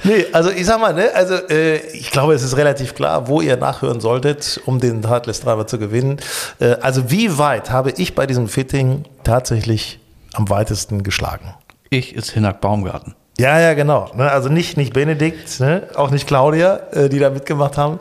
Nee, 0.04 0.26
also 0.32 0.50
ich 0.50 0.66
sag 0.66 0.80
mal, 0.80 0.92
ne, 0.92 1.10
also 1.14 1.34
äh, 1.34 1.76
ich 1.92 2.10
glaube, 2.10 2.34
es 2.34 2.42
ist 2.42 2.56
relativ 2.56 2.96
klar, 2.96 3.28
wo 3.28 3.40
ihr 3.40 3.56
nachhören 3.56 4.00
solltet, 4.00 4.60
um 4.66 4.80
den 4.80 5.06
Heartless 5.06 5.42
Driver 5.42 5.68
zu 5.68 5.78
gewinnen. 5.78 6.18
Äh, 6.58 6.76
also 6.80 7.12
wie 7.12 7.38
weit 7.38 7.70
habe 7.70 7.92
ich 7.92 8.16
bei 8.16 8.26
diesem 8.26 8.48
Fitting 8.48 9.04
tatsächlich 9.22 10.00
am 10.32 10.50
weitesten 10.50 11.04
geschlagen? 11.04 11.54
Ich 11.90 12.16
ist 12.16 12.32
Hinak 12.32 12.60
Baumgarten. 12.60 13.14
Ja, 13.42 13.58
ja, 13.58 13.74
genau. 13.74 14.08
Ne, 14.14 14.30
also 14.30 14.48
nicht, 14.48 14.76
nicht 14.76 14.92
Benedikt, 14.92 15.58
ne, 15.58 15.88
auch 15.96 16.10
nicht 16.10 16.28
Claudia, 16.28 16.76
äh, 16.92 17.08
die 17.08 17.18
da 17.18 17.30
mitgemacht 17.30 17.76
haben 17.76 17.98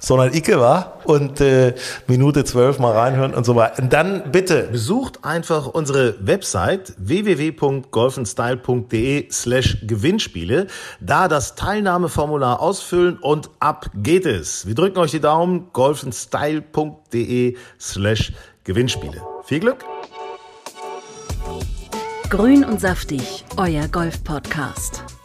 sondern 0.00 0.34
Icke 0.34 0.58
war 0.58 0.98
und 1.04 1.40
äh, 1.40 1.74
Minute 2.08 2.42
zwölf 2.42 2.80
mal 2.80 2.90
reinhören 2.90 3.34
und 3.34 3.46
so 3.46 3.54
weiter. 3.54 3.80
Und 3.80 3.92
dann 3.92 4.32
bitte 4.32 4.64
besucht 4.64 5.24
einfach 5.24 5.68
unsere 5.68 6.16
Website 6.26 6.94
www.golfenstyle.de 6.98 9.30
slash 9.30 9.78
Gewinnspiele, 9.86 10.66
da 11.00 11.28
das 11.28 11.54
Teilnahmeformular 11.54 12.60
ausfüllen 12.60 13.18
und 13.18 13.50
ab 13.60 13.90
geht 13.94 14.26
es. 14.26 14.66
Wir 14.66 14.74
drücken 14.74 14.98
euch 14.98 15.12
die 15.12 15.20
Daumen, 15.20 15.68
golfenstyle.de 15.72 17.56
slash 17.78 18.32
Gewinnspiele. 18.64 19.22
Viel 19.44 19.60
Glück! 19.60 19.84
Grün 22.32 22.64
und 22.64 22.80
saftig, 22.80 23.44
euer 23.58 23.88
Golf-Podcast. 23.88 25.21